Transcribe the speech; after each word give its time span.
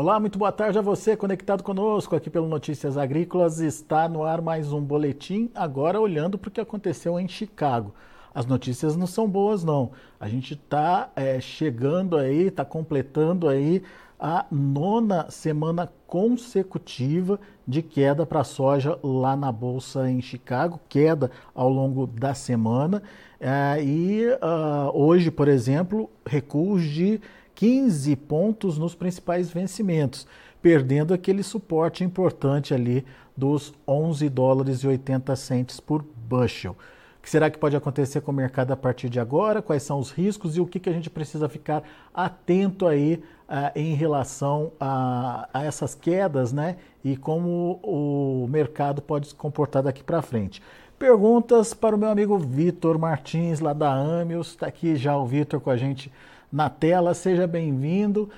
Olá, 0.00 0.18
muito 0.18 0.38
boa 0.38 0.50
tarde 0.50 0.78
a 0.78 0.80
você 0.80 1.14
conectado 1.14 1.62
conosco 1.62 2.16
aqui 2.16 2.30
pelo 2.30 2.48
Notícias 2.48 2.96
Agrícolas. 2.96 3.60
Está 3.60 4.08
no 4.08 4.24
ar 4.24 4.40
mais 4.40 4.72
um 4.72 4.80
boletim, 4.80 5.50
agora 5.54 6.00
olhando 6.00 6.38
para 6.38 6.48
o 6.48 6.50
que 6.50 6.58
aconteceu 6.58 7.20
em 7.20 7.28
Chicago. 7.28 7.94
As 8.34 8.46
notícias 8.46 8.96
não 8.96 9.06
são 9.06 9.28
boas, 9.28 9.62
não. 9.62 9.90
A 10.18 10.26
gente 10.26 10.54
está 10.54 11.10
é, 11.14 11.38
chegando 11.38 12.16
aí, 12.16 12.46
está 12.46 12.64
completando 12.64 13.46
aí 13.46 13.82
a 14.18 14.46
nona 14.50 15.30
semana 15.30 15.92
consecutiva 16.06 17.38
de 17.68 17.82
queda 17.82 18.24
para 18.24 18.40
a 18.40 18.44
soja 18.44 18.98
lá 19.02 19.36
na 19.36 19.52
Bolsa 19.52 20.10
em 20.10 20.22
Chicago, 20.22 20.80
queda 20.88 21.30
ao 21.54 21.68
longo 21.68 22.06
da 22.06 22.32
semana. 22.32 23.02
É, 23.38 23.84
e 23.84 24.26
uh, 24.28 24.90
hoje, 24.94 25.30
por 25.30 25.46
exemplo, 25.46 26.08
recuos 26.24 26.84
de 26.84 27.20
15 27.60 28.16
pontos 28.16 28.78
nos 28.78 28.94
principais 28.94 29.50
vencimentos, 29.50 30.26
perdendo 30.62 31.12
aquele 31.12 31.42
suporte 31.42 32.02
importante 32.02 32.72
ali 32.72 33.04
dos 33.36 33.74
11 33.86 34.30
dólares 34.30 34.78
e 34.78 34.86
80 34.86 35.36
centes 35.36 35.78
por 35.78 36.02
bushel. 36.26 36.72
O 36.72 37.22
que 37.22 37.28
será 37.28 37.50
que 37.50 37.58
pode 37.58 37.76
acontecer 37.76 38.22
com 38.22 38.30
o 38.30 38.34
mercado 38.34 38.72
a 38.72 38.76
partir 38.78 39.10
de 39.10 39.20
agora? 39.20 39.60
Quais 39.60 39.82
são 39.82 39.98
os 39.98 40.10
riscos 40.10 40.56
e 40.56 40.60
o 40.62 40.66
que, 40.66 40.80
que 40.80 40.88
a 40.88 40.92
gente 40.94 41.10
precisa 41.10 41.50
ficar 41.50 41.82
atento 42.14 42.86
aí 42.86 43.22
uh, 43.46 43.78
em 43.78 43.92
relação 43.92 44.72
a, 44.80 45.46
a, 45.52 45.62
essas 45.62 45.94
quedas, 45.94 46.54
né? 46.54 46.78
E 47.04 47.14
como 47.14 47.78
o 47.82 48.48
mercado 48.48 49.02
pode 49.02 49.26
se 49.28 49.34
comportar 49.34 49.82
daqui 49.82 50.02
para 50.02 50.22
frente. 50.22 50.62
Perguntas 50.98 51.74
para 51.74 51.94
o 51.94 51.98
meu 51.98 52.08
amigo 52.08 52.38
Vitor 52.38 52.98
Martins, 52.98 53.60
lá 53.60 53.74
da 53.74 53.92
Amios. 53.92 54.48
Está 54.48 54.66
aqui 54.66 54.96
já 54.96 55.14
o 55.14 55.26
Vitor 55.26 55.60
com 55.60 55.68
a 55.68 55.76
gente 55.76 56.10
na 56.52 56.68
tela. 56.68 57.14
Seja 57.14 57.46
bem-vindo. 57.46 58.30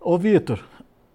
Ô, 0.00 0.16
Vitor, 0.18 0.64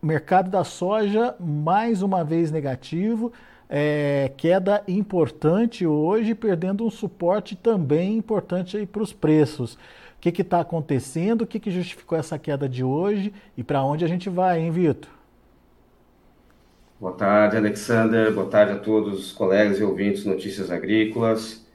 mercado 0.02 0.50
da 0.50 0.64
soja 0.64 1.36
mais 1.40 2.02
uma 2.02 2.24
vez 2.24 2.52
negativo. 2.52 3.34
É, 3.68 4.32
queda 4.38 4.84
importante 4.88 5.88
hoje, 5.88 6.36
perdendo 6.36 6.86
um 6.86 6.92
suporte 6.92 7.56
também 7.56 8.16
importante 8.16 8.86
para 8.86 9.02
os 9.02 9.12
preços. 9.12 9.74
O 9.74 10.20
que 10.20 10.42
está 10.42 10.60
acontecendo? 10.60 11.42
O 11.42 11.48
que, 11.48 11.60
que 11.60 11.72
justificou 11.72 12.18
essa 12.18 12.38
queda 12.38 12.70
de 12.70 12.84
hoje 12.84 13.34
e 13.58 13.64
para 13.64 13.84
onde 13.84 14.06
a 14.06 14.08
gente 14.08 14.30
vai, 14.30 14.62
hein, 14.62 14.72
Vitor? 14.72 15.10
Boa 17.00 17.14
tarde, 17.14 17.58
Alexander. 17.58 18.32
Boa 18.34 18.48
tarde 18.48 18.74
a 18.74 18.80
todos 18.80 19.20
os 19.20 19.32
colegas 19.32 19.80
e 19.80 19.84
ouvintes 19.84 20.26
Notícias 20.26 20.72
Agrícolas. 20.72 21.66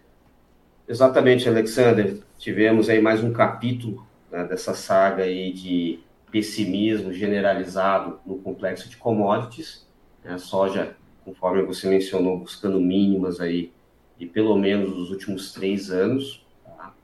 Exatamente, 0.89 1.48
Alexander. 1.48 2.19
Tivemos 2.39 2.89
aí 2.89 3.01
mais 3.01 3.23
um 3.23 3.33
capítulo 3.33 4.05
né, 4.31 4.45
dessa 4.45 4.75
saga 4.75 5.25
aí 5.25 5.53
de 5.53 6.00
pessimismo 6.31 7.12
generalizado 7.12 8.20
no 8.25 8.39
complexo 8.39 8.89
de 8.89 8.97
commodities. 8.97 9.86
Né, 10.25 10.33
a 10.33 10.39
soja, 10.39 10.97
conforme 11.25 11.62
você 11.62 11.89
mencionou, 11.89 12.39
buscando 12.39 12.81
mínimas 12.81 13.41
aí 13.41 13.73
e 14.19 14.27
pelo 14.27 14.56
menos 14.56 14.91
nos 14.91 15.11
últimos 15.11 15.53
três 15.53 15.91
anos, 15.91 16.45
tá? 16.64 16.95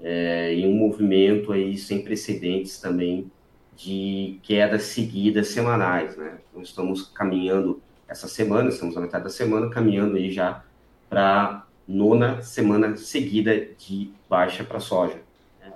é, 0.00 0.52
um 0.64 0.74
movimento 0.74 1.52
aí 1.52 1.76
sem 1.78 2.02
precedentes 2.02 2.80
também 2.80 3.30
de 3.76 4.38
quedas 4.42 4.82
seguidas 4.84 5.48
semanais, 5.48 6.16
né? 6.16 6.38
Então 6.50 6.62
estamos 6.62 7.02
caminhando 7.02 7.80
essa 8.06 8.28
semana, 8.28 8.68
estamos 8.68 8.94
na 8.94 9.00
metade 9.00 9.24
da 9.24 9.30
semana, 9.30 9.70
caminhando 9.70 10.16
aí 10.16 10.30
já 10.30 10.64
para 11.08 11.66
nona 11.86 12.40
semana 12.42 12.96
seguida 12.96 13.68
de 13.78 14.10
baixa 14.28 14.62
para 14.64 14.80
soja 14.80 15.23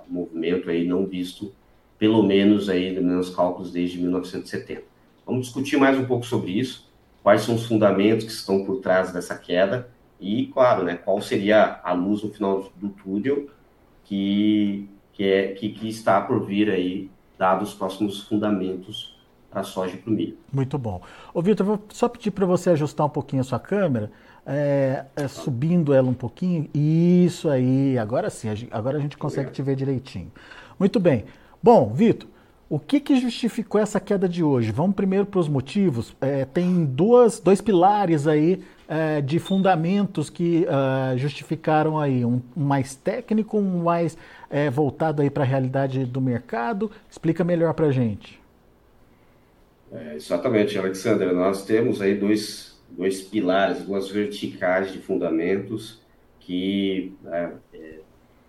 movimento 0.09 0.69
aí 0.69 0.87
não 0.87 1.05
visto, 1.05 1.53
pelo 1.97 2.23
menos 2.23 2.69
aí 2.69 2.99
nos 2.99 3.29
cálculos 3.29 3.71
desde 3.71 3.99
1970. 3.99 4.83
Vamos 5.25 5.47
discutir 5.47 5.77
mais 5.77 5.97
um 5.97 6.05
pouco 6.05 6.25
sobre 6.25 6.51
isso, 6.51 6.89
quais 7.21 7.41
são 7.41 7.55
os 7.55 7.65
fundamentos 7.65 8.25
que 8.25 8.31
estão 8.31 8.65
por 8.65 8.77
trás 8.77 9.11
dessa 9.11 9.37
queda 9.37 9.89
e, 10.19 10.47
claro, 10.47 10.83
né, 10.83 10.95
qual 10.95 11.21
seria 11.21 11.79
a 11.83 11.93
luz 11.93 12.23
no 12.23 12.29
final 12.29 12.71
do 12.75 12.89
túnel 12.89 13.49
que, 14.03 14.89
que, 15.13 15.23
é, 15.23 15.47
que, 15.53 15.69
que 15.69 15.87
está 15.87 16.19
por 16.19 16.45
vir 16.45 16.69
aí, 16.69 17.09
dados 17.37 17.69
os 17.69 17.75
próximos 17.75 18.23
fundamentos 18.23 19.17
para 19.49 19.61
a 19.61 19.63
soja 19.63 19.95
e 19.95 19.97
para 19.97 20.11
o 20.11 20.13
milho. 20.13 20.37
Muito 20.51 20.77
bom. 20.77 21.01
Ô, 21.33 21.41
Vitor, 21.41 21.65
vou 21.65 21.79
só 21.89 22.07
pedir 22.07 22.31
para 22.31 22.45
você 22.45 22.71
ajustar 22.71 23.05
um 23.05 23.09
pouquinho 23.09 23.41
a 23.41 23.45
sua 23.45 23.59
câmera 23.59 24.11
é, 24.45 25.05
é, 25.15 25.27
subindo 25.27 25.93
ela 25.93 26.09
um 26.09 26.13
pouquinho. 26.13 26.69
Isso 26.73 27.49
aí, 27.49 27.97
agora 27.97 28.29
sim, 28.29 28.49
agora 28.71 28.97
a 28.97 29.01
gente 29.01 29.17
consegue 29.17 29.51
te 29.51 29.61
ver 29.61 29.75
direitinho. 29.75 30.31
Muito 30.79 30.99
bem. 30.99 31.25
Bom, 31.61 31.91
Vitor, 31.93 32.27
o 32.69 32.79
que, 32.79 32.99
que 32.99 33.19
justificou 33.19 33.81
essa 33.81 33.99
queda 33.99 34.29
de 34.29 34.43
hoje? 34.43 34.71
Vamos 34.71 34.95
primeiro 34.95 35.25
para 35.25 35.39
os 35.39 35.49
motivos. 35.49 36.15
É, 36.21 36.45
tem 36.45 36.85
duas, 36.85 37.39
dois 37.39 37.59
pilares 37.61 38.27
aí 38.27 38.63
é, 38.87 39.21
de 39.21 39.39
fundamentos 39.39 40.29
que 40.29 40.65
uh, 40.65 41.17
justificaram 41.17 41.99
aí 41.99 42.23
um, 42.23 42.39
mais 42.55 42.95
técnico, 42.95 43.57
um 43.57 43.83
mais 43.83 44.15
é, 44.49 44.69
voltado 44.69 45.21
aí 45.21 45.29
para 45.29 45.43
a 45.43 45.47
realidade 45.47 46.05
do 46.05 46.21
mercado. 46.21 46.91
Explica 47.09 47.43
melhor 47.43 47.73
para 47.73 47.87
a 47.87 47.91
gente. 47.91 48.39
É, 49.91 50.15
exatamente, 50.15 50.77
Alexandre. 50.77 51.33
Nós 51.33 51.65
temos 51.65 52.01
aí 52.01 52.15
dois 52.15 52.78
dois 52.91 53.21
pilares, 53.21 53.83
duas 53.83 54.09
verticais 54.09 54.91
de 54.91 54.99
fundamentos 54.99 56.01
que 56.39 57.13
é, 57.27 57.51
é, 57.73 57.99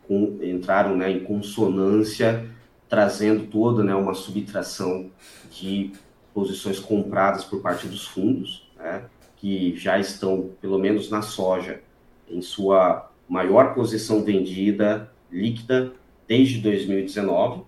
com, 0.08 0.38
entraram 0.42 0.96
né, 0.96 1.10
em 1.10 1.20
consonância, 1.20 2.48
trazendo 2.88 3.46
toda 3.46 3.84
né, 3.84 3.94
uma 3.94 4.14
subtração 4.14 5.10
de 5.50 5.92
posições 6.32 6.78
compradas 6.78 7.44
por 7.44 7.60
parte 7.60 7.86
dos 7.86 8.06
fundos, 8.06 8.68
né, 8.76 9.04
que 9.36 9.76
já 9.76 9.98
estão, 9.98 10.50
pelo 10.60 10.78
menos 10.78 11.10
na 11.10 11.22
soja, 11.22 11.82
em 12.28 12.40
sua 12.40 13.10
maior 13.28 13.74
posição 13.74 14.24
vendida 14.24 15.10
líquida 15.30 15.92
desde 16.26 16.58
2019. 16.60 17.62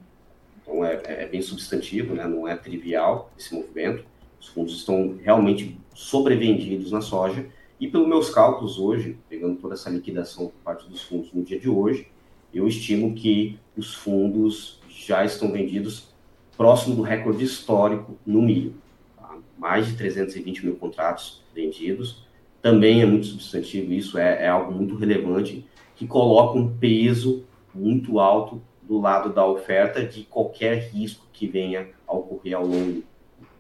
Então 0.63 0.85
é, 0.85 1.01
é 1.05 1.27
bem 1.27 1.43
substantivo, 1.43 2.15
né, 2.15 2.27
não 2.27 2.49
é 2.49 2.57
trivial 2.57 3.31
esse 3.39 3.55
movimento. 3.55 4.05
Os 4.43 4.49
fundos 4.49 4.75
estão 4.75 5.17
realmente 5.23 5.79
sobrevendidos 5.95 6.91
na 6.91 7.01
soja. 7.01 7.47
E 7.79 7.87
pelos 7.87 8.09
meus 8.09 8.29
cálculos 8.29 8.77
hoje, 8.77 9.17
pegando 9.29 9.57
toda 9.57 9.75
essa 9.75 9.89
liquidação 9.89 10.47
por 10.47 10.61
parte 10.65 10.89
dos 10.89 11.01
fundos 11.03 11.33
no 11.33 11.45
dia 11.45 11.61
de 11.61 11.69
hoje, 11.69 12.09
eu 12.53 12.67
estimo 12.67 13.15
que 13.15 13.57
os 13.77 13.95
fundos 13.95 14.81
já 14.89 15.25
estão 15.25 15.53
vendidos 15.53 16.09
próximo 16.57 16.97
do 16.97 17.03
recorde 17.03 17.45
histórico 17.45 18.19
no 18.27 18.43
milho. 18.43 18.75
Tá? 19.17 19.39
Mais 19.57 19.87
de 19.87 19.97
320 19.97 20.67
mil 20.67 20.75
contratos 20.75 21.41
vendidos. 21.55 22.27
Também 22.61 23.01
é 23.01 23.07
muito 23.07 23.27
substantivo 23.27 23.93
isso, 23.93 24.19
é, 24.19 24.45
é 24.45 24.49
algo 24.49 24.73
muito 24.73 24.97
relevante, 24.97 25.65
que 25.95 26.07
coloca 26.07 26.59
um 26.59 26.69
peso 26.77 27.45
muito 27.73 28.19
alto 28.19 28.61
do 28.83 29.01
lado 29.01 29.33
da 29.33 29.47
oferta 29.47 30.05
de 30.05 30.25
qualquer 30.25 30.91
risco 30.91 31.27
que 31.33 31.47
venha 31.47 31.89
a 32.07 32.13
ocorrer 32.13 32.57
ao 32.57 32.67
longo 32.67 33.05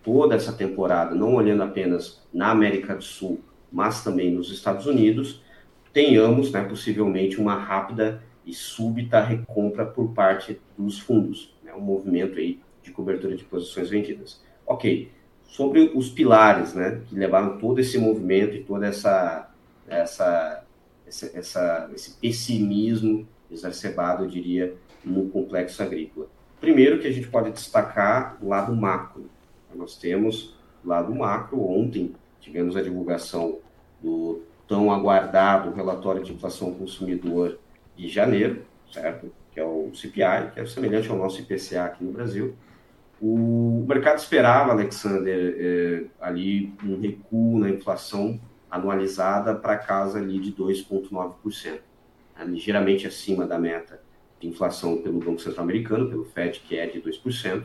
toda 0.02 0.34
essa 0.34 0.52
temporada, 0.52 1.14
não 1.14 1.34
olhando 1.34 1.62
apenas 1.62 2.20
na 2.32 2.50
América 2.50 2.94
do 2.94 3.02
Sul, 3.02 3.40
mas 3.70 4.02
também 4.02 4.30
nos 4.30 4.50
Estados 4.50 4.86
Unidos, 4.86 5.42
tenhamos, 5.92 6.50
né, 6.50 6.62
possivelmente, 6.64 7.40
uma 7.40 7.54
rápida 7.54 8.22
e 8.44 8.52
súbita 8.52 9.20
recompra 9.20 9.86
por 9.86 10.12
parte 10.12 10.60
dos 10.76 10.98
fundos, 10.98 11.54
né, 11.62 11.72
um 11.74 11.80
movimento 11.80 12.38
aí 12.38 12.60
de 12.82 12.90
cobertura 12.90 13.36
de 13.36 13.44
posições 13.44 13.90
vendidas. 13.90 14.42
Ok, 14.66 15.10
sobre 15.44 15.92
os 15.94 16.08
pilares, 16.08 16.74
né, 16.74 17.00
que 17.08 17.14
levaram 17.14 17.58
todo 17.58 17.78
esse 17.78 17.98
movimento 17.98 18.56
e 18.56 18.64
toda 18.64 18.86
essa 18.86 19.48
essa, 19.88 20.64
essa, 21.06 21.30
essa 21.34 21.90
esse 21.94 22.12
pessimismo 22.18 23.26
exacerbado, 23.50 24.24
eu 24.24 24.28
diria, 24.28 24.74
no 25.04 25.28
complexo 25.28 25.82
agrícola. 25.82 26.26
Primeiro 26.60 27.00
que 27.00 27.06
a 27.06 27.12
gente 27.12 27.28
pode 27.28 27.50
destacar 27.50 28.38
o 28.40 28.48
lado 28.48 28.74
macro, 28.74 29.28
nós 29.76 29.96
temos 29.96 30.54
lá 30.84 31.02
do 31.02 31.14
macro, 31.14 31.60
ontem 31.60 32.14
tivemos 32.40 32.76
a 32.76 32.82
divulgação 32.82 33.58
do 34.02 34.42
tão 34.66 34.90
aguardado 34.90 35.72
relatório 35.72 36.22
de 36.22 36.32
inflação 36.32 36.72
consumidor 36.74 37.58
de 37.96 38.08
janeiro, 38.08 38.62
certo? 38.90 39.30
Que 39.52 39.60
é 39.60 39.64
o 39.64 39.90
CPI, 39.94 40.52
que 40.54 40.60
é 40.60 40.66
semelhante 40.66 41.10
ao 41.10 41.16
nosso 41.16 41.40
IPCA 41.40 41.84
aqui 41.84 42.02
no 42.02 42.12
Brasil. 42.12 42.54
O 43.20 43.84
mercado 43.86 44.18
esperava, 44.18 44.72
Alexander, 44.72 45.56
eh, 45.58 46.04
ali 46.20 46.74
um 46.82 46.98
recuo 46.98 47.58
na 47.58 47.70
inflação 47.70 48.40
anualizada 48.70 49.54
para 49.54 49.76
casa 49.76 50.18
ali 50.18 50.40
de 50.40 50.50
2,9%, 50.52 51.72
né? 52.36 52.44
ligeiramente 52.46 53.06
acima 53.06 53.46
da 53.46 53.58
meta 53.58 54.00
de 54.40 54.48
inflação 54.48 55.02
pelo 55.02 55.20
Banco 55.20 55.40
Central 55.40 55.64
Americano, 55.64 56.08
pelo 56.08 56.24
FED, 56.24 56.60
que 56.60 56.76
é 56.76 56.86
de 56.86 57.00
2%. 57.00 57.62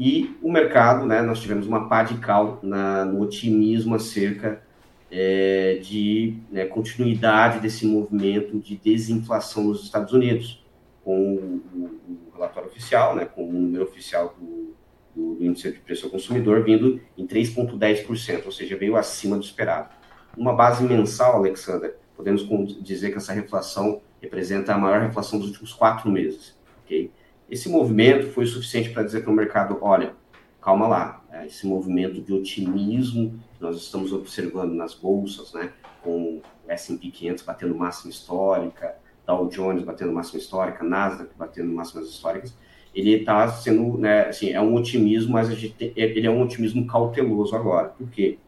E 0.00 0.38
o 0.40 0.52
mercado, 0.52 1.04
né, 1.04 1.20
nós 1.22 1.40
tivemos 1.40 1.66
uma 1.66 1.88
pá 1.88 2.04
de 2.04 2.18
cal 2.18 2.60
na, 2.62 3.04
no 3.04 3.20
otimismo 3.20 3.96
acerca 3.96 4.62
é, 5.10 5.80
de 5.82 6.36
né, 6.52 6.66
continuidade 6.66 7.58
desse 7.58 7.84
movimento 7.84 8.60
de 8.60 8.76
desinflação 8.76 9.64
nos 9.64 9.82
Estados 9.82 10.12
Unidos, 10.12 10.64
com 11.02 11.34
o, 11.34 11.90
o 12.06 12.32
relatório 12.32 12.68
oficial, 12.68 13.16
né, 13.16 13.24
com 13.24 13.48
o 13.48 13.52
número 13.52 13.82
oficial 13.82 14.36
do, 14.38 14.72
do, 15.16 15.34
do 15.34 15.44
índice 15.44 15.72
de 15.72 15.80
preço 15.80 16.04
ao 16.04 16.12
consumidor, 16.12 16.62
vindo 16.62 17.00
em 17.16 17.26
3,10%, 17.26 18.46
ou 18.46 18.52
seja, 18.52 18.76
veio 18.76 18.94
acima 18.94 19.36
do 19.36 19.42
esperado. 19.42 19.88
Uma 20.36 20.54
base 20.54 20.84
mensal, 20.84 21.34
Alexander, 21.34 21.96
podemos 22.16 22.46
dizer 22.80 23.10
que 23.10 23.16
essa 23.16 23.32
reflação 23.32 24.00
representa 24.22 24.74
a 24.74 24.78
maior 24.78 25.00
reflação 25.00 25.40
dos 25.40 25.48
últimos 25.48 25.72
quatro 25.72 26.08
meses. 26.08 26.56
Okay? 26.84 27.10
Esse 27.50 27.68
movimento 27.68 28.28
foi 28.28 28.46
suficiente 28.46 28.90
para 28.90 29.02
dizer 29.02 29.22
para 29.22 29.32
o 29.32 29.34
mercado: 29.34 29.78
olha, 29.80 30.14
calma 30.60 30.86
lá, 30.86 31.24
é, 31.32 31.46
esse 31.46 31.66
movimento 31.66 32.20
de 32.20 32.32
otimismo 32.32 33.38
que 33.56 33.62
nós 33.62 33.76
estamos 33.76 34.12
observando 34.12 34.72
nas 34.74 34.94
bolsas, 34.94 35.52
né, 35.54 35.72
com 36.02 36.42
S&P 36.66 37.10
500 37.10 37.44
batendo 37.44 37.74
máxima 37.74 38.10
histórica, 38.10 38.96
Dow 39.26 39.48
Jones 39.48 39.82
batendo 39.82 40.12
máxima 40.12 40.38
histórica, 40.38 40.84
Nasdaq 40.84 41.30
batendo 41.38 41.72
máximas 41.72 42.08
históricas, 42.08 42.54
ele 42.94 43.12
está 43.12 43.48
sendo, 43.48 43.96
né, 43.96 44.26
assim, 44.26 44.50
é 44.50 44.60
um 44.60 44.74
otimismo, 44.74 45.32
mas 45.32 45.48
gente, 45.48 45.92
ele 45.96 46.26
é 46.26 46.30
um 46.30 46.42
otimismo 46.42 46.86
cauteloso 46.86 47.54
agora. 47.54 47.88
Por 47.88 48.10
quê? 48.10 48.38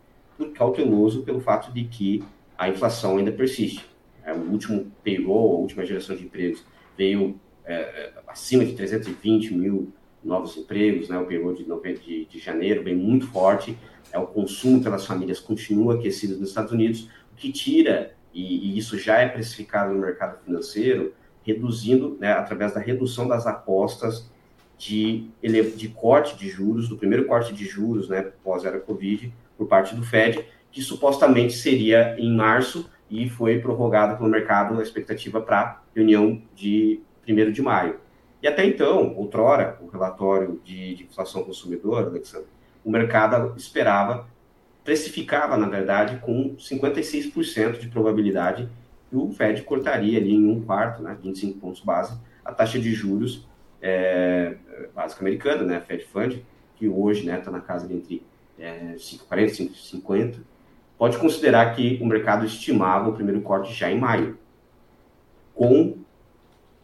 Cauteloso 0.54 1.22
pelo 1.22 1.40
fato 1.40 1.72
de 1.72 1.84
que 1.84 2.24
a 2.56 2.68
inflação 2.68 3.16
ainda 3.16 3.32
persiste. 3.32 3.84
É, 4.24 4.32
o 4.32 4.50
último 4.50 4.90
payroll, 5.02 5.56
a 5.56 5.58
última 5.60 5.84
geração 5.84 6.16
de 6.16 6.24
empregos 6.24 6.64
veio 6.96 7.38
é, 7.64 7.74
é 7.74 8.12
acima 8.26 8.64
de 8.64 8.74
320 8.74 9.54
mil 9.54 9.92
novos 10.22 10.56
empregos, 10.56 11.08
né? 11.08 11.18
O 11.18 11.26
payroll 11.26 11.54
de, 11.54 11.64
de, 11.64 12.24
de 12.26 12.38
janeiro 12.38 12.82
vem 12.82 12.94
muito 12.94 13.26
forte. 13.28 13.76
É, 14.12 14.18
o 14.18 14.26
consumo 14.26 14.82
pelas 14.82 15.06
famílias 15.06 15.40
continua 15.40 15.94
aquecido 15.94 16.36
nos 16.36 16.48
Estados 16.48 16.72
Unidos, 16.72 17.08
o 17.32 17.36
que 17.36 17.52
tira, 17.52 18.14
e, 18.34 18.72
e 18.72 18.78
isso 18.78 18.98
já 18.98 19.18
é 19.18 19.28
precificado 19.28 19.94
no 19.94 20.00
mercado 20.00 20.42
financeiro, 20.44 21.14
reduzindo, 21.42 22.16
né, 22.20 22.32
através 22.32 22.74
da 22.74 22.80
redução 22.80 23.26
das 23.26 23.46
apostas 23.46 24.30
de, 24.76 25.28
de 25.76 25.88
corte 25.88 26.36
de 26.36 26.48
juros, 26.48 26.88
do 26.88 26.96
primeiro 26.96 27.26
corte 27.26 27.52
de 27.52 27.64
juros, 27.64 28.08
né, 28.08 28.30
pós-era 28.42 28.78
Covid, 28.78 29.32
por 29.56 29.66
parte 29.66 29.94
do 29.94 30.02
Fed, 30.02 30.44
que 30.72 30.80
supostamente 30.80 31.52
seria 31.52 32.16
em 32.18 32.34
março 32.34 32.88
e 33.10 33.28
foi 33.28 33.58
prorrogado 33.58 34.16
pelo 34.16 34.28
mercado 34.28 34.78
a 34.78 34.82
expectativa 34.82 35.40
para 35.40 35.82
reunião 35.94 36.40
de 36.54 37.00
1 37.28 37.52
de 37.52 37.62
maio. 37.62 37.98
E 38.42 38.48
até 38.48 38.64
então, 38.64 39.14
outrora, 39.16 39.78
o 39.80 39.86
relatório 39.88 40.60
de, 40.64 40.94
de 40.94 41.04
inflação 41.04 41.44
consumidor, 41.44 42.06
Alexandre, 42.06 42.48
o 42.84 42.90
mercado 42.90 43.54
esperava, 43.56 44.26
precificava, 44.82 45.56
na 45.56 45.68
verdade, 45.68 46.18
com 46.20 46.56
56% 46.56 47.78
de 47.78 47.88
probabilidade 47.88 48.68
que 49.10 49.16
o 49.16 49.30
Fed 49.32 49.62
cortaria 49.62 50.18
ali 50.18 50.34
em 50.34 50.48
um 50.48 50.62
quarto, 50.62 51.02
né, 51.02 51.16
25 51.20 51.58
pontos 51.58 51.80
base, 51.80 52.18
a 52.44 52.52
taxa 52.52 52.78
de 52.78 52.92
juros 52.92 53.46
é, 53.82 54.56
básica 54.94 55.20
americana, 55.20 55.62
né, 55.64 55.80
Fed 55.80 56.04
Fund, 56.04 56.42
que 56.76 56.88
hoje 56.88 57.20
está 57.20 57.32
né, 57.32 57.40
tá 57.40 57.50
na 57.50 57.60
casa 57.60 57.86
de 57.86 57.94
entre 57.94 58.22
é, 58.58 58.94
5,40 58.96 59.60
e 59.60 59.98
5,50, 60.00 60.36
pode 60.96 61.18
considerar 61.18 61.74
que 61.74 61.98
o 62.00 62.06
mercado 62.06 62.46
estimava 62.46 63.10
o 63.10 63.12
primeiro 63.12 63.40
corte 63.42 63.72
já 63.74 63.90
em 63.90 63.98
maio. 63.98 64.38
Com 65.54 65.98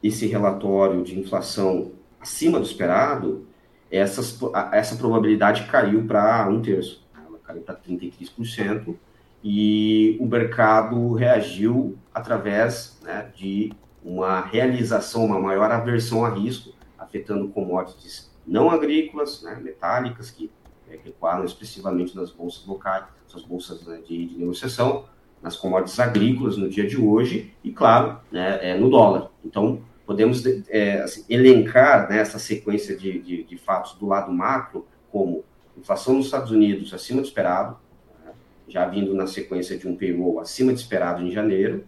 esse 0.06 0.26
relatório 0.26 1.02
de 1.02 1.18
inflação 1.18 1.92
acima 2.20 2.58
do 2.58 2.66
esperado, 2.66 3.46
essas, 3.90 4.38
essa 4.72 4.96
probabilidade 4.96 5.64
caiu 5.64 6.04
para 6.06 6.48
um 6.48 6.60
terço. 6.60 7.06
Ela 7.14 7.38
caiu 7.38 7.62
para 7.62 7.76
33%, 7.76 8.96
e 9.42 10.16
o 10.18 10.26
mercado 10.26 11.12
reagiu 11.12 11.96
através 12.12 12.98
né, 13.02 13.30
de 13.36 13.72
uma 14.02 14.40
realização, 14.40 15.24
uma 15.24 15.38
maior 15.38 15.70
aversão 15.70 16.24
a 16.24 16.30
risco, 16.30 16.72
afetando 16.98 17.48
commodities 17.48 18.34
não 18.46 18.70
agrícolas, 18.70 19.42
né, 19.42 19.58
metálicas, 19.62 20.30
que 20.30 20.50
é, 20.88 20.98
recuaram 21.04 21.44
expressivamente 21.44 22.14
nas 22.16 22.30
bolsas 22.30 22.66
locais, 22.66 23.04
suas 23.26 23.44
bolsas 23.44 23.84
né, 23.86 24.00
de, 24.06 24.26
de, 24.26 24.38
negociação, 24.38 25.04
nas 25.42 25.56
commodities 25.56 25.98
agrícolas 25.98 26.56
no 26.56 26.68
dia 26.68 26.86
de 26.86 27.00
hoje, 27.00 27.52
e 27.62 27.70
claro, 27.72 28.18
né, 28.30 28.58
é, 28.62 28.78
no 28.78 28.88
dólar. 28.88 29.30
Então, 29.44 29.80
podemos 30.06 30.44
é, 30.68 31.00
assim, 31.00 31.24
elencar 31.28 32.08
né, 32.08 32.20
essa 32.20 32.38
sequência 32.38 32.96
de, 32.96 33.18
de, 33.18 33.42
de, 33.42 33.58
fatos 33.58 33.94
do 33.94 34.06
lado 34.06 34.32
macro, 34.32 34.86
como 35.10 35.44
inflação 35.76 36.14
nos 36.14 36.26
Estados 36.26 36.52
Unidos 36.52 36.94
acima 36.94 37.20
do 37.20 37.26
esperado, 37.26 37.76
né, 38.24 38.32
já 38.68 38.86
vindo 38.86 39.12
na 39.12 39.26
sequência 39.26 39.76
de 39.76 39.88
um 39.88 39.96
payroll 39.96 40.38
acima 40.38 40.72
de 40.72 40.78
esperado 40.78 41.22
em 41.22 41.32
janeiro. 41.32 41.84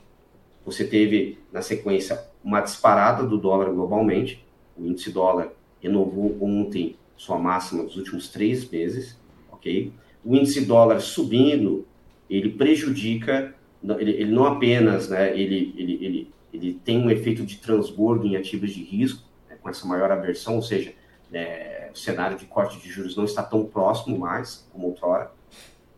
Você 0.67 0.85
teve, 0.85 1.39
na 1.53 1.63
sequência, 1.63 2.21
uma 2.43 2.61
disparada 2.61 3.25
do 3.25 3.39
dólar 3.39 3.71
globalmente. 3.71 4.45
O 4.77 4.85
índice 4.85 5.11
dólar 5.11 5.53
renovou 5.81 6.37
ontem 6.41 6.97
sua 7.17 7.39
máxima 7.39 7.85
dos 7.85 7.97
últimos 7.97 8.29
três 8.29 8.69
meses, 8.69 9.19
ok? 9.51 9.93
O 10.25 10.35
índice 10.35 10.65
dólar 10.65 11.01
subindo, 11.01 11.87
ele 12.29 12.51
prejudica, 12.51 13.55
ele, 13.99 14.11
ele 14.11 14.33
não 14.33 14.45
apenas, 14.45 15.09
né, 15.09 15.39
ele, 15.39 15.73
ele, 15.77 16.05
ele 16.05 16.31
ele 16.53 16.81
tem 16.85 16.99
um 16.99 17.11
efeito 17.11 17.45
de 17.45 17.57
transbordo 17.57 18.27
em 18.27 18.37
ativos 18.37 18.71
de 18.71 18.83
risco, 18.83 19.23
né, 19.49 19.57
com 19.61 19.69
essa 19.69 19.87
maior 19.87 20.11
aversão, 20.11 20.57
ou 20.57 20.63
seja, 20.63 20.93
é, 21.33 21.91
o 21.93 21.99
cenário 21.99 22.39
de 22.39 22.47
corte 22.47 22.79
de 22.81 22.89
juros 22.91 23.17
não 23.17 23.25
está 23.25 23.43
tão 23.43 23.65
próximo 23.65 24.19
mais 24.19 24.67
como 24.73 24.87
outrora. 24.87 25.31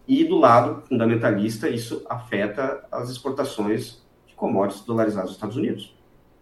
E 0.07 0.25
do 0.25 0.37
lado 0.37 0.83
fundamentalista, 0.89 1.69
isso 1.69 2.05
afeta 2.09 2.85
as 2.91 3.11
exportações 3.11 4.03
de 4.27 4.35
commodities 4.35 4.85
dolarizadas 4.85 5.31
dos 5.31 5.37
Estados 5.37 5.57
Unidos. 5.57 5.97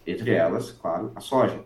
Entre 0.07 0.31
elas, 0.31 0.71
claro, 0.71 1.13
a 1.15 1.21
soja, 1.21 1.61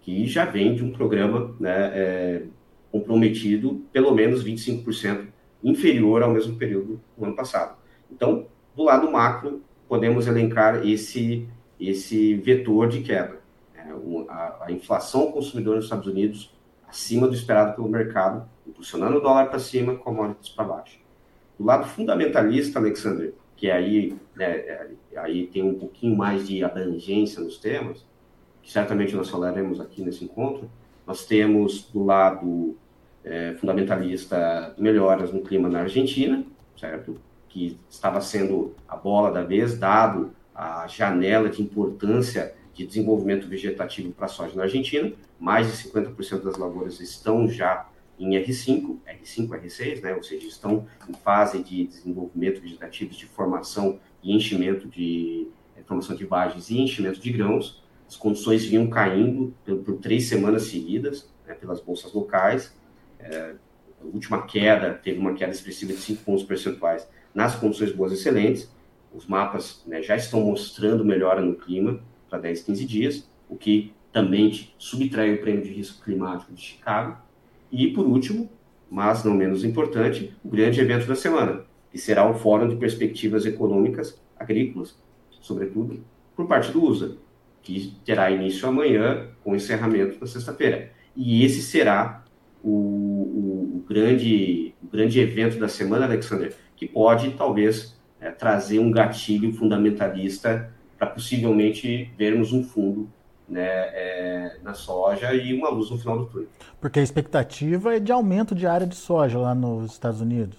que 0.00 0.26
já 0.26 0.46
vem 0.46 0.74
de 0.74 0.82
um 0.82 0.92
programa 0.92 1.54
né, 1.60 1.90
é, 1.94 2.42
comprometido 2.90 3.84
pelo 3.92 4.14
menos 4.14 4.42
25% 4.42 5.26
inferior 5.62 6.22
ao 6.22 6.30
mesmo 6.30 6.56
período 6.56 7.00
do 7.16 7.24
ano 7.24 7.36
passado. 7.36 7.76
Então, 8.10 8.46
do 8.74 8.84
lado 8.84 9.10
macro, 9.10 9.62
podemos 9.88 10.26
elencar 10.26 10.86
esse 10.86 11.46
esse 11.88 12.34
vetor 12.34 12.88
de 12.88 13.00
queda. 13.00 13.40
É, 13.74 13.82
a, 14.28 14.64
a, 14.66 14.72
inflação 14.72 15.32
consumidora 15.32 15.76
nos 15.76 15.86
Estados 15.86 16.06
Unidos 16.06 16.54
acima 16.86 17.26
do 17.26 17.34
esperado 17.34 17.74
pelo 17.74 17.88
mercado, 17.88 18.48
impulsionando 18.66 19.18
o 19.18 19.20
dólar 19.20 19.46
para 19.46 19.58
cima, 19.58 19.96
commodities 19.96 20.50
para 20.50 20.64
baixo. 20.64 21.00
Do 21.58 21.64
lado 21.64 21.86
fundamentalista, 21.86 22.78
Alexander, 22.78 23.32
que 23.56 23.70
aí, 23.70 24.14
né, 24.36 24.56
é, 24.56 24.90
aí 25.16 25.46
tem 25.46 25.62
um 25.62 25.74
pouquinho 25.74 26.16
mais 26.16 26.46
de 26.46 26.62
abrangência 26.62 27.42
nos 27.42 27.58
temas, 27.58 28.04
que 28.62 28.70
certamente 28.70 29.14
nós 29.16 29.28
falaremos 29.28 29.80
aqui 29.80 30.02
nesse 30.02 30.24
encontro, 30.24 30.70
nós 31.06 31.24
temos 31.24 31.88
do 31.92 32.04
lado 32.04 32.76
é, 33.24 33.54
fundamentalista 33.54 34.74
melhoras 34.78 35.32
no 35.32 35.40
clima 35.40 35.68
na 35.68 35.80
Argentina, 35.80 36.44
certo? 36.76 37.20
Que 37.48 37.78
estava 37.88 38.20
sendo 38.20 38.74
a 38.88 38.96
bola 38.96 39.30
da 39.30 39.42
vez, 39.42 39.78
dado 39.78 40.32
a 40.54 40.86
janela 40.86 41.48
de 41.48 41.62
importância 41.62 42.54
de 42.74 42.86
desenvolvimento 42.86 43.48
vegetativo 43.48 44.12
para 44.12 44.26
a 44.26 44.28
soja 44.28 44.54
na 44.54 44.64
Argentina. 44.64 45.12
Mais 45.38 45.66
de 45.66 45.88
50% 45.88 46.42
das 46.42 46.56
lavouras 46.56 47.00
estão 47.00 47.48
já 47.48 47.88
em 48.18 48.30
R5, 48.30 48.98
R5, 49.06 49.48
R6, 49.48 50.02
né? 50.02 50.14
ou 50.14 50.22
seja, 50.22 50.46
estão 50.46 50.86
em 51.08 51.12
fase 51.12 51.62
de 51.62 51.86
desenvolvimento 51.86 52.60
vegetativo, 52.60 53.10
de 53.10 53.26
formação 53.26 53.98
e 54.22 54.34
enchimento 54.34 54.88
de 54.88 55.48
é, 55.76 55.82
formação 55.82 56.14
de 56.14 56.24
vagens 56.24 56.70
e 56.70 56.78
enchimento 56.78 57.20
de 57.20 57.32
grãos. 57.32 57.82
As 58.06 58.16
condições 58.16 58.64
vinham 58.64 58.88
caindo 58.88 59.54
por, 59.64 59.78
por 59.78 59.96
três 59.98 60.28
semanas 60.28 60.64
seguidas 60.64 61.28
né, 61.46 61.54
pelas 61.54 61.80
bolsas 61.80 62.12
locais. 62.12 62.76
É, 63.18 63.54
a 64.00 64.04
última 64.04 64.46
queda 64.46 64.94
teve 64.94 65.18
uma 65.18 65.34
queda 65.34 65.52
expressiva 65.52 65.92
de 65.92 65.98
5 65.98 66.22
pontos 66.22 66.44
percentuais 66.44 67.08
nas 67.34 67.54
condições 67.54 67.92
boas 67.92 68.12
excelentes 68.12 68.70
os 69.14 69.26
mapas 69.26 69.82
né, 69.86 70.02
já 70.02 70.16
estão 70.16 70.40
mostrando 70.40 71.04
melhora 71.04 71.40
no 71.40 71.54
clima 71.54 72.00
para 72.28 72.38
10, 72.38 72.62
15 72.62 72.84
dias, 72.86 73.30
o 73.48 73.56
que 73.56 73.92
também 74.12 74.68
subtrai 74.78 75.34
o 75.34 75.40
prêmio 75.40 75.62
de 75.62 75.70
risco 75.70 76.02
climático 76.04 76.52
de 76.52 76.60
Chicago. 76.60 77.18
E, 77.70 77.88
por 77.88 78.06
último, 78.06 78.50
mas 78.90 79.24
não 79.24 79.34
menos 79.34 79.64
importante, 79.64 80.34
o 80.44 80.48
grande 80.48 80.80
evento 80.80 81.06
da 81.06 81.14
semana, 81.14 81.64
que 81.90 81.98
será 81.98 82.28
o 82.28 82.34
Fórum 82.34 82.68
de 82.68 82.76
Perspectivas 82.76 83.46
Econômicas 83.46 84.20
Agrícolas, 84.38 84.96
sobretudo 85.40 86.04
por 86.36 86.46
parte 86.46 86.70
do 86.70 86.84
USA, 86.84 87.16
que 87.62 87.94
terá 88.04 88.30
início 88.30 88.68
amanhã, 88.68 89.28
com 89.42 89.54
encerramento 89.54 90.18
na 90.20 90.26
sexta-feira. 90.26 90.90
E 91.16 91.44
esse 91.44 91.62
será 91.62 92.24
o, 92.62 92.70
o, 92.70 93.76
o, 93.76 93.84
grande, 93.88 94.74
o 94.82 94.86
grande 94.88 95.20
evento 95.20 95.58
da 95.58 95.68
semana, 95.68 96.06
Alexander, 96.06 96.54
que 96.76 96.86
pode, 96.86 97.30
talvez, 97.32 97.98
é, 98.22 98.30
trazer 98.30 98.78
um 98.78 98.90
gatilho 98.90 99.52
fundamentalista 99.52 100.72
para 100.96 101.08
possivelmente 101.08 102.10
vermos 102.16 102.52
um 102.52 102.62
fundo 102.62 103.10
né, 103.48 103.60
é, 103.66 104.56
na 104.62 104.72
soja 104.72 105.34
e 105.34 105.52
uma 105.52 105.68
luz 105.68 105.90
no 105.90 105.98
final 105.98 106.20
do 106.20 106.26
túnel. 106.26 106.48
Porque 106.80 107.00
a 107.00 107.02
expectativa 107.02 107.96
é 107.96 107.98
de 107.98 108.12
aumento 108.12 108.54
de 108.54 108.66
área 108.66 108.86
de 108.86 108.94
soja 108.94 109.38
lá 109.38 109.54
nos 109.54 109.92
Estados 109.92 110.20
Unidos. 110.20 110.56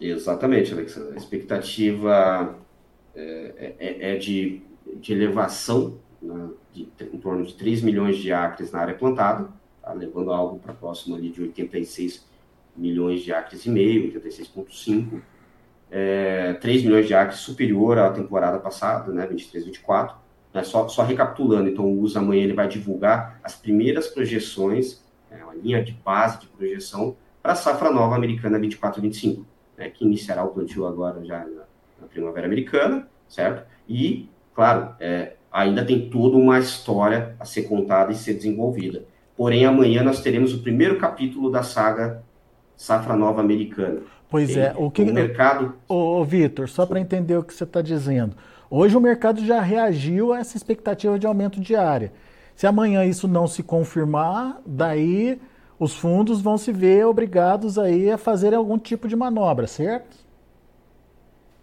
Exatamente, 0.00 0.72
Alexandre. 0.72 1.14
A 1.14 1.16
expectativa 1.18 2.58
é, 3.14 3.74
é, 3.78 4.14
é 4.14 4.16
de, 4.16 4.62
de, 4.96 5.12
elevação 5.12 5.98
né, 6.22 6.48
de, 6.72 6.88
em 7.00 7.18
torno 7.18 7.44
de 7.44 7.54
3 7.54 7.82
milhões 7.82 8.16
de 8.16 8.32
acres 8.32 8.72
na 8.72 8.80
área 8.80 8.94
plantada. 8.94 9.48
tá? 9.82 9.92
levando 9.92 10.32
algo 10.32 10.58
para 10.58 10.72
próximo 10.72 11.14
ali 11.14 11.28
de 11.28 11.42
86 11.42 12.24
milhões 12.74 13.20
de 13.20 13.32
acres 13.32 13.66
e 13.66 13.70
meio, 13.70 14.10
86,5, 14.12 15.20
é, 15.90 16.54
3 16.54 16.84
milhões 16.84 17.06
de 17.06 17.14
acres 17.14 17.40
superior 17.40 17.98
à 17.98 18.10
temporada 18.10 18.58
passada, 18.58 19.12
né, 19.12 19.26
23, 19.26 19.66
24. 19.66 20.16
Né, 20.52 20.62
só, 20.64 20.88
só 20.88 21.02
recapitulando, 21.02 21.68
então 21.68 21.84
o 21.84 22.00
USA 22.02 22.18
amanhã 22.18 22.42
ele 22.42 22.54
vai 22.54 22.68
divulgar 22.68 23.40
as 23.42 23.54
primeiras 23.54 24.08
projeções, 24.08 25.02
é, 25.30 25.42
uma 25.44 25.54
linha 25.54 25.82
de 25.82 25.92
base 25.92 26.40
de 26.40 26.46
projeção 26.48 27.16
para 27.42 27.52
a 27.52 27.56
safra 27.56 27.90
nova 27.90 28.16
americana 28.16 28.58
24 28.58 29.00
25, 29.00 29.46
né, 29.76 29.88
que 29.88 30.04
iniciará 30.04 30.44
o 30.44 30.48
plantio 30.48 30.86
agora 30.86 31.24
já 31.24 31.38
na, 31.38 31.62
na 32.00 32.06
primavera 32.08 32.46
americana, 32.46 33.08
certo? 33.28 33.64
E, 33.88 34.28
claro, 34.54 34.94
é, 34.98 35.34
ainda 35.52 35.84
tem 35.84 36.10
toda 36.10 36.36
uma 36.36 36.58
história 36.58 37.34
a 37.38 37.44
ser 37.44 37.62
contada 37.62 38.12
e 38.12 38.14
ser 38.14 38.34
desenvolvida. 38.34 39.04
Porém, 39.36 39.64
amanhã 39.64 40.02
nós 40.02 40.20
teremos 40.20 40.52
o 40.52 40.62
primeiro 40.62 40.98
capítulo 40.98 41.50
da 41.50 41.62
saga 41.62 42.22
Safra 42.80 43.14
Nova 43.14 43.42
Americana. 43.42 44.00
Pois 44.30 44.56
é, 44.56 44.72
o 44.74 44.90
que 44.90 45.02
o 45.02 45.12
mercado. 45.12 45.74
Ô, 45.86 46.18
ô 46.18 46.24
Vitor, 46.24 46.66
só 46.66 46.86
para 46.86 46.98
entender 46.98 47.36
o 47.36 47.42
que 47.42 47.52
você 47.52 47.64
está 47.64 47.82
dizendo. 47.82 48.34
Hoje 48.70 48.96
o 48.96 49.00
mercado 49.00 49.44
já 49.44 49.60
reagiu 49.60 50.32
a 50.32 50.38
essa 50.38 50.56
expectativa 50.56 51.18
de 51.18 51.26
aumento 51.26 51.60
de 51.60 51.76
área. 51.76 52.10
Se 52.56 52.66
amanhã 52.66 53.04
isso 53.04 53.28
não 53.28 53.46
se 53.46 53.62
confirmar, 53.62 54.62
daí 54.64 55.38
os 55.78 55.94
fundos 55.94 56.40
vão 56.40 56.56
se 56.56 56.72
ver 56.72 57.04
obrigados 57.04 57.78
aí 57.78 58.10
a 58.10 58.16
fazer 58.16 58.54
algum 58.54 58.78
tipo 58.78 59.06
de 59.06 59.14
manobra, 59.14 59.66
certo? 59.66 60.16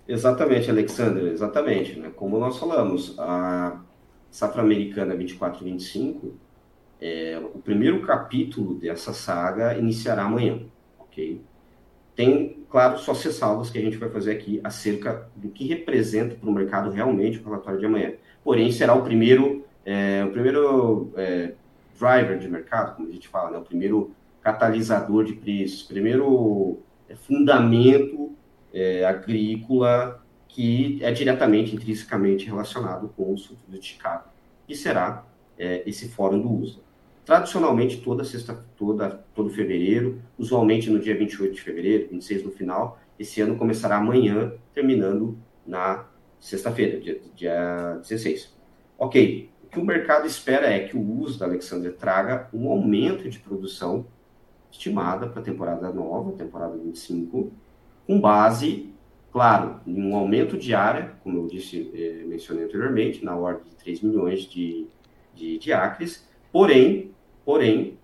Exatamente, 0.07 0.69
Alexander, 0.69 1.31
exatamente. 1.31 1.97
Né? 1.99 2.11
Como 2.15 2.37
nós 2.37 2.59
falamos, 2.59 3.17
a 3.17 3.81
safra 4.29 4.61
americana 4.61 5.15
24-25, 5.15 6.29
é, 7.01 7.41
o 7.55 7.57
primeiro 7.57 8.03
capítulo 8.03 8.75
dessa 8.75 9.13
saga 9.13 9.75
iniciará 9.75 10.21
amanhã, 10.21 10.59
Tem, 12.15 12.65
claro, 12.69 12.97
só 12.97 13.13
ressalvas 13.13 13.69
que 13.69 13.77
a 13.77 13.81
gente 13.81 13.97
vai 13.97 14.09
fazer 14.09 14.31
aqui 14.31 14.59
acerca 14.63 15.29
do 15.35 15.49
que 15.49 15.67
representa 15.67 16.35
para 16.35 16.49
o 16.49 16.51
mercado 16.51 16.89
realmente 16.89 17.39
o 17.39 17.43
relatório 17.43 17.79
de 17.79 17.85
amanhã. 17.85 18.13
Porém, 18.43 18.71
será 18.71 18.95
o 18.95 19.03
primeiro, 19.03 19.63
é, 19.85 20.23
o 20.25 20.31
primeiro 20.31 21.13
é, 21.15 21.53
driver 21.99 22.39
de 22.39 22.47
mercado, 22.47 22.95
como 22.95 23.07
a 23.07 23.11
gente 23.11 23.27
fala, 23.27 23.51
né? 23.51 23.57
o 23.59 23.61
primeiro 23.61 24.11
catalisador 24.41 25.25
de 25.25 25.33
preços, 25.33 25.83
primeiro 25.83 26.79
é, 27.07 27.15
fundamento 27.15 28.31
é, 28.73 29.05
agrícola 29.05 30.23
que 30.47 30.97
é 31.03 31.11
diretamente, 31.11 31.75
intrinsecamente 31.75 32.45
relacionado 32.47 33.09
com 33.15 33.33
o 33.33 33.37
futuro 33.37 33.79
de 33.79 33.85
Chicago, 33.85 34.23
que 34.65 34.75
será 34.75 35.23
é, 35.57 35.83
esse 35.85 36.09
fórum 36.09 36.41
do 36.41 36.51
USA. 36.51 36.86
Tradicionalmente, 37.27 37.97
toda 37.97 38.23
sexta, 38.23 38.53
toda, 38.77 39.09
todo 39.35 39.49
fevereiro, 39.49 40.21
usualmente 40.39 40.89
no 40.89 40.97
dia 40.97 41.13
28 41.13 41.55
de 41.55 41.61
fevereiro, 41.61 42.07
26 42.09 42.45
no 42.45 42.51
final, 42.51 42.97
esse 43.19 43.41
ano 43.41 43.57
começará 43.57 43.97
amanhã, 43.97 44.53
terminando 44.73 45.37
na 45.65 46.05
sexta-feira, 46.39 47.01
dia, 47.01 47.19
dia 47.35 47.99
16. 48.01 48.55
Ok, 48.97 49.49
o 49.61 49.67
que 49.67 49.77
o 49.77 49.83
mercado 49.83 50.25
espera 50.25 50.67
é 50.67 50.87
que 50.87 50.95
o 50.95 51.01
uso 51.19 51.37
da 51.37 51.47
Alexander 51.47 51.93
traga 51.97 52.47
um 52.53 52.69
aumento 52.69 53.29
de 53.29 53.39
produção 53.39 54.05
estimada 54.71 55.27
para 55.27 55.41
a 55.41 55.43
temporada 55.43 55.91
nova, 55.91 56.31
temporada 56.31 56.77
25, 56.77 57.51
com 58.07 58.21
base, 58.21 58.89
claro, 59.33 59.81
em 59.85 60.01
um 60.01 60.15
aumento 60.15 60.57
de 60.57 60.73
área, 60.73 61.11
como 61.25 61.39
eu 61.39 61.47
disse, 61.47 61.91
eh, 61.93 62.23
mencionei 62.25 62.63
anteriormente, 62.63 63.25
na 63.25 63.35
ordem 63.35 63.65
de 63.69 63.75
3 63.75 64.01
milhões 64.01 64.43
de, 64.43 64.87
de, 65.35 65.57
de 65.57 65.73
acres, 65.73 66.25
porém, 66.53 67.16
porém, 67.47 67.97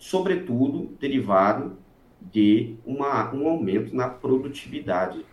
sobretudo 0.00 0.96
derivado 0.98 1.78
de 2.20 2.74
uma, 2.84 3.32
um 3.32 3.46
aumento 3.46 3.94
na 3.94 4.08
produtividade. 4.08 5.24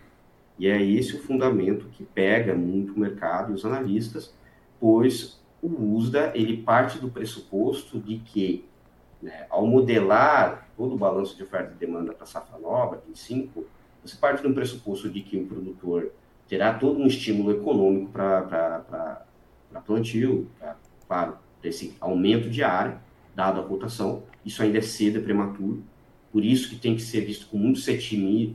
E 0.60 0.68
é 0.68 0.80
esse 0.80 1.16
o 1.16 1.24
fundamento 1.24 1.88
que 1.88 2.04
pega 2.04 2.54
muito 2.54 2.94
o 2.94 3.00
mercado 3.00 3.52
e 3.52 3.56
os 3.56 3.66
analistas, 3.66 4.32
pois 4.80 5.42
o 5.60 5.96
USDA 5.96 6.34
ele 6.36 6.58
parte 6.58 7.00
do 7.00 7.10
pressuposto 7.10 7.98
de 7.98 8.20
que, 8.20 8.64
né, 9.20 9.48
ao 9.50 9.66
modelar 9.66 10.70
todo 10.78 10.94
o 10.94 10.98
balanço 10.98 11.36
de 11.36 11.42
oferta 11.42 11.74
e 11.76 11.80
demanda 11.80 12.14
para 12.14 12.28
safra 12.28 12.60
nova, 12.60 13.02
25, 13.08 13.66
você 14.06 14.18
parte 14.18 14.44
do 14.44 14.54
pressuposto 14.54 15.10
de 15.10 15.20
que 15.22 15.38
o 15.38 15.48
produtor 15.48 16.12
terá 16.48 16.76
todo 16.76 17.00
um 17.00 17.08
estímulo 17.08 17.52
econômico 17.54 18.12
para 18.12 19.26
plantio, 19.84 20.48
claro, 21.08 21.40
esse 21.64 21.98
aumento 22.00 22.48
de 22.48 22.64
área, 22.64 23.02
dado 23.36 23.60
a 23.60 23.64
rotação. 23.64 24.24
Isso 24.46 24.62
ainda 24.62 24.78
é 24.78 24.82
cedo, 24.82 25.20
é 25.20 25.22
prematuro. 25.22 25.84
Por 26.32 26.44
isso 26.46 26.70
que 26.70 26.76
tem 26.76 26.96
que 26.96 27.02
ser 27.02 27.22
visto 27.22 27.48
com 27.48 27.58
muito 27.58 27.80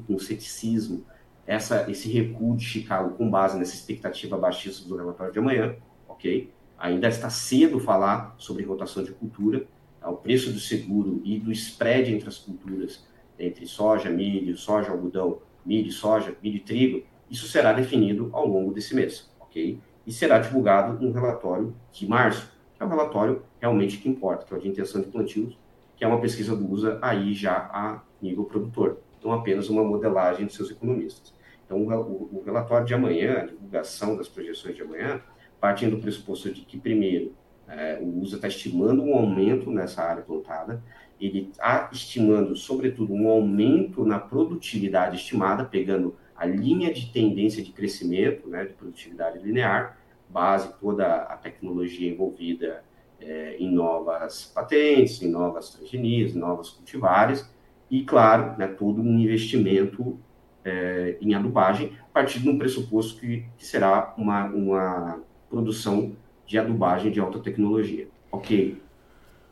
com 0.06 0.18
ceticismo 0.18 1.04
essa, 1.46 1.88
esse 1.90 2.08
recuo 2.10 2.56
de 2.56 2.64
Chicago 2.64 3.16
com 3.16 3.30
base 3.30 3.58
nessa 3.58 3.74
expectativa 3.74 4.36
baixíssima 4.36 4.88
do 4.88 4.96
relatório 4.96 5.32
de 5.32 5.38
amanhã, 5.38 5.76
ok? 6.08 6.50
Ainda 6.78 7.08
está 7.08 7.30
cedo 7.30 7.78
falar 7.78 8.34
sobre 8.38 8.64
rotação 8.64 9.04
de 9.04 9.12
cultura, 9.12 9.66
o 10.02 10.14
preço 10.14 10.52
do 10.52 10.58
seguro 10.58 11.20
e 11.24 11.38
do 11.38 11.52
spread 11.52 12.12
entre 12.14 12.28
as 12.28 12.38
culturas 12.38 13.04
entre 13.38 13.66
soja, 13.66 14.08
milho, 14.08 14.56
soja, 14.56 14.90
algodão, 14.90 15.40
milho, 15.64 15.92
soja, 15.92 16.34
milho 16.42 16.56
e 16.56 16.60
trigo, 16.60 17.06
isso 17.30 17.46
será 17.48 17.72
definido 17.72 18.30
ao 18.32 18.46
longo 18.46 18.72
desse 18.72 18.94
mês, 18.94 19.30
ok? 19.40 19.78
E 20.06 20.12
será 20.12 20.38
divulgado 20.38 21.04
no 21.04 21.12
relatório 21.12 21.74
de 21.92 22.06
março, 22.06 22.50
é 22.78 22.84
o 22.84 22.88
relatório 22.88 23.42
realmente 23.60 23.98
que 23.98 24.08
importa, 24.08 24.44
que 24.44 24.54
é 24.54 24.56
o 24.56 24.60
de 24.60 24.68
intenção 24.68 25.00
de 25.00 25.08
plantios, 25.08 25.58
que 25.96 26.04
é 26.04 26.08
uma 26.08 26.20
pesquisa 26.20 26.54
do 26.54 26.70
USA 26.70 26.98
aí 27.02 27.32
já 27.34 27.70
a 27.72 28.02
nível 28.20 28.44
produtor, 28.44 28.98
não 29.24 29.32
apenas 29.32 29.68
uma 29.68 29.82
modelagem 29.82 30.46
dos 30.46 30.54
seus 30.54 30.70
economistas. 30.70 31.34
Então, 31.64 31.78
o, 31.78 32.38
o 32.38 32.42
relatório 32.44 32.86
de 32.86 32.94
amanhã, 32.94 33.38
a 33.38 33.46
divulgação 33.46 34.16
das 34.16 34.28
projeções 34.28 34.76
de 34.76 34.82
amanhã, 34.82 35.20
partindo 35.60 35.96
do 35.96 36.02
pressuposto 36.02 36.52
de 36.52 36.60
que, 36.62 36.78
primeiro, 36.78 37.34
é, 37.66 37.98
o 38.00 38.20
USA 38.20 38.36
está 38.36 38.48
estimando 38.48 39.02
um 39.02 39.14
aumento 39.14 39.70
nessa 39.70 40.02
área 40.02 40.22
plantada, 40.22 40.82
ele 41.20 41.48
está 41.50 41.88
estimando, 41.92 42.54
sobretudo, 42.54 43.12
um 43.12 43.28
aumento 43.28 44.04
na 44.04 44.18
produtividade 44.18 45.16
estimada, 45.16 45.64
pegando 45.64 46.14
a 46.36 46.44
linha 46.44 46.92
de 46.92 47.10
tendência 47.10 47.62
de 47.62 47.72
crescimento, 47.72 48.48
né, 48.48 48.66
de 48.66 48.74
produtividade 48.74 49.38
linear, 49.38 49.95
base 50.28 50.72
toda 50.80 51.06
a 51.06 51.36
tecnologia 51.36 52.10
envolvida 52.10 52.84
é, 53.20 53.56
em 53.58 53.70
novas 53.72 54.44
patentes, 54.54 55.22
em 55.22 55.30
novas 55.30 55.70
transgenias, 55.70 56.34
em 56.34 56.38
novas 56.38 56.70
cultivares, 56.70 57.48
e, 57.90 58.02
claro, 58.02 58.58
né, 58.58 58.66
todo 58.66 59.00
um 59.00 59.18
investimento 59.18 60.18
é, 60.64 61.16
em 61.20 61.34
adubagem, 61.34 61.92
partindo 62.12 62.42
de 62.42 62.50
um 62.50 62.58
pressuposto 62.58 63.20
que, 63.20 63.44
que 63.56 63.64
será 63.64 64.12
uma, 64.18 64.46
uma 64.46 65.20
produção 65.48 66.16
de 66.46 66.58
adubagem 66.58 67.10
de 67.10 67.20
alta 67.20 67.38
tecnologia. 67.38 68.08
Ok, 68.30 68.82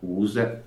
usa 0.02 0.64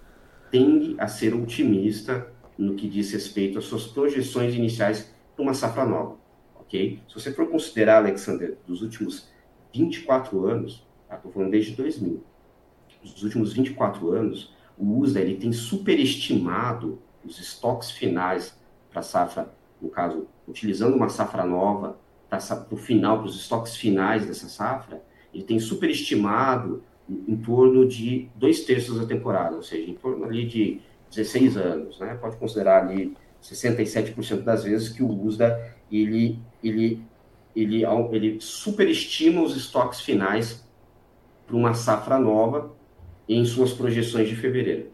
tende 0.50 0.96
a 0.98 1.08
ser 1.08 1.36
otimista 1.36 2.32
no 2.58 2.76
que 2.76 2.88
diz 2.88 3.12
respeito 3.12 3.60
às 3.60 3.66
suas 3.66 3.86
projeções 3.86 4.56
iniciais 4.56 5.14
para 5.36 5.44
uma 5.44 5.54
safra 5.54 5.86
nova, 5.86 6.16
ok? 6.56 7.02
Se 7.08 7.14
você 7.14 7.32
for 7.34 7.48
considerar, 7.48 7.98
Alexander, 7.98 8.58
dos 8.66 8.82
últimos 8.82 9.30
24 9.74 10.46
anos, 10.46 10.86
estou 11.04 11.18
tá? 11.18 11.34
falando 11.34 11.52
desde 11.52 11.76
2000, 11.76 12.24
dos 13.02 13.24
últimos 13.24 13.54
24 13.54 14.12
anos, 14.12 14.54
o 14.78 15.00
USA 15.00 15.22
ele 15.22 15.36
tem 15.36 15.52
superestimado 15.52 17.00
os 17.26 17.40
estoques 17.40 17.92
finais 17.92 18.58
para 18.90 19.00
a 19.00 19.04
safra, 19.04 19.54
no 19.82 19.90
caso, 19.90 20.28
utilizando 20.48 20.96
uma 20.96 21.10
safra 21.10 21.46
nova 21.46 21.98
para 22.30 22.40
o 22.72 22.78
final, 22.78 23.20
para 23.20 23.28
os 23.28 23.36
estoques 23.36 23.76
finais 23.76 24.26
dessa 24.26 24.48
safra, 24.48 25.02
ele 25.34 25.44
tem 25.44 25.60
superestimado 25.60 26.84
em 27.10 27.38
torno 27.38 27.88
de 27.88 28.28
dois 28.36 28.66
terços 28.66 29.00
da 29.00 29.06
temporada, 29.06 29.56
ou 29.56 29.64
seja, 29.64 29.90
em 29.90 29.96
torno 29.96 30.26
ali 30.26 30.46
de 30.46 30.82
16 31.10 31.58
anos, 31.58 32.00
né? 32.00 32.16
Pode 32.16 32.36
considerar 32.36 32.84
ali 32.84 33.16
67% 33.42 34.42
das 34.42 34.64
vezes 34.64 34.90
que 34.90 35.02
o 35.02 35.24
USDA 35.24 35.76
ele 35.92 36.40
ele 36.62 37.02
ele 37.62 37.84
ele 38.12 38.40
superestima 38.40 39.42
os 39.42 39.56
estoques 39.56 40.02
finais 40.02 40.64
para 41.46 41.56
uma 41.56 41.74
safra 41.74 42.20
nova 42.20 42.76
em 43.28 43.44
suas 43.46 43.74
projeções 43.74 44.30
de 44.30 44.36
fevereiro, 44.36 44.92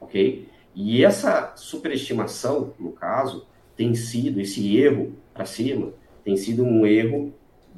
ok? 0.00 0.48
E 0.74 1.04
essa 1.04 1.52
superestimação, 1.56 2.74
no 2.78 2.92
caso, 2.92 3.46
tem 3.76 3.94
sido 3.94 4.40
esse 4.40 4.76
erro 4.76 5.14
para 5.32 5.44
cima, 5.44 5.92
tem 6.24 6.36
sido 6.36 6.64
um 6.64 6.86
erro 6.86 7.32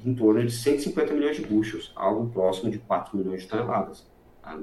em 0.05 0.15
torno 0.15 0.45
de 0.45 0.53
150 0.53 1.13
milhões 1.13 1.37
de 1.37 1.45
bushels, 1.45 1.93
algo 1.95 2.31
próximo 2.31 2.71
de 2.71 2.79
4 2.79 3.17
milhões 3.17 3.43
de 3.43 3.49
toneladas. 3.49 4.07
Tá? 4.43 4.59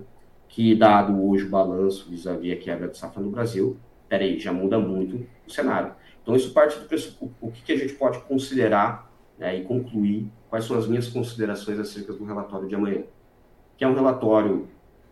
Que, 0.48 0.74
dado 0.74 1.22
hoje 1.28 1.46
o 1.46 1.50
balanço 1.50 2.10
vis-à-vis 2.10 2.54
a 2.54 2.56
quebra 2.56 2.88
de 2.88 2.98
safra 2.98 3.22
no 3.22 3.30
Brasil, 3.30 3.78
peraí, 4.08 4.40
já 4.40 4.54
muda 4.54 4.80
muito 4.80 5.28
o 5.46 5.52
cenário. 5.52 5.94
Então, 6.22 6.36
isso 6.36 6.54
parte 6.54 6.80
do 6.80 6.86
pressuposto. 6.86 7.36
O 7.40 7.52
que, 7.52 7.62
que 7.62 7.72
a 7.72 7.78
gente 7.78 7.94
pode 7.94 8.20
considerar 8.20 9.05
né, 9.38 9.58
e 9.58 9.64
concluir 9.64 10.28
quais 10.50 10.66
são 10.66 10.78
as 10.78 10.88
minhas 10.88 11.08
considerações 11.08 11.80
acerca 11.80 12.14
do 12.14 12.24
relatório 12.24 12.68
de 12.68 12.76
amanhã. 12.76 13.04
Que 13.78 13.84
é 13.84 13.88
um 13.88 13.94
relatório 13.94 14.68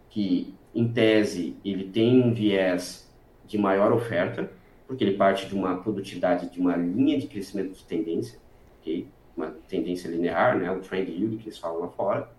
que, 0.09 0.53
em 0.73 0.87
tese, 0.87 1.55
ele 1.65 1.85
tem 1.85 2.21
um 2.21 2.33
viés 2.33 3.11
de 3.45 3.57
maior 3.57 3.91
oferta, 3.91 4.49
porque 4.87 5.03
ele 5.03 5.17
parte 5.17 5.47
de 5.47 5.55
uma 5.55 5.77
produtividade 5.77 6.49
de 6.49 6.59
uma 6.59 6.75
linha 6.75 7.19
de 7.19 7.27
crescimento 7.27 7.73
de 7.73 7.83
tendência, 7.83 8.39
okay? 8.79 9.07
uma 9.35 9.47
tendência 9.67 10.07
linear, 10.07 10.57
né? 10.57 10.71
o 10.71 10.79
trend 10.79 11.11
yield 11.11 11.37
que 11.37 11.49
eles 11.49 11.57
falam 11.57 11.81
lá 11.81 11.87
fora, 11.89 12.29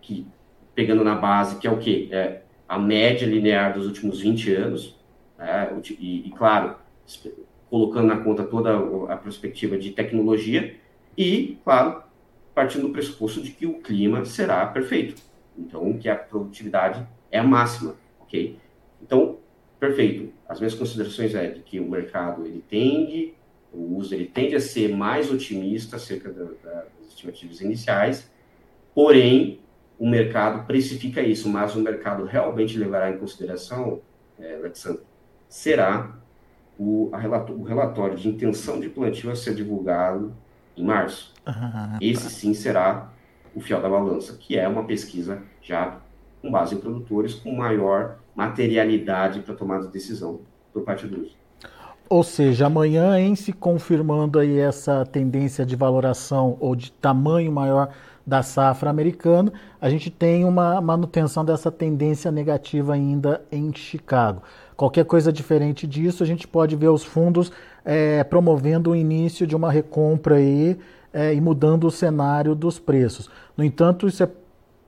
que 0.00 0.26
pegando 0.74 1.04
na 1.04 1.14
base, 1.14 1.58
que 1.58 1.66
é 1.66 1.70
o 1.70 1.78
quê? 1.78 2.08
É 2.10 2.42
a 2.68 2.78
média 2.78 3.26
linear 3.26 3.74
dos 3.74 3.86
últimos 3.86 4.20
20 4.20 4.54
anos, 4.54 4.98
né? 5.38 5.80
e, 5.98 6.28
e, 6.28 6.30
claro, 6.30 6.76
colocando 7.68 8.06
na 8.06 8.18
conta 8.18 8.44
toda 8.44 9.12
a 9.12 9.16
perspectiva 9.16 9.76
de 9.76 9.90
tecnologia, 9.90 10.79
e, 11.20 11.58
claro, 11.62 12.02
partindo 12.54 12.86
do 12.86 12.94
pressuposto 12.94 13.42
de 13.42 13.50
que 13.50 13.66
o 13.66 13.74
clima 13.74 14.24
será 14.24 14.64
perfeito. 14.64 15.20
Então, 15.54 15.92
que 15.98 16.08
a 16.08 16.16
produtividade 16.16 17.06
é 17.30 17.38
a 17.38 17.42
máxima, 17.42 17.94
ok? 18.22 18.58
Então, 19.02 19.36
perfeito. 19.78 20.32
As 20.48 20.58
minhas 20.58 20.74
considerações 20.74 21.34
é 21.34 21.50
de 21.50 21.60
que 21.60 21.78
o 21.78 21.86
mercado 21.86 22.46
ele 22.46 22.64
tende, 22.66 23.34
o 23.70 23.98
uso 23.98 24.14
ele 24.14 24.24
tende 24.24 24.54
a 24.54 24.60
ser 24.60 24.96
mais 24.96 25.30
otimista 25.30 25.96
acerca 25.96 26.32
da, 26.32 26.44
da, 26.44 26.84
das 26.98 27.08
estimativas 27.08 27.60
iniciais, 27.60 28.30
porém 28.94 29.60
o 29.98 30.08
mercado 30.08 30.66
precifica 30.66 31.20
isso, 31.20 31.50
mas 31.50 31.76
o 31.76 31.80
mercado 31.80 32.24
realmente 32.24 32.78
levará 32.78 33.10
em 33.10 33.18
consideração, 33.18 34.00
é, 34.38 34.54
Alexandre, 34.54 35.02
será 35.50 36.18
o, 36.78 37.10
relato, 37.14 37.52
o 37.52 37.62
relatório 37.62 38.16
de 38.16 38.26
intenção 38.26 38.80
de 38.80 38.88
plantio 38.88 39.30
a 39.30 39.36
ser 39.36 39.54
divulgado 39.54 40.34
em 40.80 40.84
março. 40.84 41.32
Esse 42.00 42.30
sim 42.30 42.54
será 42.54 43.10
o 43.54 43.60
fiel 43.60 43.80
da 43.80 43.88
balança, 43.88 44.36
que 44.38 44.56
é 44.56 44.66
uma 44.68 44.84
pesquisa 44.84 45.42
já 45.60 45.98
com 46.40 46.50
base 46.50 46.74
em 46.74 46.78
produtores 46.78 47.34
com 47.34 47.54
maior 47.54 48.16
materialidade 48.34 49.40
para 49.40 49.54
tomada 49.54 49.86
de 49.86 49.92
decisão 49.92 50.40
por 50.72 50.82
parte 50.82 51.06
do 51.06 51.22
uso. 51.22 51.36
Ou 52.08 52.24
seja, 52.24 52.66
amanhã, 52.66 53.20
em 53.20 53.36
se 53.36 53.52
confirmando 53.52 54.38
aí 54.38 54.58
essa 54.58 55.04
tendência 55.06 55.64
de 55.64 55.76
valoração 55.76 56.56
ou 56.58 56.74
de 56.74 56.90
tamanho 56.90 57.52
maior 57.52 57.90
da 58.26 58.42
safra 58.42 58.90
americana, 58.90 59.52
a 59.80 59.88
gente 59.88 60.10
tem 60.10 60.44
uma 60.44 60.80
manutenção 60.80 61.44
dessa 61.44 61.70
tendência 61.70 62.30
negativa 62.30 62.94
ainda 62.94 63.42
em 63.50 63.72
Chicago. 63.72 64.42
Qualquer 64.76 65.04
coisa 65.04 65.32
diferente 65.32 65.86
disso, 65.86 66.22
a 66.22 66.26
gente 66.26 66.48
pode 66.48 66.74
ver 66.74 66.88
os 66.88 67.04
fundos 67.04 67.52
é, 67.84 68.22
promovendo 68.24 68.90
o 68.90 68.96
início 68.96 69.46
de 69.46 69.56
uma 69.56 69.70
recompra 69.70 70.36
aí 70.36 70.78
é, 71.12 71.34
e 71.34 71.40
mudando 71.40 71.84
o 71.84 71.90
cenário 71.90 72.54
dos 72.54 72.78
preços. 72.78 73.30
No 73.56 73.64
entanto, 73.64 74.06
isso 74.06 74.22
é 74.22 74.28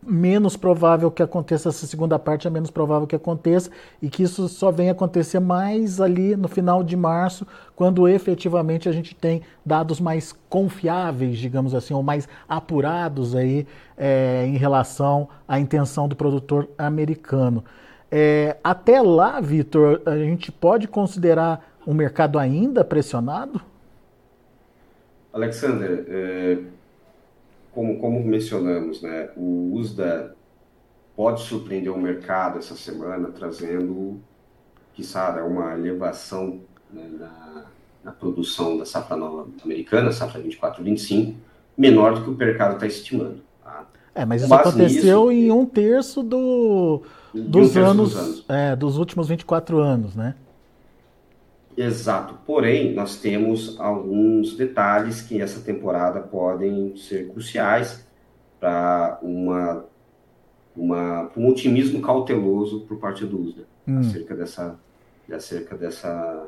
menos 0.05 0.57
provável 0.57 1.11
que 1.11 1.23
aconteça 1.23 1.69
essa 1.69 1.87
segunda 1.87 2.19
parte, 2.19 2.47
é 2.47 2.51
menos 2.51 2.71
provável 2.71 3.07
que 3.07 3.15
aconteça 3.15 3.71
e 4.01 4.11
que 4.11 4.25
isso 4.25 4.49
só 4.49 4.71
venha 4.71 4.93
acontecer 4.93 5.39
mais 5.39 6.01
ali 6.01 6.35
no 6.35 6.49
final 6.49 6.83
de 6.83 6.97
março, 6.97 7.47
quando 7.77 8.09
efetivamente 8.09 8.89
a 8.89 8.93
gente 8.93 9.15
tem 9.15 9.43
dados 9.65 10.01
mais 10.01 10.35
confiáveis, 10.49 11.39
digamos 11.39 11.75
assim, 11.75 11.95
ou 11.95 12.03
mais 12.03 12.29
apurados 12.49 13.37
aí 13.37 13.67
é, 13.97 14.45
em 14.47 14.57
relação 14.57 15.29
à 15.47 15.61
intenção 15.61 16.09
do 16.09 16.17
produtor 16.17 16.69
americano. 16.77 17.65
É, 18.11 18.59
até 18.63 19.01
lá, 19.01 19.41
Vitor, 19.41 20.03
a 20.05 20.17
gente 20.17 20.53
pode 20.53 20.87
considerar 20.87 21.72
um 21.87 21.95
mercado 21.95 22.39
ainda 22.39 22.85
pressionado? 22.85 23.61
Alexander, 25.33 26.05
é, 26.09 26.59
como, 27.73 27.99
como 27.99 28.23
mencionamos, 28.23 29.01
né, 29.03 29.31
o 29.37 29.73
USDA 29.75 30.35
pode 31.17 31.43
surpreender 31.43 31.93
o 31.93 31.99
mercado 31.99 32.59
essa 32.59 32.77
semana, 32.77 33.29
trazendo, 33.29 34.21
quiçá, 34.95 35.43
uma 35.45 35.73
elevação 35.75 36.61
né, 36.93 37.09
na, 37.19 37.65
na, 38.05 38.13
produção 38.13 38.77
da 38.77 38.85
safra 38.85 39.17
nova 39.17 39.49
americana, 39.65 40.13
safra 40.13 40.43
24-25, 40.43 41.35
menor 41.77 42.15
do 42.15 42.25
que 42.25 42.31
o 42.31 42.35
mercado 42.35 42.75
está 42.75 42.87
estimando. 42.87 43.41
Tá? 43.65 43.87
É, 44.15 44.25
mas 44.27 44.43
isso 44.43 44.53
aconteceu 44.53 45.31
nisso, 45.31 45.33
em 45.33 45.51
um 45.51 45.65
terço 45.65 46.23
do, 46.23 47.03
dos, 47.33 47.71
um 47.71 47.73
terço 47.73 47.91
anos, 47.91 48.13
dos 48.13 48.23
anos, 48.23 48.45
é, 48.49 48.77
dos 48.77 48.99
últimos 48.99 49.29
24 49.29 49.79
anos, 49.79 50.15
né? 50.15 50.35
Exato. 51.77 52.39
Porém, 52.47 52.93
nós 52.93 53.17
temos 53.17 53.79
alguns 53.81 54.57
detalhes 54.57 55.23
que 55.23 55.41
essa 55.41 55.61
temporada 55.61 56.21
podem 56.21 56.97
ser 56.97 57.31
cruciais 57.31 58.07
para 58.61 59.19
uma, 59.23 59.85
uma, 60.77 61.31
um 61.37 61.49
otimismo 61.49 62.01
cauteloso 62.01 62.81
por 62.83 62.99
parte 62.99 63.25
do 63.25 63.41
USDA 63.41 63.65
hum. 63.89 63.99
acerca, 63.99 64.37
dessa, 64.37 64.79
acerca 65.33 65.77
dessa, 65.77 66.47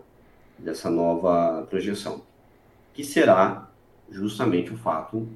dessa 0.58 0.90
nova 0.90 1.66
projeção, 1.68 2.22
que 2.92 3.02
será 3.02 3.70
justamente 4.10 4.72
o 4.72 4.76
fato 4.76 5.26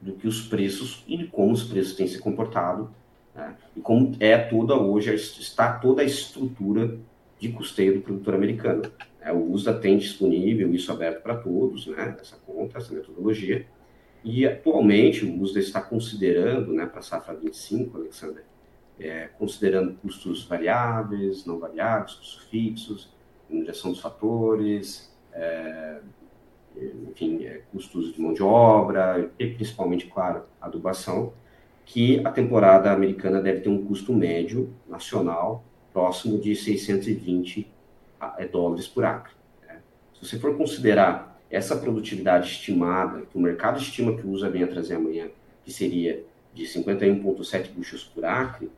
do 0.00 0.12
que 0.12 0.28
os 0.28 0.42
preços 0.42 1.04
e 1.08 1.16
de 1.16 1.26
como 1.26 1.52
os 1.52 1.64
preços 1.64 1.94
têm 1.96 2.06
se 2.06 2.18
comportado 2.18 2.90
né, 3.34 3.54
e 3.76 3.80
como 3.80 4.14
é 4.20 4.36
toda 4.38 4.74
hoje 4.74 5.14
está 5.14 5.72
toda 5.72 6.02
a 6.02 6.04
estrutura 6.04 6.96
de 7.38 7.50
custeio 7.50 7.94
do 7.94 8.00
produtor 8.00 8.34
americano. 8.34 8.82
É, 9.26 9.32
o 9.32 9.50
USDA 9.50 9.74
tem 9.74 9.98
disponível 9.98 10.72
isso 10.72 10.92
aberto 10.92 11.20
para 11.20 11.36
todos, 11.36 11.88
né, 11.88 12.16
essa 12.20 12.36
conta, 12.46 12.78
essa 12.78 12.94
metodologia. 12.94 13.66
E 14.22 14.46
atualmente 14.46 15.24
o 15.24 15.42
USDA 15.42 15.58
está 15.58 15.80
considerando, 15.80 16.72
né, 16.72 16.86
para 16.86 17.00
a 17.00 17.02
safra 17.02 17.34
25, 17.34 17.98
Alexander, 17.98 18.44
é, 19.00 19.28
considerando 19.36 19.94
custos 19.94 20.44
variáveis, 20.44 21.44
não 21.44 21.58
variáveis, 21.58 22.14
custos 22.14 22.44
fixos, 22.48 23.12
injeção 23.50 23.90
dos 23.90 24.00
fatores, 24.00 25.12
é, 25.32 25.98
enfim, 27.08 27.44
é, 27.44 27.62
custos 27.72 28.14
de 28.14 28.20
mão 28.20 28.32
de 28.32 28.44
obra 28.44 29.28
e 29.40 29.46
principalmente, 29.48 30.06
claro, 30.06 30.44
adubação, 30.60 31.32
que 31.84 32.24
a 32.24 32.30
temporada 32.30 32.92
americana 32.92 33.42
deve 33.42 33.62
ter 33.62 33.70
um 33.70 33.84
custo 33.84 34.12
médio 34.12 34.72
nacional 34.88 35.64
próximo 35.92 36.38
de 36.38 36.54
620 36.54 37.72
é, 37.72 37.75
dólares 38.50 38.86
por 38.86 39.04
acre. 39.04 39.32
Né? 39.66 39.78
Se 40.14 40.26
você 40.26 40.38
for 40.38 40.56
considerar 40.56 41.40
essa 41.50 41.76
produtividade 41.76 42.50
estimada, 42.50 43.22
que 43.22 43.36
o 43.36 43.40
mercado 43.40 43.78
estima 43.78 44.16
que 44.16 44.26
o 44.26 44.30
USA 44.30 44.50
venha 44.50 44.66
trazer 44.66 44.94
amanhã, 44.94 45.28
que 45.64 45.72
seria 45.72 46.24
de 46.52 46.64
51,7 46.64 47.70
buchos 47.70 48.04
por 48.04 48.24
acre, 48.24 48.70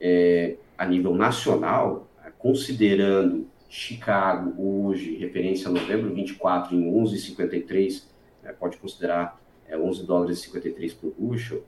é, 0.00 0.56
a 0.76 0.86
nível 0.86 1.14
nacional, 1.14 2.08
é, 2.24 2.30
considerando 2.38 3.46
Chicago 3.68 4.54
hoje, 4.58 5.16
referência 5.16 5.68
a 5.68 5.72
novembro 5.72 6.14
24 6.14 6.74
em 6.74 6.90
11,53, 6.92 8.04
é, 8.44 8.52
pode 8.52 8.76
considerar 8.76 9.40
é, 9.68 9.76
11 9.76 10.06
dólares 10.06 10.38
e 10.38 10.42
53 10.42 10.94
por 10.94 11.12
bushel, 11.18 11.64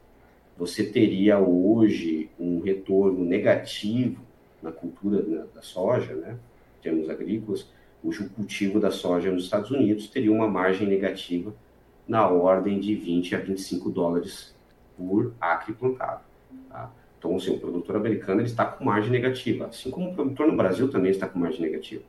você 0.57 0.85
teria 0.85 1.39
hoje 1.39 2.31
um 2.39 2.61
retorno 2.61 3.25
negativo 3.25 4.21
na 4.63 4.73
cultura 4.73 5.23
né, 5.23 5.45
da 5.55 5.63
soja, 5.63 6.15
né, 6.15 6.37
termos 6.83 7.09
agrícolas, 7.09 7.69
o 8.03 8.13
cultivo 8.31 8.79
da 8.79 8.91
soja 8.91 9.31
nos 9.31 9.45
Estados 9.45 9.71
Unidos 9.71 10.09
teria 10.09 10.33
uma 10.33 10.49
margem 10.49 10.87
negativa 10.87 11.53
na 12.07 12.29
ordem 12.29 12.79
de 12.79 12.95
20 12.95 13.35
a 13.35 13.39
25 13.39 13.91
dólares 13.91 14.55
por 14.97 15.35
acre 15.41 15.75
plantado. 15.75 16.23
Tá? 16.69 16.91
Então, 17.19 17.37
assim, 17.37 17.51
o 17.51 17.59
produtor 17.59 17.97
americano 17.97 18.41
ele 18.41 18.49
está 18.49 18.65
com 18.65 18.85
margem 18.85 19.11
negativa, 19.11 19.67
assim 19.67 19.91
como 19.91 20.11
o 20.11 20.15
produtor 20.15 20.47
no 20.47 20.57
Brasil 20.57 20.89
também 20.91 21.11
está 21.11 21.29
com 21.29 21.39
margem 21.39 21.61
negativa. 21.61 22.03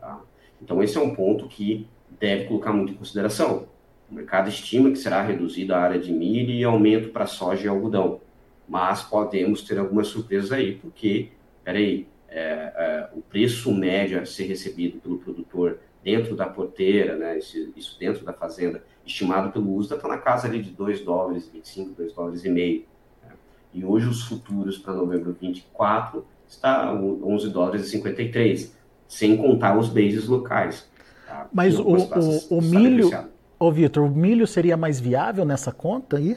Tá? 0.00 0.20
Então, 0.62 0.82
esse 0.82 0.96
é 0.96 1.00
um 1.00 1.14
ponto 1.14 1.48
que 1.48 1.86
deve 2.18 2.44
colocar 2.44 2.72
muito 2.72 2.92
em 2.92 2.96
consideração. 2.96 3.66
O 4.10 4.14
mercado 4.14 4.48
estima 4.48 4.90
que 4.90 4.96
será 4.96 5.22
reduzida 5.22 5.76
a 5.76 5.80
área 5.80 5.98
de 5.98 6.12
milho 6.12 6.50
e 6.50 6.62
aumento 6.62 7.08
para 7.08 7.26
soja 7.26 7.64
e 7.64 7.68
algodão, 7.68 8.20
mas 8.68 9.02
podemos 9.02 9.62
ter 9.62 9.78
algumas 9.78 10.06
surpresas 10.06 10.52
aí, 10.52 10.76
porque, 10.76 11.28
peraí, 11.64 12.06
é, 12.34 12.72
é, 12.76 13.08
o 13.14 13.22
preço 13.22 13.72
médio 13.72 14.20
a 14.20 14.26
ser 14.26 14.46
recebido 14.46 14.98
pelo 14.98 15.18
produtor 15.18 15.78
dentro 16.02 16.34
da 16.34 16.46
porteira, 16.46 17.16
né, 17.16 17.38
isso, 17.38 17.96
dentro 17.98 18.24
da 18.24 18.32
fazenda, 18.32 18.82
estimado 19.06 19.52
pelo 19.52 19.72
USDA, 19.74 19.94
está 19.94 20.08
na 20.08 20.18
casa 20.18 20.48
ali 20.48 20.60
de 20.60 20.70
2 20.70 21.00
dólares 21.02 21.46
e 21.46 21.56
25, 21.56 21.90
2 21.96 22.12
dólares 22.12 22.44
e 22.44 22.50
meio. 22.50 22.84
Né? 23.22 23.32
E 23.72 23.84
hoje 23.84 24.08
os 24.08 24.24
futuros 24.24 24.76
para 24.76 24.92
novembro 24.94 25.34
24 25.40 26.26
está 26.48 26.92
11 26.92 27.50
dólares 27.50 27.86
e 27.86 27.90
53, 27.90 28.76
sem 29.06 29.36
contar 29.36 29.78
os 29.78 29.88
bases 29.88 30.26
locais. 30.26 30.90
Tá? 31.26 31.48
Mas 31.52 31.78
o, 31.78 31.84
o, 31.86 32.58
o 32.58 32.60
milho, 32.60 33.10
ô 33.58 33.70
Vitor, 33.70 34.04
o 34.04 34.10
milho 34.10 34.46
seria 34.46 34.76
mais 34.76 34.98
viável 34.98 35.44
nessa 35.44 35.70
conta 35.70 36.16
aí? 36.16 36.36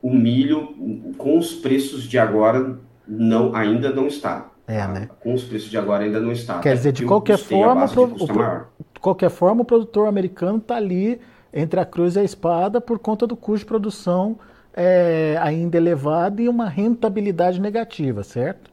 O 0.00 0.10
milho, 0.10 1.14
com 1.18 1.38
os 1.38 1.54
preços 1.54 2.04
de 2.04 2.18
agora, 2.18 2.78
não, 3.06 3.54
ainda 3.54 3.90
não 3.90 4.06
está. 4.06 4.50
É, 4.66 4.86
né? 4.86 5.08
Com 5.20 5.34
os 5.34 5.44
preços 5.44 5.70
de 5.70 5.78
agora 5.78 6.04
ainda 6.04 6.18
não 6.18 6.32
está. 6.32 6.58
Quer 6.58 6.74
dizer, 6.74 6.92
de 6.92 7.04
qualquer 7.04 7.38
forma, 7.38 7.84
o, 7.84 8.76
de 8.94 9.00
qualquer 9.00 9.30
forma, 9.30 9.62
o 9.62 9.64
produtor 9.64 10.08
americano 10.08 10.58
está 10.58 10.76
ali 10.76 11.20
entre 11.52 11.78
a 11.78 11.84
cruz 11.84 12.16
e 12.16 12.20
a 12.20 12.24
espada 12.24 12.80
por 12.80 12.98
conta 12.98 13.26
do 13.26 13.36
custo 13.36 13.60
de 13.60 13.66
produção 13.66 14.38
é, 14.74 15.38
ainda 15.40 15.76
elevada 15.76 16.42
e 16.42 16.48
uma 16.48 16.68
rentabilidade 16.68 17.60
negativa, 17.60 18.22
certo? 18.22 18.70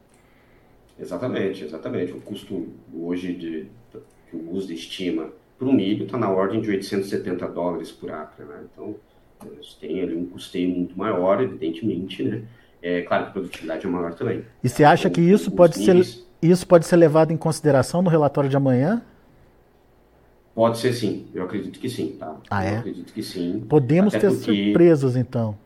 Exatamente, 0.98 1.64
exatamente. 1.64 2.12
O 2.12 2.20
custo 2.20 2.68
hoje 2.92 3.32
de, 3.32 3.66
que 4.30 4.36
o 4.36 4.52
uso 4.52 4.72
estima 4.72 5.30
para 5.58 5.68
o 5.68 5.72
milho 5.72 6.04
está 6.04 6.18
na 6.18 6.30
ordem 6.30 6.60
de 6.60 6.70
870 6.70 7.48
dólares 7.48 7.90
por 7.90 8.10
acre. 8.10 8.44
Né? 8.44 8.64
Então, 8.72 8.94
tem 9.80 10.00
ali 10.02 10.14
um 10.14 10.26
custeio 10.26 10.68
muito 10.68 10.96
maior, 10.96 11.40
evidentemente, 11.40 12.22
né? 12.22 12.42
É 12.86 13.00
claro 13.00 13.24
que 13.24 13.28
a 13.30 13.32
produtividade 13.32 13.86
é 13.86 13.88
maior 13.88 14.12
também. 14.12 14.44
E 14.62 14.68
você 14.68 14.84
acha 14.84 15.08
que 15.08 15.18
isso 15.18 15.50
pode, 15.50 15.82
ser, 15.82 15.96
isso 16.42 16.66
pode 16.66 16.84
ser 16.84 16.96
levado 16.96 17.32
em 17.32 17.36
consideração 17.36 18.02
no 18.02 18.10
relatório 18.10 18.50
de 18.50 18.58
amanhã? 18.58 19.02
Pode 20.54 20.76
ser 20.76 20.92
sim, 20.92 21.26
eu 21.32 21.44
acredito 21.44 21.80
que 21.80 21.88
sim, 21.88 22.14
tá? 22.20 22.36
Ah, 22.50 22.62
é? 22.62 22.74
Eu 22.74 22.78
acredito 22.80 23.14
que 23.14 23.22
sim. 23.22 23.64
Podemos 23.66 24.12
ter 24.12 24.28
porque... 24.28 24.66
surpresas, 24.66 25.16
então. 25.16 25.56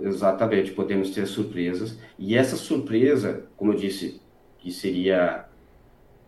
Exatamente, 0.00 0.72
podemos 0.72 1.10
ter 1.10 1.26
surpresas. 1.26 1.96
E 2.18 2.36
essa 2.36 2.56
surpresa, 2.56 3.44
como 3.56 3.72
eu 3.72 3.76
disse, 3.76 4.20
que 4.58 4.72
seria 4.72 5.44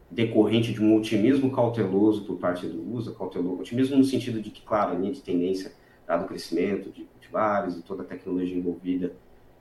decorrente 0.08 0.72
de 0.72 0.80
um 0.80 0.96
otimismo 0.96 1.50
cauteloso 1.50 2.24
por 2.24 2.36
parte 2.36 2.68
do 2.68 2.94
USA, 2.94 3.10
cauteloso, 3.10 3.62
otimismo 3.62 3.96
no 3.96 4.04
sentido 4.04 4.40
de 4.40 4.50
que, 4.50 4.62
claro, 4.62 4.92
a 4.92 4.94
linha 4.94 5.12
de 5.12 5.22
tendência, 5.22 5.72
dado 6.06 6.24
o 6.24 6.28
crescimento 6.28 6.88
de 6.90 7.02
cultivares 7.02 7.76
e 7.76 7.82
toda 7.82 8.04
a 8.04 8.06
tecnologia 8.06 8.56
envolvida, 8.56 9.12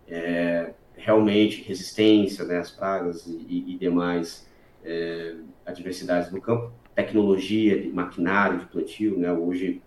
é, 0.10 0.74
realmente 0.96 1.62
resistência 1.62 2.44
né, 2.46 2.62
pragas 2.78 3.26
e, 3.28 3.66
e 3.68 3.78
demais 3.78 4.48
é, 4.84 5.36
adversidades 5.66 6.30
do 6.30 6.42
campo, 6.42 6.72
tecnologia, 6.96 7.80
de 7.80 7.90
maquinário 7.90 8.60
de 8.60 8.66
plantio, 8.66 9.18
né, 9.18 9.32
hoje 9.32 9.82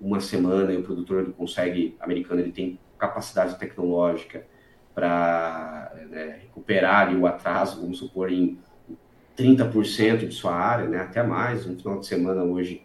uma 0.00 0.20
semana 0.20 0.78
o 0.78 0.82
produtor 0.82 1.22
ele 1.22 1.32
consegue, 1.32 1.96
americano, 1.98 2.40
ele 2.40 2.52
tem 2.52 2.78
capacidade 2.98 3.58
tecnológica 3.58 4.46
para 4.94 5.92
né, 6.10 6.40
recuperar 6.42 7.08
ali, 7.08 7.16
o 7.16 7.26
atraso, 7.26 7.80
vamos 7.80 7.98
supor, 7.98 8.30
em 8.30 8.58
30% 9.36 10.28
de 10.28 10.34
sua 10.34 10.54
área, 10.54 10.88
né, 10.88 10.98
até 10.98 11.22
mais. 11.22 11.66
Um 11.66 11.76
final 11.76 11.98
de 11.98 12.06
semana 12.06 12.44
hoje 12.44 12.82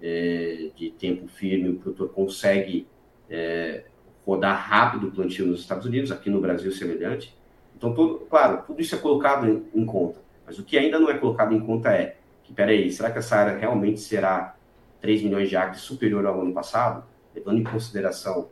é, 0.00 0.70
de 0.74 0.90
tempo 0.92 1.28
firme, 1.28 1.70
o 1.70 1.74
produtor 1.76 2.08
consegue 2.10 2.86
é, 3.28 3.84
rodar 4.30 4.68
rápido 4.68 5.08
o 5.08 5.10
plantio 5.10 5.44
nos 5.44 5.60
Estados 5.60 5.86
Unidos, 5.86 6.12
aqui 6.12 6.30
no 6.30 6.40
Brasil 6.40 6.70
semelhante. 6.70 7.36
Então, 7.76 7.92
todo, 7.92 8.20
claro, 8.30 8.62
tudo 8.64 8.80
isso 8.80 8.94
é 8.94 8.98
colocado 8.98 9.48
em, 9.48 9.64
em, 9.74 9.84
conta. 9.84 10.20
Mas 10.46 10.56
o 10.56 10.62
que 10.62 10.78
ainda 10.78 11.00
não 11.00 11.10
é 11.10 11.18
colocado 11.18 11.52
em 11.52 11.58
conta 11.58 11.90
é 11.90 12.16
que, 12.44 12.52
peraí, 12.52 12.92
será 12.92 13.10
que 13.10 13.18
essa 13.18 13.36
área 13.36 13.58
realmente 13.58 13.98
será 13.98 14.54
3 15.00 15.22
milhões 15.22 15.48
de 15.48 15.56
acres 15.56 15.80
superior 15.80 16.24
ao 16.26 16.40
ano 16.40 16.52
passado, 16.52 17.02
levando 17.34 17.58
em 17.58 17.64
consideração 17.64 18.48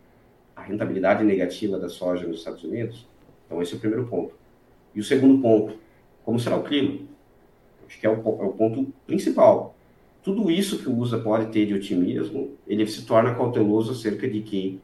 a 0.57 0.63
rentabilidade 0.63 1.23
negativa 1.23 1.79
da 1.79 1.89
soja 1.89 2.27
nos 2.27 2.39
Estados 2.39 2.65
Unidos? 2.65 3.07
Então, 3.47 3.63
esse 3.63 3.75
é 3.75 3.77
o 3.77 3.81
primeiro 3.81 4.05
ponto. 4.07 4.35
E 4.93 4.99
o 4.99 5.05
segundo 5.05 5.41
ponto, 5.41 5.77
como 6.25 6.41
será 6.41 6.57
o 6.57 6.65
clima? 6.65 7.07
Acho 7.87 8.01
que 8.01 8.07
é 8.07 8.11
o, 8.11 8.15
é 8.15 8.45
o 8.45 8.53
ponto 8.53 8.93
principal. 9.07 9.77
Tudo 10.25 10.51
isso 10.51 10.79
que 10.81 10.89
o 10.89 10.99
USA 10.99 11.19
pode 11.19 11.53
ter 11.53 11.67
de 11.67 11.75
otimismo, 11.75 12.51
ele 12.67 12.85
se 12.89 13.07
torna 13.07 13.35
cauteloso 13.35 13.93
acerca 13.93 14.29
de 14.29 14.41
que 14.41 14.81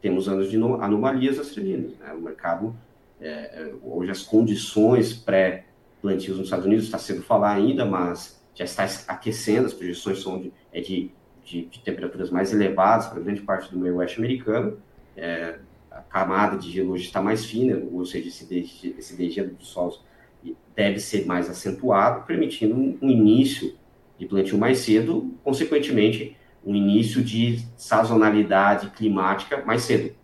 temos 0.00 0.28
anos 0.28 0.50
de 0.50 0.56
anomalias 0.56 1.38
australianas. 1.38 1.92
Né? 1.98 2.12
O 2.12 2.20
mercado, 2.20 2.74
é, 3.20 3.28
é, 3.28 3.74
hoje 3.82 4.10
as 4.10 4.22
condições 4.22 5.12
pré-plantios 5.12 6.36
nos 6.36 6.46
Estados 6.46 6.66
Unidos 6.66 6.84
está 6.84 6.98
sendo 6.98 7.22
falar 7.22 7.54
ainda, 7.54 7.84
mas 7.84 8.40
já 8.54 8.64
está 8.64 8.84
aquecendo, 9.08 9.66
as 9.66 9.74
projeções 9.74 10.20
são 10.20 10.40
de, 10.40 10.52
é 10.72 10.80
de, 10.80 11.10
de, 11.44 11.66
de 11.66 11.80
temperaturas 11.80 12.30
mais 12.30 12.52
elevadas 12.52 13.06
para 13.06 13.20
grande 13.20 13.40
parte 13.42 13.70
do 13.70 13.78
meio 13.78 13.96
oeste 13.96 14.18
americano. 14.18 14.78
É, 15.16 15.58
a 15.90 16.00
camada 16.00 16.56
de 16.56 16.70
gelo 16.70 16.92
hoje 16.92 17.04
está 17.04 17.20
mais 17.20 17.44
fina, 17.44 17.80
ou 17.92 18.04
seja, 18.04 18.28
esse, 18.28 18.94
esse 18.96 19.16
degelo 19.16 19.50
dos 19.50 19.68
solos 19.68 20.00
deve 20.74 21.00
ser 21.00 21.26
mais 21.26 21.50
acentuado, 21.50 22.24
permitindo 22.24 22.74
um 22.74 23.10
início 23.10 23.74
de 24.16 24.26
plantio 24.26 24.56
mais 24.56 24.78
cedo, 24.78 25.34
consequentemente, 25.42 26.36
um 26.64 26.74
início 26.74 27.22
de 27.22 27.60
sazonalidade 27.76 28.90
climática 28.90 29.62
mais 29.64 29.82
cedo. 29.82 30.14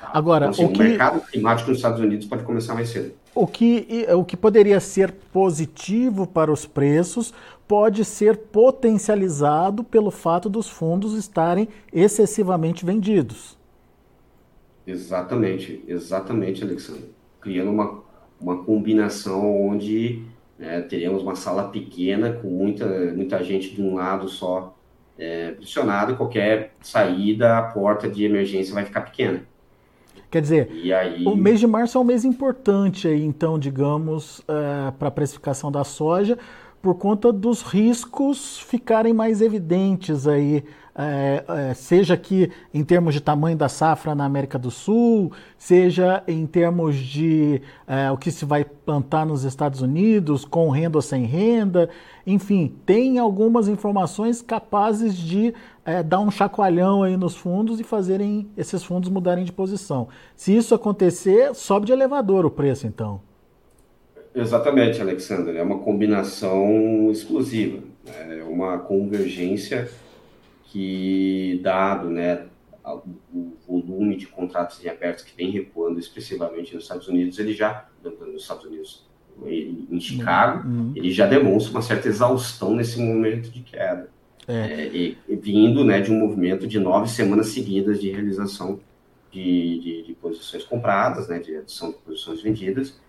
Tá? 0.00 0.10
Agora, 0.12 0.46
então, 0.46 0.64
assim, 0.64 0.72
o, 0.72 0.76
que... 0.76 0.82
mercado 0.82 1.20
climático 1.20 1.70
nos 1.70 1.78
Estados 1.78 2.00
Unidos 2.00 2.26
pode 2.26 2.42
começar 2.44 2.74
mais 2.74 2.88
cedo. 2.88 3.12
O 3.34 3.46
que, 3.46 4.06
o 4.12 4.24
que 4.24 4.36
poderia 4.36 4.80
ser 4.80 5.12
positivo 5.32 6.26
para 6.26 6.50
os 6.50 6.66
preços 6.66 7.32
pode 7.70 8.04
ser 8.04 8.36
potencializado 8.36 9.84
pelo 9.84 10.10
fato 10.10 10.48
dos 10.48 10.68
fundos 10.68 11.16
estarem 11.16 11.68
excessivamente 11.92 12.84
vendidos. 12.84 13.56
Exatamente, 14.84 15.84
exatamente, 15.86 16.64
Alexandre. 16.64 17.14
Criando 17.40 17.70
uma, 17.70 18.02
uma 18.40 18.64
combinação 18.64 19.68
onde 19.68 20.24
né, 20.58 20.80
teremos 20.80 21.22
uma 21.22 21.36
sala 21.36 21.68
pequena 21.68 22.32
com 22.32 22.48
muita, 22.48 22.86
muita 23.14 23.42
gente 23.44 23.72
de 23.72 23.80
um 23.80 23.94
lado 23.94 24.28
só 24.28 24.76
é, 25.20 25.52
pressionado 25.52 26.16
qualquer 26.16 26.72
saída, 26.80 27.58
a 27.58 27.62
porta 27.62 28.08
de 28.08 28.24
emergência 28.24 28.74
vai 28.74 28.84
ficar 28.84 29.02
pequena. 29.02 29.42
Quer 30.30 30.40
dizer, 30.40 30.70
aí... 30.94 31.24
o 31.26 31.36
mês 31.36 31.60
de 31.60 31.66
março 31.66 31.98
é 31.98 32.00
um 32.00 32.04
mês 32.04 32.24
importante 32.24 33.06
aí, 33.06 33.22
então, 33.22 33.58
digamos, 33.58 34.40
é, 34.48 34.90
para 34.92 35.08
a 35.08 35.10
precificação 35.10 35.70
da 35.70 35.84
soja, 35.84 36.38
por 36.80 36.94
conta 36.94 37.32
dos 37.32 37.62
riscos 37.62 38.58
ficarem 38.58 39.12
mais 39.12 39.42
evidentes 39.42 40.26
aí 40.26 40.64
é, 40.94 41.44
é, 41.48 41.74
seja 41.74 42.14
aqui 42.14 42.50
em 42.74 42.84
termos 42.84 43.14
de 43.14 43.20
tamanho 43.20 43.56
da 43.56 43.68
safra 43.68 44.14
na 44.14 44.24
América 44.24 44.58
do 44.58 44.70
Sul, 44.70 45.32
seja 45.56 46.22
em 46.26 46.46
termos 46.46 46.96
de 46.96 47.62
é, 47.86 48.10
o 48.10 48.16
que 48.16 48.30
se 48.30 48.44
vai 48.44 48.64
plantar 48.64 49.24
nos 49.24 49.44
Estados 49.44 49.82
Unidos, 49.82 50.44
com 50.44 50.68
renda 50.70 50.98
ou 50.98 51.02
sem 51.02 51.24
renda, 51.24 51.88
enfim, 52.26 52.74
tem 52.84 53.18
algumas 53.18 53.68
informações 53.68 54.42
capazes 54.42 55.16
de 55.16 55.54
é, 55.84 56.02
dar 56.02 56.20
um 56.20 56.30
chacoalhão 56.30 57.02
aí 57.02 57.16
nos 57.16 57.34
fundos 57.34 57.80
e 57.80 57.84
fazerem 57.84 58.48
esses 58.56 58.84
fundos 58.84 59.08
mudarem 59.08 59.44
de 59.44 59.52
posição. 59.52 60.08
Se 60.36 60.54
isso 60.54 60.74
acontecer, 60.74 61.54
sobe 61.54 61.86
de 61.86 61.92
elevador 61.92 62.44
o 62.44 62.50
preço, 62.50 62.86
então. 62.86 63.20
Exatamente, 64.34 65.00
Alexander. 65.00 65.56
É 65.56 65.62
uma 65.62 65.78
combinação 65.78 67.10
explosiva, 67.10 67.78
né? 68.04 68.38
é 68.40 68.44
uma 68.44 68.78
convergência 68.78 69.88
que, 70.70 71.60
dado 71.62 72.08
né, 72.08 72.46
o 72.84 73.52
volume 73.66 74.16
de 74.16 74.26
contratos 74.26 74.82
em 74.84 74.88
abertos 74.88 75.24
que 75.24 75.36
vem 75.36 75.50
recuando 75.50 75.98
expressivamente 75.98 76.74
nos 76.74 76.84
Estados 76.84 77.08
Unidos, 77.08 77.38
ele 77.38 77.52
já, 77.52 77.88
nos 78.02 78.42
Estados 78.42 78.64
Unidos, 78.64 79.08
em 79.46 80.00
Chicago, 80.00 80.68
uhum. 80.68 80.92
ele 80.94 81.10
já 81.10 81.26
demonstra 81.26 81.72
uma 81.72 81.82
certa 81.82 82.08
exaustão 82.08 82.74
nesse 82.74 83.00
momento 83.00 83.50
de 83.50 83.60
queda. 83.60 84.08
É. 84.46 84.52
É, 84.52 84.86
e, 84.88 85.18
e 85.28 85.36
vindo 85.36 85.84
né, 85.84 86.00
de 86.00 86.10
um 86.10 86.18
movimento 86.18 86.66
de 86.66 86.78
nove 86.78 87.08
semanas 87.08 87.48
seguidas 87.48 88.00
de 88.00 88.10
realização 88.10 88.80
de, 89.30 89.78
de, 89.78 90.02
de 90.02 90.12
posições 90.14 90.64
compradas, 90.64 91.28
né, 91.28 91.38
de 91.38 91.56
adição 91.56 91.90
de 91.90 91.98
posições 91.98 92.42
vendidas, 92.42 93.00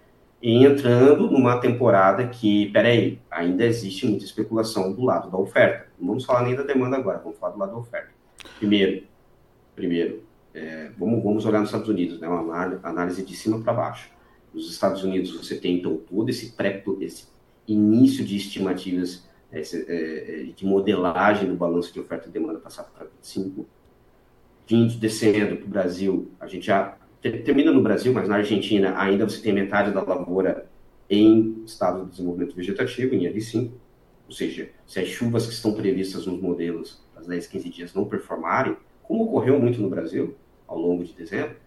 e 0.41 0.65
entrando 0.65 1.29
numa 1.29 1.59
temporada 1.59 2.27
que, 2.27 2.67
peraí, 2.71 3.19
ainda 3.29 3.65
existe 3.65 4.07
muita 4.07 4.25
especulação 4.25 4.93
do 4.93 5.03
lado 5.03 5.29
da 5.29 5.37
oferta. 5.37 5.90
Não 6.01 6.07
vamos 6.07 6.25
falar 6.25 6.43
nem 6.43 6.55
da 6.55 6.63
demanda 6.63 6.97
agora, 6.97 7.19
vamos 7.19 7.37
falar 7.37 7.53
do 7.53 7.59
lado 7.59 7.71
da 7.71 7.77
oferta. 7.77 8.09
Primeiro, 8.57 9.03
primeiro 9.75 10.23
é, 10.53 10.91
vamos, 10.97 11.23
vamos 11.23 11.45
olhar 11.45 11.59
nos 11.59 11.69
Estados 11.69 11.87
Unidos, 11.87 12.19
né, 12.19 12.27
uma 12.27 12.79
análise 12.83 13.23
de 13.23 13.35
cima 13.35 13.61
para 13.61 13.71
baixo. 13.71 14.09
Nos 14.53 14.69
Estados 14.69 15.03
Unidos 15.03 15.31
você 15.31 15.55
tem, 15.55 15.77
então, 15.77 15.97
todo 15.97 16.29
esse, 16.29 16.51
pré, 16.51 16.83
esse 16.99 17.27
início 17.67 18.25
de 18.25 18.35
estimativas 18.35 19.25
esse, 19.51 19.85
é, 19.87 20.41
é, 20.41 20.43
de 20.55 20.65
modelagem 20.65 21.47
do 21.47 21.55
balanço 21.55 21.93
de 21.93 21.99
oferta 21.99 22.27
e 22.27 22.31
demanda 22.31 22.59
passado 22.59 22.91
para 22.93 23.05
25, 23.05 23.65
vindo, 24.67 24.97
descendo 24.97 25.57
para 25.57 25.65
o 25.65 25.69
Brasil, 25.69 26.31
a 26.39 26.47
gente 26.47 26.65
já 26.65 26.97
termina 27.21 27.71
no 27.71 27.81
Brasil, 27.81 28.11
mas 28.13 28.27
na 28.27 28.37
Argentina 28.37 28.97
ainda 28.97 29.29
você 29.29 29.41
tem 29.41 29.53
metade 29.53 29.91
da 29.91 30.01
lavoura 30.01 30.65
em 31.09 31.61
estado 31.65 32.05
de 32.05 32.11
desenvolvimento 32.11 32.55
vegetativo, 32.55 33.13
em 33.13 33.25
L5, 33.31 33.69
ou 34.31 34.35
seja, 34.35 34.69
se 34.87 34.97
as 34.97 35.09
chuvas 35.09 35.45
que 35.45 35.51
estão 35.51 35.73
previstas 35.73 36.25
nos 36.25 36.41
modelos 36.41 37.03
das 37.13 37.27
10, 37.27 37.47
15 37.47 37.69
dias 37.69 37.93
não 37.93 38.05
performarem, 38.05 38.77
como 39.03 39.25
ocorreu 39.25 39.59
muito 39.59 39.81
no 39.81 39.89
Brasil 39.89 40.37
ao 40.65 40.79
longo 40.79 41.03
de 41.03 41.11
dezembro, 41.11 41.57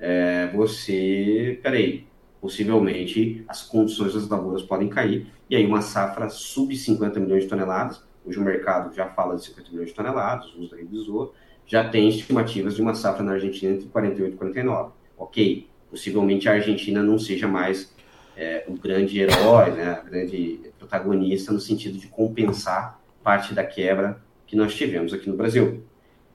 é, 0.00 0.50
você, 0.54 1.60
peraí, 1.62 2.06
possivelmente 2.40 3.44
as 3.46 3.60
condições 3.60 4.14
das 4.14 4.26
lavouras 4.26 4.62
podem 4.62 4.88
cair, 4.88 5.26
e 5.50 5.54
aí 5.54 5.66
uma 5.66 5.82
safra 5.82 6.30
sub 6.30 6.74
50 6.74 7.20
milhões 7.20 7.42
de 7.42 7.50
toneladas, 7.50 8.02
hoje 8.24 8.38
o 8.38 8.42
mercado 8.42 8.94
já 8.94 9.06
fala 9.10 9.36
de 9.36 9.44
50 9.44 9.70
milhões 9.70 9.90
de 9.90 9.94
toneladas, 9.94 10.46
o 10.54 10.62
uso 10.62 10.74
revisou, 10.74 11.34
já 11.66 11.86
tem 11.86 12.08
estimativas 12.08 12.74
de 12.74 12.80
uma 12.80 12.94
safra 12.94 13.22
na 13.22 13.32
Argentina 13.32 13.74
entre 13.74 13.86
48 13.88 14.32
e 14.32 14.36
49 14.38 14.92
ok, 15.18 15.68
possivelmente 15.90 16.48
a 16.48 16.52
Argentina 16.52 17.02
não 17.02 17.18
seja 17.18 17.46
mais 17.46 17.93
é, 18.36 18.64
o 18.68 18.72
grande 18.74 19.18
herói, 19.20 19.70
né, 19.70 20.00
o 20.02 20.10
grande 20.10 20.60
protagonista 20.78 21.52
no 21.52 21.60
sentido 21.60 21.98
de 21.98 22.08
compensar 22.08 23.00
parte 23.22 23.54
da 23.54 23.64
quebra 23.64 24.20
que 24.46 24.56
nós 24.56 24.74
tivemos 24.74 25.12
aqui 25.12 25.28
no 25.28 25.36
Brasil. 25.36 25.82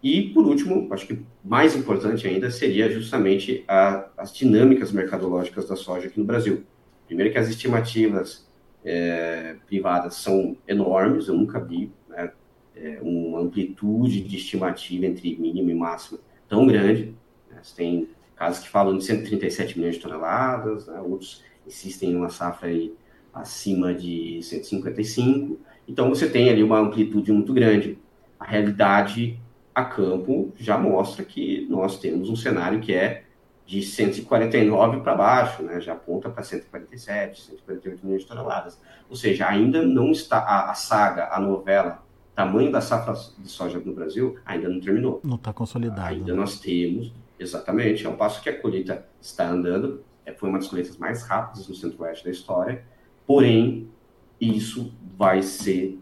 E, 0.01 0.29
por 0.29 0.45
último, 0.45 0.88
acho 0.93 1.07
que 1.07 1.19
mais 1.43 1.75
importante 1.75 2.25
ainda 2.25 2.49
seria 2.49 2.89
justamente 2.89 3.63
a, 3.67 4.07
as 4.17 4.33
dinâmicas 4.33 4.91
mercadológicas 4.91 5.67
da 5.67 5.75
soja 5.75 6.07
aqui 6.07 6.19
no 6.19 6.25
Brasil. 6.25 6.63
Primeiro 7.05 7.31
que 7.31 7.38
as 7.38 7.49
estimativas 7.49 8.47
é, 8.83 9.57
privadas 9.67 10.15
são 10.15 10.55
enormes, 10.67 11.27
eu 11.27 11.33
nunca 11.33 11.59
vi 11.59 11.91
né, 12.07 12.31
é, 12.75 12.99
uma 13.01 13.41
amplitude 13.41 14.21
de 14.21 14.38
estimativa 14.38 15.05
entre 15.05 15.35
mínimo 15.38 15.69
e 15.69 15.75
máximo 15.75 16.19
tão 16.47 16.65
grande. 16.65 17.13
Né, 17.51 17.62
tem 17.75 18.07
casos 18.38 18.63
que 18.63 18.69
falam 18.69 18.97
de 18.97 19.03
137 19.03 19.77
milhões 19.77 19.95
de 19.95 20.01
toneladas, 20.01 20.88
né, 20.88 21.01
outros 21.01 21.43
insistem 21.69 22.12
em 22.12 22.15
uma 22.15 22.29
safra 22.29 22.67
aí 22.67 22.93
acima 23.34 23.93
de 23.93 24.41
155. 24.43 25.58
Então, 25.88 26.10
você 26.10 26.27
tem 26.27 26.49
ali 26.49 26.62
uma 26.62 26.79
amplitude 26.79 27.32
muito 27.32 27.53
grande. 27.53 27.97
A 28.39 28.45
realidade 28.45 29.39
a 29.73 29.86
campo 29.86 30.51
já 30.58 30.77
mostra 30.77 31.23
que 31.23 31.65
nós 31.69 31.99
temos 31.99 32.29
um 32.29 32.36
cenário 32.36 32.82
que 32.82 32.93
é 32.93 33.23
de 33.65 33.84
149 33.84 35.01
para 35.01 35.15
baixo, 35.15 35.62
né? 35.62 35.79
já 35.79 35.93
aponta 35.93 36.29
para 36.29 36.43
147, 36.43 37.41
148 37.41 38.03
milhões 38.03 38.23
de 38.23 38.27
toneladas. 38.27 38.82
Ou 39.08 39.15
seja, 39.15 39.47
ainda 39.47 39.84
não 39.84 40.12
está 40.12 40.39
a, 40.39 40.71
a, 40.71 40.73
saga, 40.73 41.29
a 41.32 41.39
novela, 41.39 42.03
tamanho 42.36 42.71
da 42.71 42.82
safra 42.82 43.13
de 43.38 43.47
soja 43.47 43.79
no 43.79 43.93
Brasil, 43.93 44.38
ainda 44.43 44.67
não 44.67 44.79
terminou. 44.79 45.21
Não 45.23 45.36
está 45.36 45.53
consolidado. 45.53 46.01
Ainda 46.01 46.34
né? 46.34 46.39
nós 46.39 46.60
temos, 46.60 47.13
exatamente, 47.39 48.05
é 48.05 48.10
um 48.10 48.15
passo 48.15 48.41
que 48.41 48.49
a 48.49 48.60
colheita 48.60 49.05
está 49.21 49.47
andando, 49.47 50.03
foi 50.37 50.49
uma 50.49 50.59
das 50.59 50.67
colheitas 50.67 50.97
mais 50.97 51.23
rápidas 51.23 51.67
no 51.67 51.75
centro-oeste 51.75 52.25
da 52.25 52.31
história, 52.31 52.83
porém, 53.25 53.87
isso 54.39 54.93
vai 55.17 55.41
ser 55.41 55.99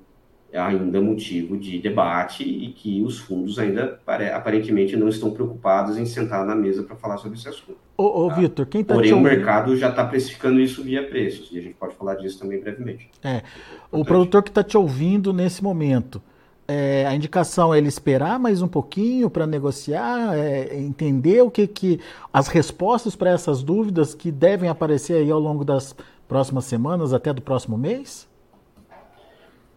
ainda 0.54 1.02
motivo 1.02 1.58
de 1.58 1.80
debate 1.80 2.44
e 2.44 2.72
que 2.72 3.02
os 3.04 3.20
fundos 3.20 3.60
ainda 3.60 4.00
aparentemente 4.34 4.96
não 4.96 5.10
estão 5.10 5.32
preocupados 5.32 5.98
em 5.98 6.06
sentar 6.06 6.46
na 6.46 6.56
mesa 6.56 6.84
para 6.84 6.96
falar 6.96 7.18
sobre 7.18 7.38
esse 7.38 7.48
assunto. 7.50 7.78
Ô, 7.98 8.26
ô 8.26 8.30
tá? 8.30 8.36
Vitor, 8.36 8.66
quem 8.66 8.82
está 8.82 8.94
Porém, 8.94 9.14
o 9.14 9.20
mercado 9.20 9.76
já 9.76 9.90
está 9.90 10.06
precificando 10.06 10.60
isso 10.60 10.84
via 10.84 11.06
preços 11.06 11.50
e 11.52 11.58
a 11.58 11.62
gente 11.62 11.76
pode 11.76 11.96
falar 11.96 12.16
disso 12.16 12.40
também 12.40 12.60
brevemente. 12.60 13.10
É, 13.24 13.44
o 13.92 14.06
produtor 14.06 14.42
que 14.42 14.50
está 14.50 14.64
te 14.64 14.78
ouvindo 14.78 15.34
nesse 15.34 15.64
momento, 15.64 16.22
é, 16.68 17.06
a 17.06 17.16
indicação 17.16 17.74
é 17.74 17.78
ele 17.78 17.88
esperar 17.88 18.38
mais 18.38 18.62
um 18.62 18.68
pouquinho 18.68 19.30
para 19.30 19.48
negociar, 19.48 20.38
é, 20.38 20.78
entender 20.78 21.42
o 21.42 21.50
que, 21.50 21.66
que 21.66 22.00
as 22.32 22.48
respostas 22.48 23.16
para 23.16 23.30
essas 23.32 23.64
dúvidas 23.64 24.14
que 24.14 24.32
devem 24.32 24.70
aparecer 24.70 25.14
aí 25.14 25.32
ao 25.32 25.40
longo 25.40 25.64
das 25.64 25.96
próximas 26.28 26.66
semanas, 26.66 27.14
até 27.14 27.34
do 27.34 27.42
próximo 27.42 27.78
mês? 27.78 28.28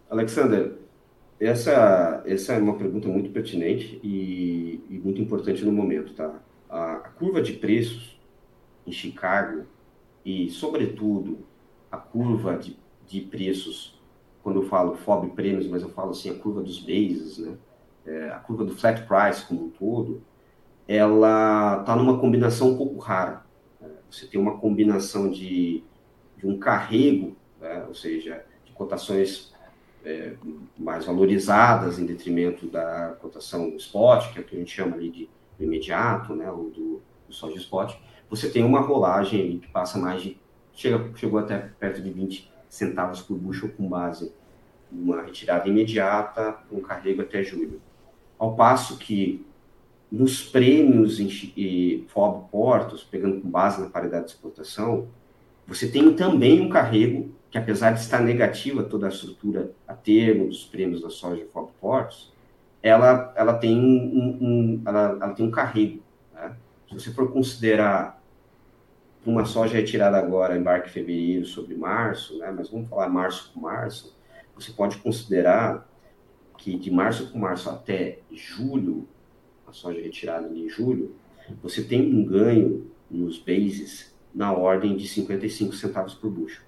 Alexander, 0.09 0.73
essa, 1.39 2.21
essa 2.25 2.53
é 2.53 2.59
uma 2.59 2.75
pergunta 2.75 3.07
muito 3.07 3.31
pertinente 3.31 3.99
e, 4.03 4.83
e 4.89 4.99
muito 4.99 5.21
importante 5.21 5.63
no 5.63 5.71
momento, 5.71 6.13
tá? 6.13 6.39
A, 6.69 6.93
a, 6.93 7.09
curva 7.09 7.41
de 7.41 7.53
preços 7.53 8.19
em 8.85 8.91
Chicago 8.91 9.63
e, 10.25 10.49
sobretudo, 10.49 11.39
a 11.89 11.97
curva 11.97 12.57
de, 12.57 12.77
de 13.07 13.21
preços, 13.21 13.99
quando 14.43 14.61
eu 14.61 14.67
falo 14.67 14.95
FOB 14.95 15.29
prêmios, 15.29 15.67
mas 15.67 15.81
eu 15.81 15.89
falo 15.89 16.11
assim, 16.11 16.29
a 16.29 16.35
curva 16.35 16.61
dos 16.61 16.79
bases, 16.79 17.37
né? 17.37 17.55
É, 18.05 18.29
a 18.29 18.39
curva 18.39 18.65
do 18.65 18.75
flat 18.75 19.03
price 19.03 19.45
como 19.45 19.65
um 19.65 19.69
todo, 19.69 20.21
ela 20.87 21.81
está 21.81 21.95
numa 21.95 22.17
combinação 22.17 22.71
um 22.71 22.77
pouco 22.77 22.97
rara. 22.97 23.45
Né? 23.79 23.89
Você 24.09 24.25
tem 24.25 24.41
uma 24.41 24.57
combinação 24.57 25.29
de, 25.29 25.83
de 26.37 26.47
um 26.47 26.57
carrego, 26.57 27.35
né? 27.59 27.85
ou 27.87 27.93
seja, 27.93 28.43
de 28.65 28.71
cotações 28.71 29.53
é, 30.03 30.33
mais 30.77 31.05
valorizadas 31.05 31.99
em 31.99 32.05
detrimento 32.05 32.67
da 32.67 33.15
cotação 33.21 33.69
spot, 33.77 34.33
que 34.33 34.39
é 34.39 34.41
o 34.41 34.45
que 34.45 34.55
a 34.55 34.59
gente 34.59 34.71
chama 34.71 34.95
ali 34.95 35.09
de 35.09 35.29
imediato, 35.59 36.35
né, 36.35 36.49
ou 36.51 36.69
do, 36.69 37.01
do 37.27 37.33
soja 37.33 37.57
spot, 37.57 37.95
você 38.29 38.49
tem 38.49 38.63
uma 38.63 38.79
rolagem 38.79 39.59
que 39.59 39.67
passa 39.67 39.99
mais 39.99 40.21
de, 40.21 40.37
chega, 40.73 41.11
chegou 41.15 41.39
até 41.39 41.57
perto 41.57 42.01
de 42.01 42.09
20 42.09 42.50
centavos 42.71 43.21
por 43.21 43.37
bushel 43.37 43.69
com 43.69 43.87
base 43.87 44.31
uma 44.89 45.21
retirada 45.21 45.67
imediata, 45.67 46.57
um 46.71 46.79
carrego 46.79 47.21
até 47.21 47.43
julho. 47.43 47.81
Ao 48.39 48.55
passo 48.55 48.97
que 48.97 49.45
nos 50.09 50.41
prêmios 50.41 51.19
em, 51.19 52.05
FOB 52.07 52.49
Portos, 52.49 53.03
pegando 53.03 53.41
com 53.41 53.49
base 53.49 53.81
na 53.81 53.89
paridade 53.89 54.25
de 54.25 54.31
exportação, 54.31 55.07
você 55.67 55.87
tem 55.87 56.13
também 56.13 56.61
um 56.61 56.69
carrego 56.69 57.29
que 57.49 57.57
apesar 57.57 57.91
de 57.91 57.99
estar 57.99 58.21
negativa 58.21 58.83
toda 58.83 59.07
a 59.07 59.09
estrutura 59.09 59.71
a 59.85 59.93
termo 59.93 60.47
dos 60.47 60.63
prêmios 60.63 61.01
da 61.01 61.09
soja 61.09 61.45
Fob 61.51 61.69
Portos, 61.79 62.31
ela, 62.81 63.33
ela, 63.35 63.53
tem 63.53 63.77
um, 63.77 64.37
um 64.41 64.81
ela, 64.85 65.17
ela, 65.21 65.33
tem 65.33 65.45
um 65.45 65.51
carrego. 65.51 66.01
Né? 66.33 66.55
Se 66.87 66.93
você 66.95 67.11
for 67.11 67.31
considerar 67.31 68.20
uma 69.25 69.45
soja 69.45 69.75
retirada 69.75 70.17
agora, 70.17 70.57
embarque 70.57 70.89
em 70.89 70.93
fevereiro 70.93 71.45
sobre 71.45 71.75
março, 71.75 72.37
né? 72.39 72.51
mas 72.55 72.69
vamos 72.69 72.89
falar 72.89 73.07
março 73.07 73.51
com 73.53 73.59
março, 73.59 74.15
você 74.55 74.71
pode 74.71 74.97
considerar 74.97 75.87
que 76.57 76.77
de 76.77 76.91
março 76.91 77.31
com 77.31 77.39
março 77.39 77.69
até 77.69 78.19
julho, 78.31 79.07
a 79.67 79.71
soja 79.73 80.01
retirada 80.01 80.47
em 80.47 80.67
julho, 80.69 81.15
você 81.61 81.83
tem 81.83 82.13
um 82.13 82.23
ganho 82.23 82.89
nos 83.09 83.39
bases 83.39 84.13
na 84.33 84.53
ordem 84.53 84.95
de 84.95 85.07
55 85.07 85.75
centavos 85.75 86.13
por 86.13 86.31
bushel. 86.31 86.63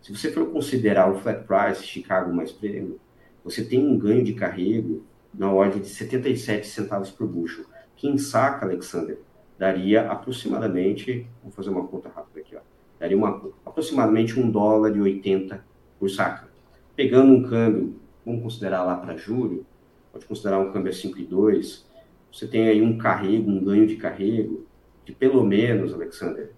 Se 0.00 0.16
você 0.16 0.30
for 0.30 0.50
considerar 0.50 1.10
o 1.10 1.18
flat 1.18 1.44
price, 1.44 1.82
Chicago 1.84 2.32
mais 2.32 2.52
prêmio, 2.52 3.00
você 3.42 3.64
tem 3.64 3.84
um 3.84 3.98
ganho 3.98 4.22
de 4.22 4.34
carrego 4.34 5.02
na 5.34 5.52
ordem 5.52 5.80
de 5.80 5.88
77 5.88 6.66
centavos 6.66 7.10
por 7.10 7.26
bushel. 7.26 7.64
Quem 7.96 8.16
saca, 8.16 8.64
Alexander, 8.64 9.18
daria 9.58 10.10
aproximadamente, 10.10 11.26
vou 11.42 11.50
fazer 11.52 11.70
uma 11.70 11.86
conta 11.86 12.08
rápida 12.08 12.40
aqui, 12.40 12.56
ó, 12.56 12.60
daria 12.98 13.16
uma, 13.16 13.50
aproximadamente 13.66 14.38
um 14.38 14.50
dólar 14.50 14.96
e 14.96 15.00
80 15.00 15.64
por 15.98 16.08
saca. 16.08 16.48
Pegando 16.94 17.32
um 17.32 17.42
câmbio, 17.42 17.96
vamos 18.24 18.42
considerar 18.42 18.84
lá 18.84 18.96
para 18.96 19.16
julho, 19.16 19.66
pode 20.12 20.24
considerar 20.24 20.58
um 20.58 20.72
câmbio 20.72 20.90
a 20.90 20.94
5,2, 20.94 21.84
você 22.32 22.46
tem 22.46 22.68
aí 22.68 22.82
um 22.82 22.96
carrego, 22.98 23.50
um 23.50 23.62
ganho 23.62 23.86
de 23.86 23.96
carrego 23.96 24.66
de 25.04 25.12
pelo 25.12 25.44
menos, 25.44 25.92
Alexander, 25.92 26.52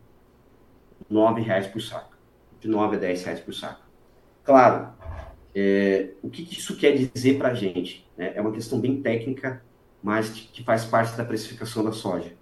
R$ 1.09 1.43
reais 1.43 1.67
por 1.67 1.81
saca 1.81 2.11
de 2.61 2.69
9 2.69 2.97
a 2.97 2.99
10 2.99 3.25
reais 3.25 3.41
por 3.41 3.55
saco. 3.55 3.81
Claro, 4.45 4.93
é, 5.55 6.11
o 6.23 6.29
que 6.29 6.43
isso 6.43 6.77
quer 6.77 6.93
dizer 6.93 7.39
para 7.39 7.49
a 7.49 7.55
gente? 7.55 8.07
Né? 8.17 8.33
É 8.35 8.41
uma 8.41 8.53
questão 8.53 8.79
bem 8.79 9.01
técnica, 9.01 9.63
mas 10.03 10.29
que 10.31 10.63
faz 10.63 10.85
parte 10.85 11.17
da 11.17 11.25
precificação 11.25 11.83
da 11.83 11.93
soja. 11.93 12.33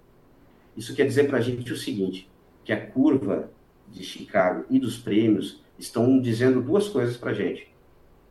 Isso 0.79 0.95
quer 0.95 1.05
dizer 1.05 1.27
para 1.27 1.39
a 1.39 1.41
gente 1.41 1.73
o 1.73 1.75
seguinte, 1.75 2.31
que 2.63 2.71
a 2.71 2.87
curva 2.87 3.51
de 3.89 4.01
Chicago 4.01 4.63
e 4.69 4.79
dos 4.79 4.97
prêmios 4.97 5.61
estão 5.77 6.21
dizendo 6.21 6.61
duas 6.61 6.87
coisas 6.87 7.17
para 7.17 7.31
a 7.31 7.33
gente. 7.33 7.69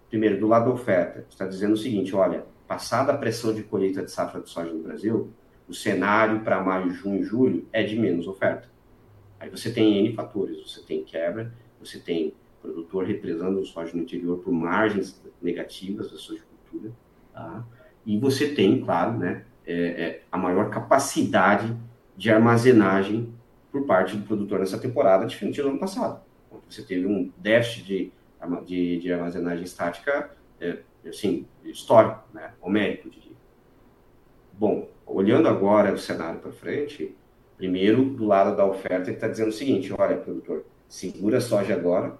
Primeiro, 0.08 0.40
do 0.40 0.46
lado 0.46 0.64
da 0.64 0.70
oferta, 0.70 1.26
está 1.28 1.46
dizendo 1.46 1.74
o 1.74 1.76
seguinte, 1.76 2.16
olha, 2.16 2.46
passada 2.66 3.12
a 3.12 3.18
pressão 3.18 3.52
de 3.52 3.62
colheita 3.62 4.02
de 4.02 4.10
safra 4.10 4.40
de 4.40 4.48
soja 4.48 4.72
no 4.72 4.82
Brasil, 4.82 5.30
o 5.68 5.74
cenário 5.74 6.40
para 6.40 6.64
maio, 6.64 6.90
junho 6.90 7.20
e 7.20 7.22
julho 7.22 7.68
é 7.70 7.82
de 7.82 7.98
menos 7.98 8.26
oferta. 8.26 8.66
Aí 9.38 9.50
você 9.50 9.70
tem 9.70 9.98
N 9.98 10.14
fatores, 10.14 10.58
você 10.62 10.80
tem 10.80 11.04
quebra 11.04 11.52
você 11.78 11.98
tem 11.98 12.32
produtor 12.62 13.04
represando 13.04 13.60
o 13.60 13.66
soja 13.66 13.94
no 13.94 14.04
interior 14.04 14.38
por 14.38 14.52
margens 14.52 15.22
negativas 15.40 16.10
da 16.10 16.16
sojicultura, 16.16 16.92
tá? 17.30 17.62
e 18.06 18.18
você 18.18 18.48
tem, 18.54 18.80
claro, 18.80 19.18
né, 19.18 19.44
é, 19.66 19.74
é, 19.74 20.22
a 20.32 20.38
maior 20.38 20.70
capacidade 20.70 21.76
de 22.18 22.32
armazenagem 22.32 23.32
por 23.70 23.86
parte 23.86 24.16
do 24.16 24.26
produtor 24.26 24.58
nessa 24.58 24.76
temporada, 24.76 25.24
diferente 25.24 25.62
do 25.62 25.68
ano 25.68 25.78
passado. 25.78 26.20
Você 26.68 26.82
teve 26.82 27.06
um 27.06 27.32
déficit 27.38 27.84
de, 27.84 28.12
de, 28.66 28.98
de 28.98 29.12
armazenagem 29.12 29.62
estática, 29.62 30.32
é, 30.60 30.78
assim, 31.06 31.46
histórico, 31.64 32.24
né, 32.34 32.52
homérico, 32.60 33.08
diria. 33.08 33.36
Bom, 34.52 34.88
olhando 35.06 35.46
agora 35.46 35.94
o 35.94 35.98
cenário 35.98 36.40
para 36.40 36.50
frente, 36.50 37.14
primeiro, 37.56 38.04
do 38.04 38.26
lado 38.26 38.56
da 38.56 38.66
oferta, 38.66 39.08
ele 39.08 39.16
está 39.16 39.28
dizendo 39.28 39.50
o 39.50 39.52
seguinte, 39.52 39.94
olha, 39.96 40.16
produtor, 40.16 40.66
segura 40.88 41.38
a 41.38 41.40
soja 41.40 41.72
agora, 41.72 42.18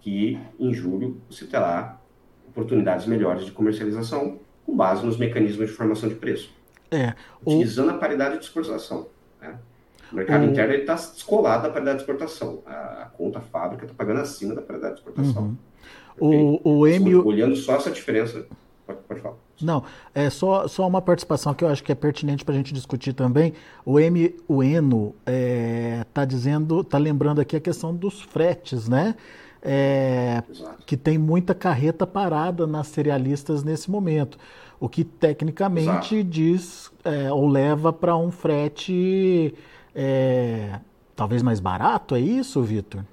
que 0.00 0.38
em 0.58 0.74
julho 0.74 1.22
você 1.30 1.46
terá 1.46 1.98
oportunidades 2.46 3.06
melhores 3.06 3.46
de 3.46 3.52
comercialização 3.52 4.40
com 4.66 4.76
base 4.76 5.06
nos 5.06 5.16
mecanismos 5.16 5.70
de 5.70 5.74
formação 5.74 6.08
de 6.08 6.16
preço. 6.16 6.59
É, 6.90 7.14
utilizando 7.44 7.88
o... 7.88 7.90
a 7.92 7.98
paridade 7.98 8.38
de 8.38 8.44
exportação. 8.44 9.08
Né? 9.40 9.56
O 10.10 10.16
mercado 10.16 10.42
o... 10.42 10.46
interno 10.46 10.74
está 10.74 10.94
descolado 10.94 11.64
da 11.64 11.70
paridade 11.70 11.98
de 11.98 12.02
exportação. 12.02 12.62
A, 12.66 13.02
a 13.02 13.06
conta 13.06 13.38
a 13.38 13.42
fábrica 13.42 13.84
está 13.84 13.94
pagando 13.94 14.20
acima 14.20 14.54
da 14.54 14.62
paridade 14.62 14.94
de 14.94 15.00
exportação. 15.00 15.56
Uhum. 16.20 16.60
O, 16.64 16.78
o 16.80 16.86
M... 16.86 17.14
Olhando 17.16 17.56
só 17.56 17.76
essa 17.76 17.90
diferença, 17.90 18.44
pode, 18.86 18.98
pode 19.08 19.20
falar. 19.20 19.36
Não, 19.62 19.84
é 20.14 20.30
só, 20.30 20.66
só 20.66 20.86
uma 20.88 21.02
participação 21.02 21.52
que 21.52 21.62
eu 21.62 21.68
acho 21.68 21.84
que 21.84 21.92
é 21.92 21.94
pertinente 21.94 22.44
para 22.44 22.54
a 22.54 22.56
gente 22.56 22.72
discutir 22.72 23.12
também. 23.12 23.52
O 23.84 24.00
M, 24.00 24.34
o 24.48 24.62
Eno 24.62 25.14
está 26.06 26.22
é, 26.22 26.26
dizendo, 26.26 26.80
está 26.80 26.96
lembrando 26.96 27.40
aqui 27.40 27.56
a 27.56 27.60
questão 27.60 27.94
dos 27.94 28.22
fretes, 28.22 28.88
né? 28.88 29.14
é, 29.62 30.42
que 30.86 30.96
tem 30.96 31.18
muita 31.18 31.54
carreta 31.54 32.06
parada 32.06 32.66
nas 32.66 32.88
cerealistas 32.88 33.62
nesse 33.62 33.90
momento, 33.90 34.38
o 34.80 34.88
que 34.88 35.04
tecnicamente 35.04 36.16
Exato. 36.16 36.24
diz 36.24 36.92
é, 37.04 37.30
ou 37.30 37.46
leva 37.46 37.92
para 37.92 38.16
um 38.16 38.30
frete 38.30 39.54
é, 39.94 40.80
talvez 41.14 41.42
mais 41.42 41.60
barato, 41.60 42.14
é 42.14 42.20
isso, 42.20 42.62
Vitor? 42.62 43.04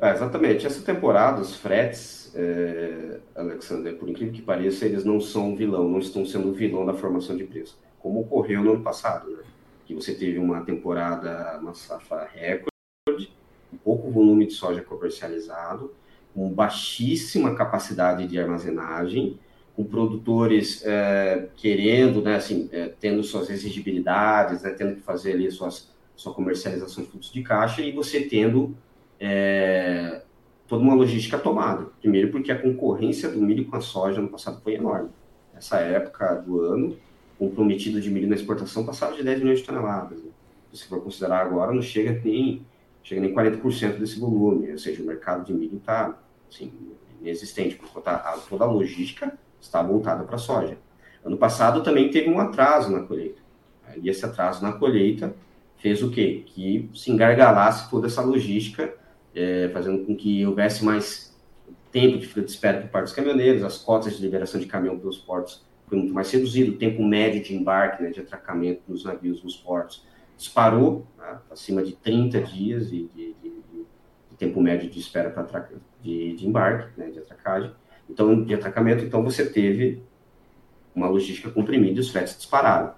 É, 0.00 0.12
exatamente. 0.12 0.66
Essa 0.66 0.82
temporada, 0.82 1.40
os 1.40 1.54
fretes, 1.54 2.32
é, 2.34 3.18
Alexander, 3.36 3.94
por 3.96 4.08
incrível 4.08 4.32
que 4.32 4.40
pareça, 4.40 4.86
eles 4.86 5.04
não 5.04 5.20
são 5.20 5.54
vilão, 5.54 5.86
não 5.86 5.98
estão 5.98 6.24
sendo 6.24 6.52
vilão 6.52 6.86
da 6.86 6.94
formação 6.94 7.36
de 7.36 7.44
preço, 7.44 7.78
como 7.98 8.20
ocorreu 8.20 8.62
no 8.62 8.72
ano 8.72 8.82
passado, 8.82 9.28
né? 9.30 9.42
que 9.84 9.94
você 9.94 10.14
teve 10.14 10.38
uma 10.38 10.60
temporada, 10.62 11.58
uma 11.60 11.74
safra 11.74 12.28
recorde, 12.32 13.32
pouco 13.82 14.10
volume 14.10 14.46
de 14.46 14.52
soja 14.52 14.82
comercializado, 14.82 15.92
com 16.34 16.48
baixíssima 16.50 17.54
capacidade 17.54 18.26
de 18.26 18.38
armazenagem, 18.38 19.38
com 19.78 19.84
produtores 19.84 20.84
é, 20.84 21.50
querendo, 21.54 22.20
né, 22.20 22.34
assim, 22.34 22.68
é, 22.72 22.92
tendo 22.98 23.22
suas 23.22 23.48
exigibilidades, 23.48 24.64
né, 24.64 24.70
tendo 24.70 24.96
que 24.96 25.02
fazer 25.02 25.34
ali 25.34 25.48
suas, 25.52 25.88
sua 26.16 26.34
comercialização 26.34 27.04
de 27.04 27.10
fluxo 27.10 27.32
de 27.32 27.44
caixa 27.44 27.80
e 27.80 27.92
você 27.92 28.22
tendo 28.22 28.74
é, 29.20 30.22
toda 30.66 30.82
uma 30.82 30.94
logística 30.94 31.38
tomada. 31.38 31.86
Primeiro 32.00 32.32
porque 32.32 32.50
a 32.50 32.60
concorrência 32.60 33.28
do 33.28 33.40
milho 33.40 33.66
com 33.66 33.76
a 33.76 33.80
soja 33.80 34.20
no 34.20 34.26
passado 34.26 34.60
foi 34.62 34.74
enorme. 34.74 35.10
Nessa 35.54 35.78
época 35.78 36.34
do 36.44 36.60
ano, 36.60 36.96
o 37.38 37.48
prometido 37.48 38.00
de 38.00 38.10
milho 38.10 38.28
na 38.28 38.34
exportação 38.34 38.84
passava 38.84 39.14
de 39.14 39.22
10 39.22 39.38
milhões 39.38 39.60
de 39.60 39.64
toneladas. 39.64 40.18
Né? 40.18 40.30
Se 40.72 40.88
for 40.88 41.00
considerar 41.00 41.46
agora, 41.46 41.72
não 41.72 41.82
chega 41.82 42.20
nem 42.24 42.66
chega 43.04 43.20
nem 43.20 43.32
40% 43.32 43.98
desse 43.98 44.18
volume, 44.18 44.72
ou 44.72 44.78
seja, 44.78 45.00
o 45.04 45.06
mercado 45.06 45.44
de 45.44 45.54
milho 45.54 45.76
está 45.76 46.18
assim, 46.50 46.72
inexistente, 47.20 47.76
porque 47.76 47.96
a, 48.08 48.38
toda 48.48 48.64
a 48.64 48.66
logística 48.66 49.38
está 49.60 49.82
voltada 49.82 50.24
para 50.24 50.36
a 50.36 50.38
soja. 50.38 50.78
Ano 51.24 51.36
passado 51.36 51.82
também 51.82 52.10
teve 52.10 52.30
um 52.30 52.38
atraso 52.38 52.90
na 52.90 53.02
colheita. 53.02 53.40
E 54.00 54.08
esse 54.08 54.24
atraso 54.24 54.62
na 54.62 54.72
colheita 54.72 55.34
fez 55.76 56.02
o 56.02 56.10
quê? 56.10 56.44
Que 56.46 56.88
se 56.94 57.10
engargalasse 57.10 57.90
toda 57.90 58.06
essa 58.06 58.22
logística, 58.22 58.94
é, 59.34 59.68
fazendo 59.72 60.04
com 60.04 60.16
que 60.16 60.44
houvesse 60.46 60.84
mais 60.84 61.36
tempo 61.90 62.18
de 62.18 62.26
fila 62.26 62.44
de 62.44 62.50
espera 62.50 62.80
por 62.80 62.90
parte 62.90 63.04
dos 63.06 63.14
caminhoneiros, 63.14 63.62
as 63.62 63.78
cotas 63.78 64.16
de 64.16 64.22
liberação 64.22 64.60
de 64.60 64.66
caminhão 64.66 64.98
pelos 64.98 65.18
portos 65.18 65.66
foi 65.86 65.96
muito 65.96 66.12
mais 66.12 66.30
reduzido, 66.30 66.72
o 66.72 66.76
tempo 66.76 67.02
médio 67.02 67.42
de 67.42 67.54
embarque, 67.54 68.02
né, 68.02 68.10
de 68.10 68.20
atracamento 68.20 68.82
nos 68.86 69.04
navios 69.04 69.42
nos 69.42 69.56
portos 69.56 70.06
disparou 70.38 71.06
né, 71.18 71.38
acima 71.50 71.82
de 71.82 71.92
30 71.92 72.40
dias 72.42 72.88
de, 72.88 73.08
de, 73.08 73.34
de, 73.42 73.50
de 74.30 74.36
tempo 74.38 74.60
médio 74.60 74.88
de 74.88 75.00
espera 75.00 75.28
para 75.30 75.68
de, 76.00 76.46
embarque, 76.46 76.98
né, 76.98 77.10
de 77.10 77.18
atracagem, 77.18 77.72
então 78.08 78.42
de 78.42 78.54
atracamento, 78.54 79.04
então 79.04 79.22
você 79.22 79.44
teve 79.44 80.02
uma 80.94 81.08
logística 81.08 81.50
comprimida 81.50 81.98
e 81.98 82.00
os 82.00 82.10
fretes 82.10 82.36
dispararam. 82.36 82.92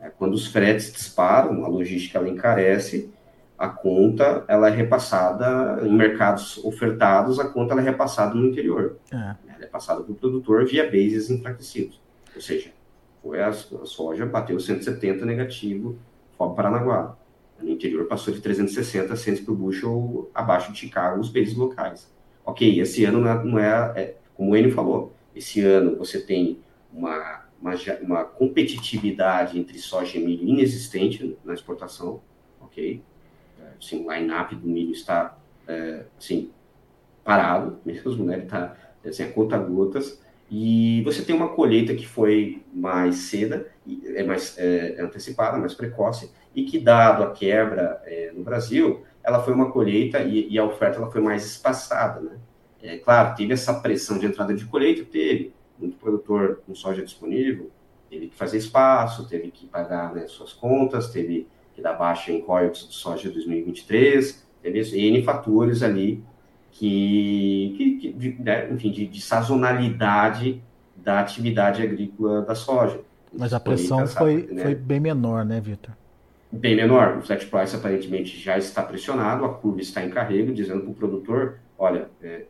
É, 0.00 0.10
quando 0.10 0.34
os 0.34 0.46
fretes 0.46 0.92
disparam, 0.92 1.64
a 1.64 1.68
logística 1.68 2.18
ela 2.18 2.28
encarece, 2.28 3.10
a 3.58 3.68
conta 3.68 4.44
ela 4.46 4.68
é 4.68 4.70
repassada 4.70 5.80
em 5.86 5.92
mercados 5.92 6.62
ofertados, 6.64 7.40
a 7.40 7.48
conta 7.48 7.72
ela 7.72 7.80
é 7.80 7.84
repassada 7.84 8.34
no 8.34 8.46
interior. 8.46 8.98
É. 9.10 9.16
Ela 9.16 9.64
é 9.64 9.66
passada 9.66 10.02
para 10.02 10.12
o 10.12 10.14
produtor 10.14 10.66
via 10.66 10.84
bases 10.84 11.30
enfraquecidos. 11.30 12.00
Ou 12.34 12.40
seja, 12.40 12.70
foi 13.22 13.40
a, 13.40 13.48
a 13.48 13.52
soja 13.52 14.26
bateu 14.26 14.60
170 14.60 15.24
negativo 15.24 15.96
Fob 16.36 16.54
Paranaguá. 16.54 17.16
No 17.60 17.70
interior 17.70 18.06
passou 18.06 18.34
de 18.34 18.40
360 18.42 19.16
centos 19.16 19.40
por 19.40 19.56
bushel 19.56 20.30
abaixo 20.34 20.70
de 20.72 20.78
Chicago, 20.78 21.18
os 21.18 21.30
bases 21.30 21.56
locais. 21.56 22.12
Ok, 22.44 22.78
esse 22.78 23.04
ano 23.04 23.20
não 23.20 23.30
é, 23.30 23.44
não 23.44 23.58
é, 23.58 23.92
é 23.96 24.14
como 24.36 24.52
o 24.52 24.56
Enio 24.56 24.72
falou, 24.72 25.12
esse 25.34 25.60
ano 25.60 25.96
você 25.96 26.20
tem 26.20 26.58
uma, 26.92 27.44
uma, 27.60 27.74
uma, 28.02 28.24
competitividade 28.24 29.58
entre 29.58 29.78
soja 29.78 30.18
e 30.18 30.24
milho 30.24 30.48
inexistente 30.48 31.36
na 31.44 31.54
exportação, 31.54 32.20
ok? 32.60 33.02
Assim, 33.78 34.04
o 34.04 34.12
line-up 34.12 34.54
do 34.54 34.66
milho 34.66 34.92
está, 34.92 35.36
é, 35.66 36.04
assim, 36.18 36.50
parado 37.22 37.78
mesmo, 37.84 38.24
né? 38.24 38.34
Ele 38.34 38.44
está, 38.44 38.76
assim, 39.04 39.24
a 39.24 39.32
conta 39.32 39.58
gotas. 39.58 40.20
E 40.50 41.02
você 41.02 41.22
tem 41.22 41.34
uma 41.34 41.48
colheita 41.48 41.94
que 41.94 42.06
foi 42.06 42.62
mais 42.72 43.16
cedo, 43.16 43.66
é 44.14 44.22
mais 44.22 44.56
é, 44.58 44.96
antecipada, 45.00 45.58
mais 45.58 45.74
precoce, 45.74 46.30
e 46.54 46.64
que, 46.64 46.78
dado 46.78 47.24
a 47.24 47.32
quebra 47.32 48.00
é, 48.06 48.32
no 48.32 48.44
Brasil, 48.44 49.04
ela 49.22 49.42
foi 49.42 49.52
uma 49.52 49.72
colheita 49.72 50.20
e, 50.20 50.48
e, 50.48 50.58
a 50.58 50.64
oferta 50.64 50.98
ela 50.98 51.10
foi 51.10 51.20
mais 51.20 51.44
espaçada. 51.44 52.20
Né? 52.20 52.38
É, 52.86 52.98
claro, 52.98 53.34
teve 53.34 53.52
essa 53.52 53.74
pressão 53.74 54.16
de 54.16 54.26
entrada 54.26 54.54
de 54.54 54.64
colheita, 54.64 55.04
teve 55.04 55.52
muito 55.76 55.96
produtor 55.96 56.60
com 56.64 56.72
soja 56.72 57.02
disponível, 57.02 57.68
teve 58.08 58.28
que 58.28 58.36
fazer 58.36 58.58
espaço, 58.58 59.28
teve 59.28 59.50
que 59.50 59.66
pagar 59.66 60.14
né, 60.14 60.26
suas 60.28 60.52
contas, 60.52 61.08
teve 61.10 61.48
que 61.74 61.82
dar 61.82 61.94
baixa 61.94 62.30
em 62.30 62.40
royalties 62.40 62.88
de 62.88 62.94
soja 62.94 63.28
2023, 63.28 64.46
teve 64.62 65.08
N 65.08 65.22
fatores 65.24 65.82
ali 65.82 66.22
que, 66.70 67.74
que, 67.76 67.96
que 67.96 68.12
de, 68.12 68.42
né, 68.42 68.70
enfim, 68.70 68.92
de, 68.92 69.06
de, 69.06 69.20
sazonalidade 69.20 70.62
da 70.94 71.18
atividade 71.18 71.82
agrícola 71.82 72.42
da 72.42 72.54
soja. 72.54 73.00
Mas 73.36 73.52
a 73.52 73.58
pressão 73.58 74.06
foi, 74.06 74.48
né? 74.50 74.62
foi 74.62 74.74
bem 74.76 75.00
menor, 75.00 75.44
né, 75.44 75.60
Vitor? 75.60 75.92
Bem 76.52 76.76
menor. 76.76 77.18
O 77.18 77.22
flat 77.22 77.44
price 77.46 77.74
aparentemente 77.74 78.38
já 78.38 78.56
está 78.56 78.82
pressionado, 78.82 79.44
a 79.44 79.52
curva 79.52 79.80
está 79.80 80.04
em 80.04 80.08
carrego, 80.08 80.52
dizendo 80.52 80.82
para 80.82 80.90
o 80.90 80.94
produtor, 80.94 81.58
olha, 81.76 82.08
é, 82.22 82.44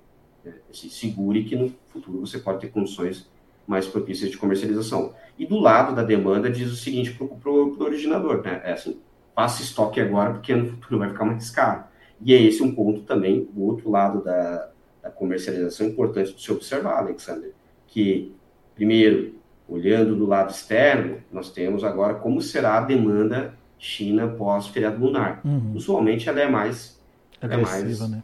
é, 0.47 0.53
se 0.73 0.89
segure 0.89 1.45
que 1.45 1.57
no 1.57 1.73
futuro 1.89 2.21
você 2.21 2.39
pode 2.39 2.61
ter 2.61 2.69
condições 2.69 3.29
mais 3.67 3.87
propícias 3.87 4.31
de 4.31 4.39
comercialização. 4.39 5.13
E 5.39 5.45
do 5.45 5.59
lado 5.59 5.95
da 5.95 6.03
demanda 6.03 6.49
diz 6.49 6.71
o 6.71 6.77
seguinte 6.77 7.13
para 7.13 7.51
o 7.51 7.83
originador, 7.83 8.43
né? 8.43 8.63
É 8.65 8.73
assim, 8.73 8.99
faça 9.35 9.63
estoque 9.63 10.01
agora 10.01 10.35
porque 10.35 10.55
no 10.55 10.69
futuro 10.69 10.99
vai 10.99 11.11
ficar 11.11 11.25
mais 11.25 11.51
caro. 11.51 11.85
E 12.21 12.33
é 12.33 12.41
esse 12.41 12.63
um 12.63 12.75
ponto 12.75 13.03
também, 13.03 13.49
o 13.55 13.67
outro 13.67 13.91
lado 13.91 14.23
da, 14.23 14.71
da 15.03 15.11
comercialização 15.11 15.89
importante 15.89 16.33
de 16.33 16.41
se 16.41 16.51
observar, 16.51 16.99
Alexander, 16.99 17.53
que, 17.87 18.33
primeiro, 18.75 19.35
olhando 19.69 20.15
do 20.15 20.27
lado 20.27 20.51
externo, 20.51 21.19
nós 21.31 21.51
temos 21.51 21.85
agora 21.85 22.15
como 22.15 22.41
será 22.41 22.79
a 22.79 22.81
demanda 22.81 23.55
China 23.79 24.29
pós-feriado 24.29 25.05
lunar. 25.05 25.43
Uhum. 25.45 25.73
Usualmente 25.75 26.29
ela 26.29 26.41
é 26.41 26.49
mais... 26.49 26.99
Agressiva, 27.41 27.75
é 27.79 27.83
mais, 27.83 28.11
né? 28.11 28.23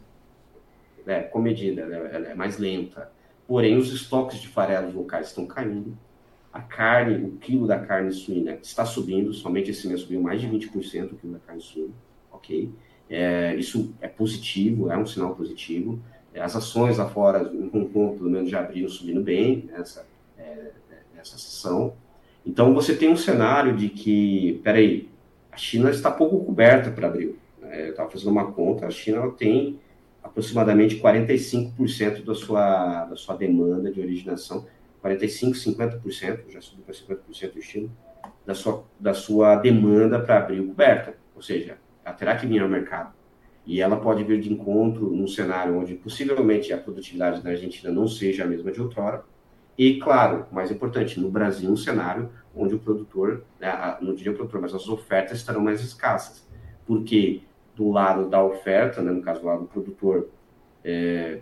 É, 1.05 1.21
comedida, 1.21 1.81
ela 1.81 1.95
é, 1.95 2.15
ela 2.15 2.27
é 2.29 2.35
mais 2.35 2.57
lenta. 2.57 3.11
Porém, 3.47 3.77
os 3.77 3.91
estoques 3.91 4.39
de 4.39 4.47
farelos 4.47 4.93
locais 4.93 5.27
estão 5.27 5.45
caindo. 5.45 5.97
A 6.51 6.61
carne, 6.61 7.25
o 7.25 7.31
quilo 7.37 7.67
da 7.67 7.79
carne 7.79 8.11
suína 8.11 8.57
está 8.61 8.85
subindo, 8.85 9.33
somente 9.33 9.71
esse 9.71 9.87
mês 9.87 10.01
subiu 10.01 10.21
mais 10.21 10.39
de 10.39 10.47
20% 10.47 11.11
o 11.11 11.15
quilo 11.15 11.33
da 11.33 11.39
carne 11.39 11.61
suína, 11.61 11.93
ok? 12.31 12.71
É, 13.09 13.55
isso 13.55 13.93
é 13.99 14.07
positivo, 14.07 14.91
é 14.91 14.97
um 14.97 15.05
sinal 15.05 15.35
positivo. 15.35 15.99
É, 16.33 16.41
as 16.41 16.55
ações 16.55 16.97
lá 16.97 17.09
fora, 17.09 17.51
em 17.53 17.69
Hong 17.73 17.89
Kong, 17.89 18.17
pelo 18.17 18.29
menos 18.29 18.49
já 18.49 18.59
abriram 18.59 18.89
subindo 18.89 19.21
bem 19.21 19.69
nessa, 19.71 20.05
é, 20.37 20.71
nessa 21.15 21.37
sessão. 21.37 21.93
Então, 22.45 22.73
você 22.73 22.95
tem 22.95 23.09
um 23.09 23.15
cenário 23.15 23.75
de 23.75 23.89
que, 23.89 24.59
peraí, 24.63 25.09
a 25.51 25.57
China 25.57 25.89
está 25.89 26.09
pouco 26.11 26.43
coberta 26.43 26.89
para 26.91 27.07
abril. 27.07 27.37
Né? 27.61 27.87
Eu 27.87 27.91
estava 27.91 28.09
fazendo 28.09 28.31
uma 28.31 28.51
conta, 28.51 28.87
a 28.87 28.91
China 28.91 29.29
tem 29.31 29.79
aproximadamente 30.23 30.99
45% 30.99 32.23
da 32.23 32.33
sua, 32.33 33.05
da 33.05 33.15
sua 33.15 33.35
demanda 33.35 33.91
de 33.91 33.99
originação, 33.99 34.65
45%, 35.03 35.53
50%, 36.01 36.49
já 36.49 36.61
subiu 36.61 36.85
para 36.85 36.95
50% 36.95 37.55
o 37.55 37.59
estilo, 37.59 37.91
da 38.45 38.55
sua, 38.55 38.85
da 38.99 39.13
sua 39.13 39.55
demanda 39.57 40.19
para 40.19 40.37
abril 40.37 40.67
coberta. 40.67 41.15
Ou 41.35 41.41
seja, 41.41 41.77
ela 42.03 42.15
terá 42.15 42.35
que 42.35 42.47
vir 42.47 42.61
ao 42.61 42.69
mercado. 42.69 43.13
E 43.65 43.81
ela 43.81 43.97
pode 43.97 44.23
vir 44.23 44.41
de 44.41 44.51
encontro 44.51 45.09
num 45.09 45.27
cenário 45.27 45.77
onde 45.77 45.93
possivelmente 45.93 46.73
a 46.73 46.77
produtividade 46.77 47.41
da 47.41 47.51
Argentina 47.51 47.91
não 47.91 48.07
seja 48.07 48.43
a 48.43 48.47
mesma 48.47 48.71
de 48.71 48.81
outrora. 48.81 49.23
E, 49.77 49.99
claro, 49.99 50.45
mais 50.51 50.69
importante, 50.69 51.19
no 51.19 51.31
Brasil, 51.31 51.69
um 51.69 51.77
cenário 51.77 52.29
onde 52.55 52.75
o 52.75 52.79
produtor, 52.79 53.43
né, 53.59 53.97
não 54.01 54.13
diria 54.13 54.31
o 54.31 54.35
produtor, 54.35 54.61
mas 54.61 54.73
as 54.73 54.87
ofertas 54.87 55.37
estarão 55.37 55.61
mais 55.61 55.81
escassas. 55.81 56.47
Porque 56.85 57.41
do 57.75 57.91
lado 57.91 58.29
da 58.29 58.43
oferta, 58.43 59.01
né, 59.01 59.11
no 59.11 59.21
caso 59.21 59.41
do 59.41 59.47
lado 59.47 59.61
do 59.61 59.67
produtor, 59.67 60.29
é, 60.83 61.39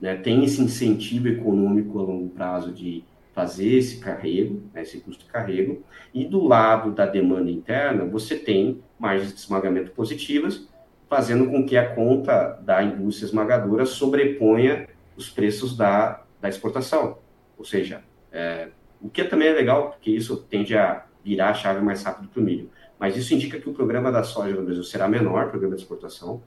né, 0.00 0.16
tem 0.16 0.44
esse 0.44 0.60
incentivo 0.60 1.28
econômico 1.28 1.98
a 1.98 2.02
longo 2.02 2.28
prazo 2.30 2.72
de 2.72 3.04
fazer 3.34 3.76
esse 3.76 3.98
carrego, 3.98 4.62
né, 4.72 4.82
esse 4.82 5.00
custo 5.00 5.24
de 5.24 5.30
carrego, 5.30 5.82
e 6.12 6.24
do 6.24 6.44
lado 6.44 6.92
da 6.92 7.06
demanda 7.06 7.50
interna, 7.50 8.04
você 8.04 8.36
tem 8.36 8.80
margens 8.98 9.32
de 9.32 9.40
esmagamento 9.40 9.90
positivas, 9.90 10.68
fazendo 11.08 11.50
com 11.50 11.66
que 11.66 11.76
a 11.76 11.94
conta 11.94 12.58
da 12.62 12.82
indústria 12.82 13.26
esmagadora 13.26 13.84
sobreponha 13.84 14.88
os 15.16 15.28
preços 15.28 15.76
da, 15.76 16.22
da 16.40 16.48
exportação. 16.48 17.18
Ou 17.58 17.64
seja, 17.64 18.02
é, 18.32 18.68
o 19.00 19.08
que 19.08 19.22
também 19.24 19.48
é 19.48 19.52
legal, 19.52 19.90
porque 19.90 20.10
isso 20.10 20.36
tende 20.48 20.76
a 20.76 21.04
virar 21.24 21.50
a 21.50 21.54
chave 21.54 21.80
mais 21.80 22.02
rápido 22.02 22.28
para 22.28 22.40
o 22.40 22.44
milho. 22.44 22.70
Mas 22.98 23.16
isso 23.16 23.34
indica 23.34 23.58
que 23.58 23.68
o 23.68 23.74
programa 23.74 24.10
da 24.10 24.22
soja 24.22 24.54
no 24.54 24.62
Brasil 24.62 24.84
será 24.84 25.08
menor, 25.08 25.46
o 25.46 25.50
programa 25.50 25.74
de 25.74 25.82
exportação, 25.82 26.42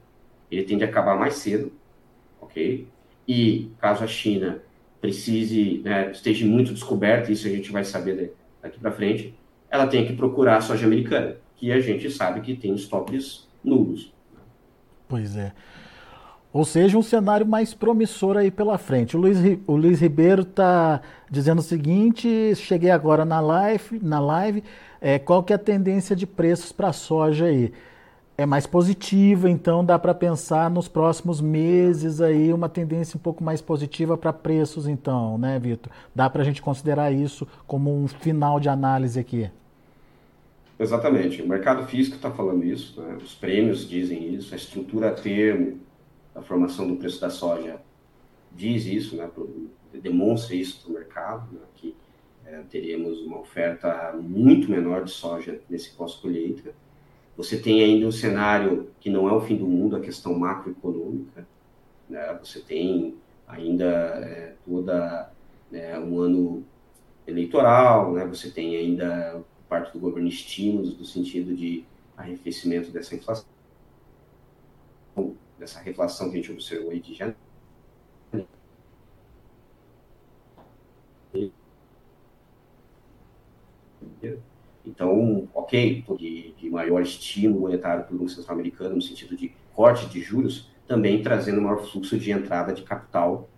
ele 0.50 0.64
tende 0.64 0.84
a 0.84 0.86
acabar 0.86 1.16
mais 1.18 1.34
cedo, 1.34 1.72
ok? 2.40 2.86
E 3.26 3.70
caso 3.78 4.02
a 4.02 4.06
China 4.06 4.62
precise, 5.00 5.80
né, 5.84 6.10
esteja 6.10 6.46
muito 6.46 6.72
descoberta, 6.72 7.30
isso 7.30 7.46
a 7.46 7.50
gente 7.50 7.70
vai 7.70 7.84
saber 7.84 8.34
daqui 8.62 8.80
para 8.80 8.90
frente, 8.90 9.34
ela 9.70 9.86
tem 9.86 10.06
que 10.06 10.14
procurar 10.14 10.56
a 10.56 10.60
soja 10.60 10.86
americana, 10.86 11.36
que 11.56 11.70
a 11.70 11.80
gente 11.80 12.10
sabe 12.10 12.40
que 12.40 12.56
tem 12.56 12.74
estoques 12.74 13.46
nulos. 13.62 14.12
Pois 15.06 15.36
é. 15.36 15.52
Ou 16.52 16.64
seja, 16.64 16.96
um 16.96 17.02
cenário 17.02 17.46
mais 17.46 17.74
promissor 17.74 18.36
aí 18.36 18.50
pela 18.50 18.78
frente. 18.78 19.16
O 19.16 19.20
Luiz, 19.20 19.38
o 19.66 19.76
Luiz 19.76 20.00
Ribeiro 20.00 20.42
está 20.42 21.00
dizendo 21.30 21.58
o 21.58 21.62
seguinte: 21.62 22.54
cheguei 22.56 22.90
agora 22.90 23.24
na 23.24 23.38
live, 23.40 24.00
na 24.02 24.18
live 24.18 24.62
é, 25.00 25.18
qual 25.18 25.42
que 25.42 25.52
é 25.52 25.56
a 25.56 25.58
tendência 25.58 26.16
de 26.16 26.26
preços 26.26 26.72
para 26.72 26.88
a 26.88 26.92
soja 26.92 27.46
aí? 27.46 27.72
É 28.36 28.46
mais 28.46 28.66
positiva, 28.66 29.50
então 29.50 29.84
dá 29.84 29.98
para 29.98 30.14
pensar 30.14 30.70
nos 30.70 30.86
próximos 30.86 31.40
meses 31.40 32.20
aí 32.20 32.52
uma 32.52 32.68
tendência 32.68 33.16
um 33.16 33.20
pouco 33.20 33.42
mais 33.42 33.60
positiva 33.60 34.16
para 34.16 34.32
preços, 34.32 34.86
então, 34.86 35.36
né, 35.36 35.58
Vitor? 35.58 35.92
Dá 36.14 36.30
para 36.30 36.42
a 36.42 36.44
gente 36.44 36.62
considerar 36.62 37.10
isso 37.10 37.48
como 37.66 37.92
um 37.92 38.06
final 38.06 38.60
de 38.60 38.68
análise 38.68 39.18
aqui? 39.18 39.50
Exatamente. 40.78 41.42
O 41.42 41.48
mercado 41.48 41.84
físico 41.88 42.14
está 42.14 42.30
falando 42.30 42.64
isso, 42.64 43.00
né? 43.00 43.16
os 43.20 43.34
prêmios 43.34 43.88
dizem 43.88 44.32
isso, 44.34 44.54
a 44.54 44.56
estrutura 44.56 45.10
termo 45.10 45.80
da 46.38 46.42
formação 46.42 46.86
do 46.86 46.96
preço 46.96 47.20
da 47.20 47.30
soja 47.30 47.80
diz 48.52 48.86
isso, 48.86 49.16
né? 49.16 49.28
demonstra 49.92 50.54
isso 50.54 50.80
para 50.80 50.90
o 50.90 50.94
mercado, 50.94 51.52
né? 51.52 51.60
que 51.74 51.94
é, 52.46 52.62
teremos 52.70 53.20
uma 53.20 53.40
oferta 53.40 54.12
muito 54.20 54.70
menor 54.70 55.04
de 55.04 55.10
soja 55.10 55.60
nesse 55.68 55.90
pós-colheita. 55.90 56.72
Você 57.36 57.58
tem 57.58 57.82
ainda 57.82 58.06
um 58.06 58.12
cenário 58.12 58.90
que 59.00 59.10
não 59.10 59.28
é 59.28 59.32
o 59.32 59.40
fim 59.40 59.56
do 59.56 59.66
mundo, 59.66 59.96
a 59.96 60.00
questão 60.00 60.38
macroeconômica. 60.38 61.46
Né? 62.08 62.38
Você 62.42 62.60
tem 62.60 63.16
ainda 63.46 63.86
é, 63.86 64.54
toda 64.64 65.32
é, 65.72 65.98
um 65.98 66.20
ano 66.20 66.64
eleitoral, 67.26 68.12
né? 68.14 68.24
você 68.24 68.50
tem 68.50 68.76
ainda 68.76 69.42
parte 69.68 69.92
do 69.92 69.98
governo 69.98 70.28
estímulos 70.28 70.98
no 70.98 71.04
sentido 71.04 71.54
de 71.54 71.84
arrefecimento 72.16 72.90
dessa 72.90 73.14
inflação, 73.14 73.46
dessa 75.58 75.80
reflação 75.80 76.30
que 76.30 76.38
a 76.38 76.40
gente 76.40 76.52
observou 76.52 76.90
aí 76.90 77.00
de 77.00 77.14
janeiro 77.14 77.36
Então, 84.88 85.48
ok, 85.54 86.04
de, 86.18 86.52
de 86.52 86.70
maior 86.70 87.02
estímulo 87.02 87.60
monetário 87.60 88.04
para 88.04 88.14
o 88.14 88.18
Banco 88.18 88.30
Central 88.30 88.54
Americano, 88.54 88.96
no 88.96 89.02
sentido 89.02 89.36
de 89.36 89.52
corte 89.74 90.06
de 90.06 90.20
juros, 90.20 90.70
também 90.86 91.22
trazendo 91.22 91.60
maior 91.60 91.84
fluxo 91.84 92.18
de 92.18 92.30
entrada 92.30 92.72
de 92.72 92.82
capital, 92.82 93.48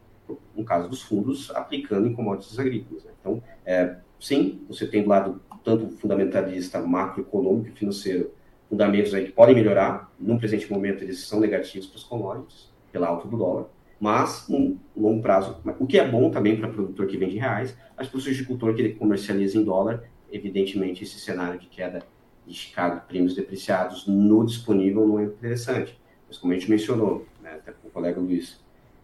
no 0.55 0.65
caso 0.65 0.89
dos 0.89 1.03
fundos, 1.03 1.51
aplicando 1.53 2.09
em 2.09 2.13
commodities 2.13 2.59
agrícolas. 2.59 3.05
Né? 3.05 3.13
Então, 3.21 3.43
é, 3.65 3.97
sim, 4.19 4.61
você 4.69 4.87
tem 4.87 5.03
do 5.03 5.09
lado 5.09 5.41
tanto 5.63 5.89
fundamentalista 5.99 6.81
macroeconômico 6.81 7.69
e 7.69 7.73
financeiro, 7.73 8.33
fundamentos 8.71 9.13
aí 9.13 9.27
que 9.27 9.33
podem 9.33 9.55
melhorar, 9.55 10.11
num 10.19 10.39
presente 10.39 10.71
momento 10.73 11.03
eles 11.03 11.27
são 11.27 11.41
negativos 11.41 11.89
para 11.89 11.97
os 11.97 12.05
commodities, 12.05 12.71
pela 12.93 13.09
alta 13.09 13.27
do 13.27 13.37
dólar, 13.37 13.67
mas 13.99 14.49
no 14.49 14.79
longo 14.97 15.21
prazo, 15.21 15.61
o 15.79 15.87
que 15.87 15.99
é 15.99 16.09
bom 16.09 16.31
também 16.31 16.57
para 16.57 16.69
produtor 16.69 17.07
que 17.07 17.19
vende 17.19 17.37
reais, 17.37 17.77
mas 17.97 18.09
para 18.09 18.19
o 18.19 18.23
agricultor 18.23 18.75
que 18.75 18.81
ele 18.81 18.95
comercializa 18.95 19.59
em 19.59 19.65
dólar, 19.65 20.05
evidentemente 20.33 21.03
esse 21.03 21.19
cenário 21.19 21.59
de 21.59 21.67
queda 21.67 22.03
de 22.47 22.55
Chicago, 22.55 23.03
prêmios 23.07 23.35
depreciados 23.35 24.07
no 24.07 24.47
disponível 24.47 25.07
não 25.07 25.19
é 25.19 25.25
interessante. 25.25 26.01
Mas 26.27 26.39
como 26.39 26.53
a 26.53 26.57
gente 26.57 26.71
mencionou, 26.71 27.27
né, 27.43 27.55
até 27.55 27.73
com 27.73 27.89
o 27.89 27.91
colega 27.91 28.21
Luiz, 28.21 28.59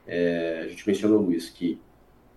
é, 0.06 0.62
a 0.64 0.68
gente 0.68 0.86
mencionou, 0.86 1.20
Luiz, 1.20 1.50
que 1.50 1.78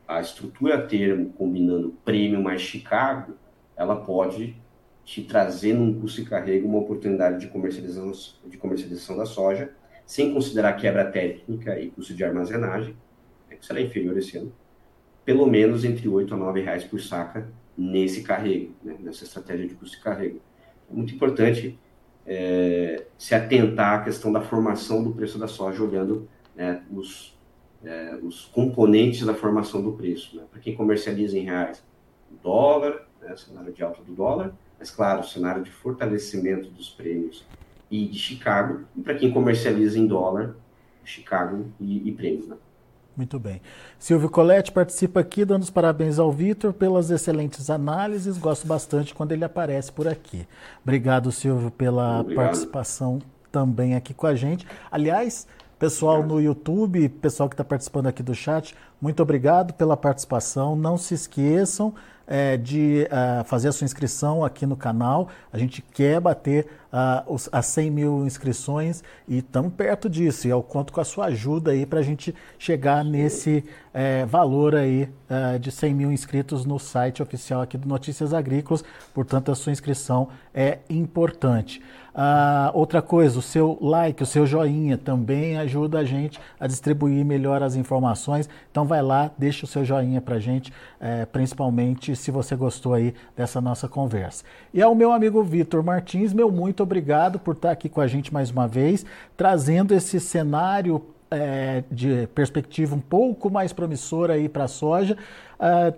a 0.08 0.20
estrutura 0.20 0.82
termo 0.82 1.32
combinando 1.34 1.96
prêmio 2.04 2.42
mais 2.42 2.62
Chicago, 2.62 3.36
ela 3.78 3.96
pode 3.96 4.56
te 5.10 5.24
trazer 5.24 5.74
num 5.74 6.00
custo 6.00 6.22
e 6.22 6.26
carrego 6.26 6.68
uma 6.68 6.78
oportunidade 6.78 7.40
de 7.40 7.48
comercialização, 7.48 8.12
de 8.46 8.58
comercialização 8.60 9.18
da 9.18 9.26
soja, 9.26 9.72
sem 10.06 10.32
considerar 10.32 10.74
quebra 10.74 11.04
técnica 11.04 11.80
e 11.80 11.90
custo 11.90 12.14
de 12.14 12.24
armazenagem, 12.24 12.96
né, 13.50 13.56
que 13.56 13.66
será 13.66 13.82
inferior 13.82 14.16
esse 14.20 14.38
ano, 14.38 14.54
pelo 15.26 15.48
menos 15.48 15.84
entre 15.84 16.08
8 16.08 16.32
a 16.36 16.38
9 16.38 16.62
reais 16.62 16.84
por 16.84 17.02
saca 17.02 17.50
nesse 17.76 18.22
carrego, 18.22 18.72
né, 18.84 18.98
nessa 19.00 19.24
estratégia 19.24 19.68
de 19.68 19.74
custo 19.74 19.98
e 19.98 20.00
carrego. 20.00 20.40
É 20.88 20.94
muito 20.94 21.16
importante 21.16 21.80
é, 22.24 23.04
se 23.18 23.34
atentar 23.34 24.02
à 24.02 24.04
questão 24.04 24.32
da 24.32 24.42
formação 24.42 25.04
do 25.04 25.12
preço 25.12 25.40
da 25.40 25.48
soja, 25.48 25.84
olhando 25.84 26.30
né, 26.56 26.84
os, 26.92 27.36
é, 27.84 28.16
os 28.22 28.46
componentes 28.46 29.26
da 29.26 29.34
formação 29.34 29.82
do 29.82 29.92
preço. 29.94 30.38
Né? 30.38 30.44
Para 30.52 30.60
quem 30.60 30.76
comercializa 30.76 31.36
em 31.36 31.46
reais, 31.46 31.84
dólar, 32.44 33.08
né, 33.20 33.36
cenário 33.36 33.74
de 33.74 33.84
alta 33.84 34.04
do 34.04 34.14
dólar, 34.14 34.54
mas 34.80 34.90
claro, 34.90 35.28
cenário 35.28 35.64
de 35.64 35.70
fortalecimento 35.70 36.70
dos 36.70 36.90
prêmios 36.90 37.46
e 37.92 38.06
de 38.06 38.18
Chicago, 38.18 38.82
e 38.96 39.02
para 39.02 39.16
quem 39.16 39.32
comercializa 39.32 40.00
em 40.00 40.08
dólar, 40.08 40.56
Chicago 41.04 41.66
e, 41.80 42.08
e 42.08 42.12
prêmios. 42.12 42.48
Né? 42.48 42.56
Muito 43.18 43.38
bem. 43.38 43.62
Silvio 43.98 44.30
Coletti 44.30 44.72
participa 44.72 45.20
aqui, 45.20 45.44
dando 45.44 45.64
os 45.64 45.70
parabéns 45.70 46.20
ao 46.20 46.32
Vitor 46.32 46.72
pelas 46.72 47.10
excelentes 47.10 47.70
análises. 47.70 48.38
Gosto 48.38 48.66
bastante 48.66 49.14
quando 49.14 49.34
ele 49.34 49.44
aparece 49.44 49.92
por 49.92 50.08
aqui. 50.08 50.48
Obrigado, 50.84 51.30
Silvio, 51.32 51.70
pela 51.70 52.22
Obrigado. 52.22 52.46
participação 52.46 53.20
também 53.52 53.96
aqui 53.96 54.14
com 54.14 54.26
a 54.26 54.36
gente. 54.36 54.66
Aliás, 54.90 55.48
pessoal 55.78 56.24
no 56.24 56.40
YouTube, 56.40 57.10
pessoal 57.10 57.50
que 57.50 57.56
está 57.56 57.64
participando 57.64 58.08
aqui 58.08 58.24
do 58.24 58.34
chat, 58.34 58.74
muito 59.02 59.24
obrigado 59.24 59.74
pela 59.74 59.96
participação. 59.96 60.76
Não 60.76 60.98
se 60.98 61.14
esqueçam 61.14 61.94
é, 62.30 62.58
de 62.58 63.08
uh, 63.10 63.44
fazer 63.46 63.70
a 63.70 63.72
sua 63.72 63.86
inscrição 63.86 64.46
aqui 64.46 64.66
no 64.66 64.78
canal. 64.78 65.30
A 65.52 65.58
gente 65.58 65.82
quer 65.82 66.20
bater 66.20 66.68
uh, 66.94 67.34
os, 67.34 67.50
as 67.52 67.66
100 67.66 67.90
mil 67.90 68.26
inscrições 68.26 69.04
e 69.28 69.40
estamos 69.40 69.74
perto 69.74 70.08
disso. 70.08 70.48
E 70.48 70.52
eu 70.52 70.62
conto 70.62 70.94
com 70.94 71.02
a 71.02 71.06
sua 71.06 71.26
ajuda 71.26 71.72
aí 71.72 71.88
para 71.88 72.00
a 72.00 72.04
gente 72.04 72.36
chegar 72.60 73.04
nesse 73.04 73.64
é, 73.92 74.26
valor 74.26 74.76
aí 74.76 75.10
uh, 75.30 75.58
de 75.58 75.72
100 75.72 75.94
mil 75.96 76.12
inscritos 76.12 76.66
no 76.66 76.78
site 76.78 77.24
oficial 77.24 77.62
aqui 77.62 77.78
do 77.78 77.88
Notícias 77.88 78.32
Agrícolas. 78.32 78.84
Portanto, 79.12 79.52
a 79.52 79.56
sua 79.56 79.72
inscrição 79.72 80.30
é 80.54 80.80
importante. 80.88 81.82
Ah, 82.22 82.72
outra 82.74 83.02
coisa, 83.02 83.40
o 83.40 83.42
seu 83.42 83.78
like, 83.80 84.22
o 84.22 84.26
seu 84.26 84.46
joinha 84.46 84.98
também 84.98 85.58
ajuda 85.58 86.00
a 86.00 86.04
gente 86.04 86.38
a 86.60 86.68
distribuir 86.68 87.24
melhor 87.24 87.64
as 87.64 87.76
informações. 87.76 88.50
Então 88.70 88.84
vai 88.90 89.02
lá, 89.02 89.32
deixa 89.38 89.66
o 89.66 89.68
seu 89.68 89.86
joinha 89.86 90.20
para 90.20 90.36
a 90.36 90.40
gente, 90.40 90.74
é, 91.00 91.26
principalmente 91.26 92.16
se 92.16 92.32
você 92.32 92.56
gostou 92.56 92.94
aí 92.94 93.14
dessa 93.38 93.62
nossa 93.62 93.88
conversa. 93.88 94.44
E 94.74 94.82
ao 94.82 94.94
meu 94.94 95.12
amigo 95.12 95.42
Vitor 95.44 95.84
Martins, 95.84 96.34
meu 96.34 96.52
muito 96.52 96.84
obrigado 96.84 97.40
por 97.40 97.56
estar 97.56 97.72
aqui 97.72 97.88
com 97.88 98.02
a 98.02 98.08
gente 98.08 98.34
mais 98.34 98.50
uma 98.50 98.68
vez, 98.68 99.06
trazendo 99.38 99.94
esse 99.94 100.20
cenário 100.20 101.02
é, 101.32 101.84
de 101.92 102.28
perspectiva 102.34 102.96
um 102.96 103.00
pouco 103.00 103.50
mais 103.50 103.72
promissora 103.72 104.34
aí 104.34 104.50
para 104.50 104.64
a 104.66 104.68
soja. 104.68 105.16
É, 105.60 105.94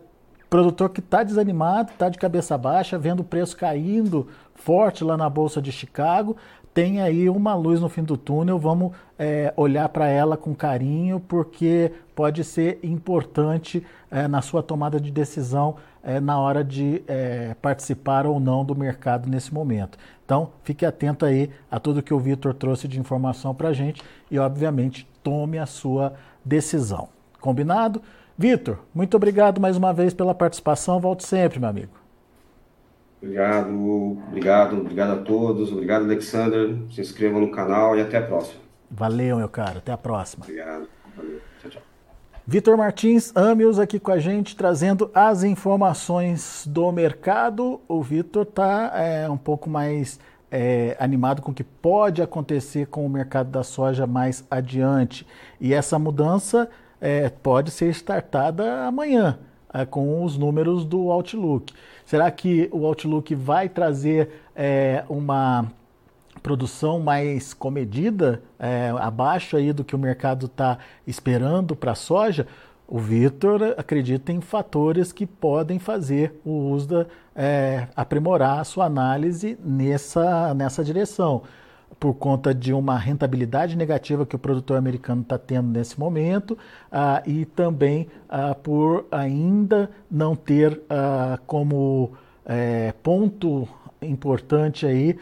produtor 0.50 0.90
que 0.90 1.00
está 1.00 1.24
desanimado, 1.24 1.92
está 1.92 2.10
de 2.10 2.18
cabeça 2.18 2.58
baixa, 2.58 3.00
vendo 3.00 3.22
o 3.22 3.24
preço 3.24 3.56
caindo 3.56 4.28
forte 4.54 5.02
lá 5.02 5.16
na 5.16 5.30
Bolsa 5.30 5.62
de 5.62 5.72
Chicago, 5.72 6.36
tem 6.74 7.02
aí 7.02 7.30
uma 7.30 7.54
luz 7.54 7.82
no 7.82 7.90
fim 7.90 8.04
do 8.04 8.16
túnel, 8.16 8.58
vamos 8.58 8.94
é, 9.20 9.54
olhar 9.58 9.90
para 9.90 10.08
ela 10.08 10.38
com 10.38 10.56
carinho, 10.56 11.20
porque 11.20 11.92
pode 12.16 12.44
ser 12.44 12.80
importante 12.82 13.86
é, 14.10 14.28
na 14.28 14.42
sua 14.42 14.64
tomada 14.64 15.00
de 15.00 15.12
decisão 15.12 15.76
é, 16.04 16.20
na 16.20 16.40
hora 16.40 16.64
de 16.64 17.04
é, 17.08 17.56
participar 17.62 18.26
ou 18.26 18.40
não 18.40 18.64
do 18.66 18.76
mercado 18.76 19.30
nesse 19.30 19.54
momento. 19.54 19.98
Então, 20.26 20.52
fique 20.64 20.86
atento 20.86 21.26
aí 21.26 21.50
a 21.70 21.80
tudo 21.80 22.02
que 22.02 22.14
o 22.14 22.20
Vitor 22.20 22.54
trouxe 22.54 22.88
de 22.88 23.00
informação 23.00 23.54
para 23.54 23.70
a 23.70 23.74
gente 23.74 24.02
e, 24.30 24.40
obviamente, 24.40 25.08
tome 25.22 25.58
a 25.58 25.66
sua 25.66 26.14
decisão. 26.44 27.10
Combinado? 27.40 28.02
Vitor, 28.38 28.80
muito 28.96 29.16
obrigado 29.18 29.60
mais 29.60 29.78
uma 29.78 29.94
vez 29.94 30.14
pela 30.14 30.34
participação. 30.34 31.00
Volte 31.00 31.26
sempre, 31.26 31.60
meu 31.60 31.70
amigo. 31.70 32.01
Obrigado, 33.22 33.70
obrigado, 34.28 34.78
obrigado 34.78 35.12
a 35.14 35.18
todos. 35.18 35.72
Obrigado, 35.72 36.06
Alexander. 36.06 36.76
Se 36.90 37.02
inscrevam 37.02 37.40
no 37.40 37.52
canal 37.52 37.96
e 37.96 38.02
até 38.02 38.18
a 38.18 38.22
próxima. 38.24 38.60
Valeu, 38.90 39.38
meu 39.38 39.48
caro. 39.48 39.78
Até 39.78 39.92
a 39.92 39.98
próxima. 39.98 40.44
Obrigado. 40.44 40.88
Valeu. 41.16 41.40
Tchau, 41.62 41.72
tchau. 41.72 41.82
Vitor 42.48 42.76
Martins, 42.76 43.32
Amios 43.36 43.80
aqui 43.80 44.00
com 44.00 44.12
a 44.12 44.18
gente, 44.18 44.56
trazendo 44.56 45.12
as 45.14 45.44
informações 45.44 46.66
do 46.68 46.92
mercado. 46.92 47.80
O 47.88 48.02
Vitor 48.02 48.42
está 48.42 48.92
é, 48.96 49.30
um 49.30 49.38
pouco 49.38 49.70
mais 49.70 50.20
é, 50.50 50.98
animado 51.00 51.42
com 51.42 51.52
o 51.52 51.54
que 51.54 51.64
pode 51.64 52.22
acontecer 52.22 52.88
com 52.88 53.06
o 53.06 53.10
mercado 53.10 53.50
da 53.52 53.64
soja 53.64 54.08
mais 54.08 54.44
adiante. 54.50 55.26
E 55.60 55.74
essa 55.74 56.00
mudança 56.00 56.68
é, 57.00 57.30
pode 57.30 57.72
ser 57.72 57.90
startada 57.92 58.86
amanhã, 58.86 59.40
é, 59.74 59.86
com 59.86 60.24
os 60.24 60.38
números 60.38 60.86
do 60.86 61.12
Outlook. 61.12 61.74
Será 62.06 62.30
que 62.30 62.70
o 62.72 62.86
Outlook 62.86 63.34
vai 63.36 63.70
trazer 63.70 64.30
é, 64.56 65.04
uma 65.10 65.72
produção 66.42 67.00
mais 67.00 67.54
comedida, 67.54 68.42
é, 68.60 68.94
abaixo 69.00 69.56
aí 69.56 69.72
do 69.72 69.84
que 69.84 69.96
o 69.96 70.00
mercado 70.00 70.48
está 70.48 70.78
esperando 71.06 71.76
para 71.76 71.92
a 71.92 71.96
soja, 71.96 72.48
o 72.88 73.00
Vitor 73.00 73.76
acredita 73.78 74.34
em 74.34 74.42
fatores 74.42 75.14
que 75.14 75.26
podem 75.26 75.80
fazer 75.80 76.40
o 76.44 76.72
USDA 76.72 77.08
é, 77.34 77.88
aprimorar 77.96 78.60
a 78.60 78.64
sua 78.66 78.86
análise 78.86 79.58
nessa, 79.64 80.54
nessa 80.54 80.84
direção 80.84 81.44
por 82.00 82.14
conta 82.16 82.54
de 82.54 82.74
uma 82.74 82.98
rentabilidade 82.98 83.76
negativa 83.76 84.26
que 84.26 84.36
o 84.36 84.40
produtor 84.40 84.78
americano 84.78 85.22
está 85.22 85.38
tendo 85.38 85.70
nesse 85.70 86.00
momento 86.00 86.52
uh, 86.92 87.30
e 87.30 87.46
também 87.46 88.08
uh, 88.28 88.56
por 88.56 89.06
ainda 89.12 89.90
não 90.10 90.36
ter 90.36 90.74
uh, 90.74 91.40
como 91.46 92.12
é, 92.46 92.94
ponto 93.04 93.68
importante 94.02 94.88
aí 94.88 95.16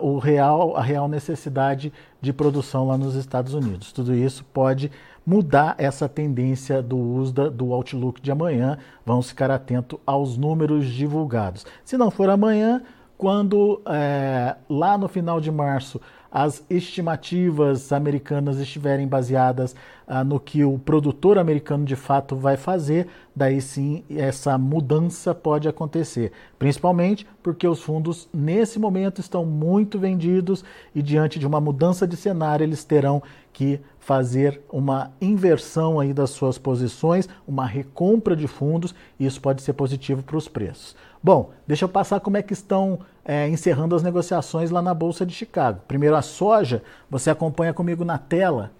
o 0.00 0.18
real, 0.18 0.76
a 0.76 0.80
real 0.80 1.08
necessidade 1.08 1.92
de 2.20 2.32
produção 2.32 2.86
lá 2.86 2.96
nos 2.96 3.16
Estados 3.16 3.52
Unidos. 3.52 3.90
Tudo 3.90 4.14
isso 4.14 4.44
pode 4.52 4.92
mudar 5.26 5.74
essa 5.78 6.08
tendência 6.08 6.80
do 6.80 6.96
USDA 6.96 7.50
do 7.50 7.72
Outlook 7.72 8.20
de 8.20 8.30
amanhã. 8.30 8.78
Vamos 9.04 9.28
ficar 9.28 9.50
atento 9.50 9.98
aos 10.06 10.36
números 10.36 10.86
divulgados. 10.86 11.66
Se 11.84 11.96
não 11.96 12.12
for 12.12 12.28
amanhã, 12.28 12.82
quando 13.22 13.80
é, 13.86 14.56
lá 14.68 14.98
no 14.98 15.06
final 15.06 15.40
de 15.40 15.48
março 15.48 16.00
as 16.28 16.64
estimativas 16.68 17.92
americanas 17.92 18.58
estiverem 18.58 19.06
baseadas 19.06 19.76
ah, 20.08 20.24
no 20.24 20.40
que 20.40 20.64
o 20.64 20.76
produtor 20.76 21.38
americano 21.38 21.84
de 21.84 21.94
fato 21.94 22.34
vai 22.34 22.56
fazer, 22.56 23.06
daí 23.36 23.60
sim 23.60 24.02
essa 24.10 24.58
mudança 24.58 25.32
pode 25.32 25.68
acontecer. 25.68 26.32
Principalmente 26.58 27.24
porque 27.44 27.68
os 27.68 27.80
fundos 27.80 28.28
nesse 28.34 28.80
momento 28.80 29.20
estão 29.20 29.46
muito 29.46 30.00
vendidos 30.00 30.64
e 30.92 31.00
diante 31.00 31.38
de 31.38 31.46
uma 31.46 31.60
mudança 31.60 32.08
de 32.08 32.16
cenário 32.16 32.64
eles 32.64 32.82
terão 32.82 33.22
que 33.52 33.78
fazer 34.00 34.60
uma 34.68 35.12
inversão 35.20 36.00
aí 36.00 36.12
das 36.12 36.30
suas 36.30 36.58
posições, 36.58 37.28
uma 37.46 37.66
recompra 37.66 38.34
de 38.34 38.48
fundos, 38.48 38.92
e 39.20 39.26
isso 39.26 39.40
pode 39.40 39.62
ser 39.62 39.74
positivo 39.74 40.24
para 40.24 40.36
os 40.36 40.48
preços. 40.48 40.96
Bom, 41.22 41.50
deixa 41.66 41.84
eu 41.84 41.88
passar 41.88 42.18
como 42.18 42.36
é 42.36 42.42
que 42.42 42.52
estão 42.52 42.98
é, 43.24 43.48
encerrando 43.48 43.94
as 43.94 44.02
negociações 44.02 44.70
lá 44.72 44.82
na 44.82 44.92
Bolsa 44.92 45.24
de 45.24 45.32
Chicago. 45.32 45.80
Primeiro 45.86 46.16
a 46.16 46.22
soja, 46.22 46.82
você 47.08 47.30
acompanha 47.30 47.72
comigo 47.72 48.04
na 48.04 48.18
tela. 48.18 48.72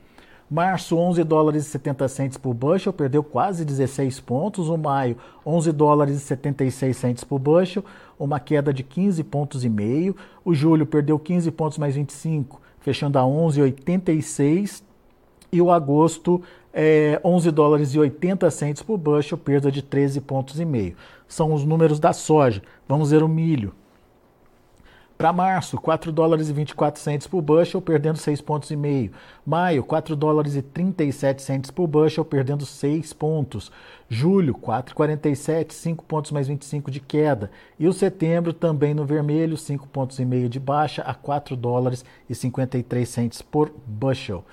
Março, 0.50 0.96
11 0.98 1.22
dólares 1.22 1.64
e 1.64 1.70
70 1.70 2.08
centes 2.08 2.36
por 2.36 2.52
bushel, 2.52 2.92
perdeu 2.92 3.22
quase 3.22 3.64
16 3.64 4.18
pontos. 4.20 4.68
O 4.68 4.76
maio, 4.76 5.16
11 5.46 5.70
dólares 5.70 6.16
e 6.16 6.20
76 6.20 6.96
centes 6.96 7.24
por 7.24 7.38
bushel, 7.38 7.84
uma 8.18 8.40
queda 8.40 8.72
de 8.74 8.82
15 8.82 9.22
pontos 9.22 9.64
e 9.64 9.68
meio. 9.68 10.16
O 10.44 10.52
julho 10.52 10.84
perdeu 10.84 11.18
15 11.20 11.48
pontos 11.52 11.78
mais 11.78 11.94
25, 11.94 12.60
fechando 12.80 13.20
a 13.20 13.22
11,86. 13.22 14.82
E 15.52 15.62
o 15.62 15.70
agosto, 15.70 16.42
é, 16.72 17.20
11 17.24 17.50
dólares 17.50 17.94
e 17.94 17.98
80 17.98 18.50
centes 18.50 18.82
por 18.82 18.96
bushel, 18.96 19.36
perda 19.36 19.70
de 19.70 19.82
13 19.82 20.20
pontos 20.20 20.58
e 20.58 20.64
meio. 20.64 20.96
São 21.28 21.52
os 21.52 21.64
números 21.64 22.00
da 22.00 22.12
soja. 22.12 22.62
Vamos 22.88 23.10
ver 23.10 23.22
o 23.22 23.28
milho. 23.28 23.74
Para 25.22 25.32
março, 25.32 25.80
4 25.80 26.10
dólares 26.10 26.48
e 26.48 26.52
24 26.52 27.00
centes 27.00 27.28
por 27.28 27.40
bushel, 27.40 27.80
perdendo 27.80 28.18
6 28.18 28.40
pontos 28.40 28.72
e 28.72 28.76
meio. 28.76 29.12
Maio, 29.46 29.84
4 29.84 30.16
dólares 30.16 30.56
e 30.56 30.62
37 30.62 31.42
centes 31.42 31.70
por 31.70 31.86
bushel, 31.86 32.24
perdendo 32.24 32.66
6 32.66 33.12
pontos. 33.12 33.70
Julho, 34.08 34.52
4,47, 34.54 35.72
5 35.72 36.04
pontos 36.06 36.32
mais 36.32 36.48
25 36.48 36.90
de 36.90 36.98
queda. 36.98 37.52
E 37.78 37.86
o 37.86 37.92
setembro 37.92 38.52
também 38.52 38.94
no 38.94 39.04
vermelho, 39.04 39.56
5 39.56 39.86
pontos 39.86 40.18
e 40.18 40.24
meio 40.24 40.48
de 40.48 40.58
baixa 40.58 41.02
a 41.02 41.14
4 41.14 41.54
dólares 41.54 42.04
e 42.28 42.34
53 42.34 43.08
centes 43.08 43.40
por 43.40 43.72
bushel. 43.86 44.44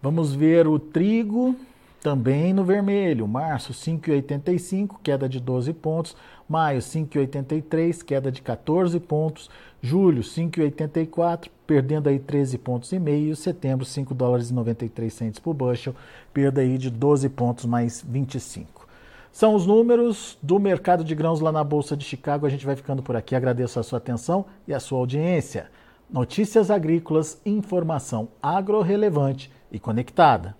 Vamos 0.00 0.32
ver 0.32 0.68
o 0.68 0.78
trigo 0.78 1.56
também 2.00 2.52
no 2.52 2.62
vermelho. 2.62 3.26
Março, 3.26 3.72
5,85, 3.72 4.96
queda 5.02 5.28
de 5.28 5.40
12 5.40 5.72
pontos. 5.72 6.16
Maio, 6.48 6.80
5,83, 6.80 8.04
queda 8.04 8.30
de 8.30 8.40
14 8.40 9.00
pontos. 9.00 9.50
Julho, 9.82 10.22
5,84, 10.22 11.48
perdendo 11.66 12.08
aí 12.08 12.20
13 12.20 12.58
pontos 12.58 12.92
e 12.92 12.98
meio. 12.98 13.34
Setembro, 13.34 13.84
5 13.84 14.14
dólares 14.14 14.50
e 14.50 14.54
93 14.54 15.12
centos 15.12 15.40
por 15.40 15.52
bushel, 15.52 15.94
perda 16.32 16.60
aí 16.60 16.78
de 16.78 16.90
12 16.90 17.28
pontos 17.30 17.64
mais 17.64 18.04
25. 18.06 18.86
São 19.32 19.54
os 19.54 19.66
números 19.66 20.38
do 20.40 20.60
mercado 20.60 21.04
de 21.04 21.14
grãos 21.14 21.40
lá 21.40 21.50
na 21.50 21.64
Bolsa 21.64 21.96
de 21.96 22.04
Chicago. 22.04 22.46
A 22.46 22.48
gente 22.48 22.64
vai 22.64 22.76
ficando 22.76 23.02
por 23.02 23.16
aqui. 23.16 23.34
Agradeço 23.34 23.80
a 23.80 23.82
sua 23.82 23.98
atenção 23.98 24.46
e 24.66 24.72
a 24.72 24.80
sua 24.80 24.98
audiência. 25.00 25.66
Notícias 26.08 26.70
agrícolas, 26.70 27.40
informação 27.44 28.28
agro 28.40 28.80
relevante 28.80 29.50
e 29.70 29.78
conectada. 29.78 30.56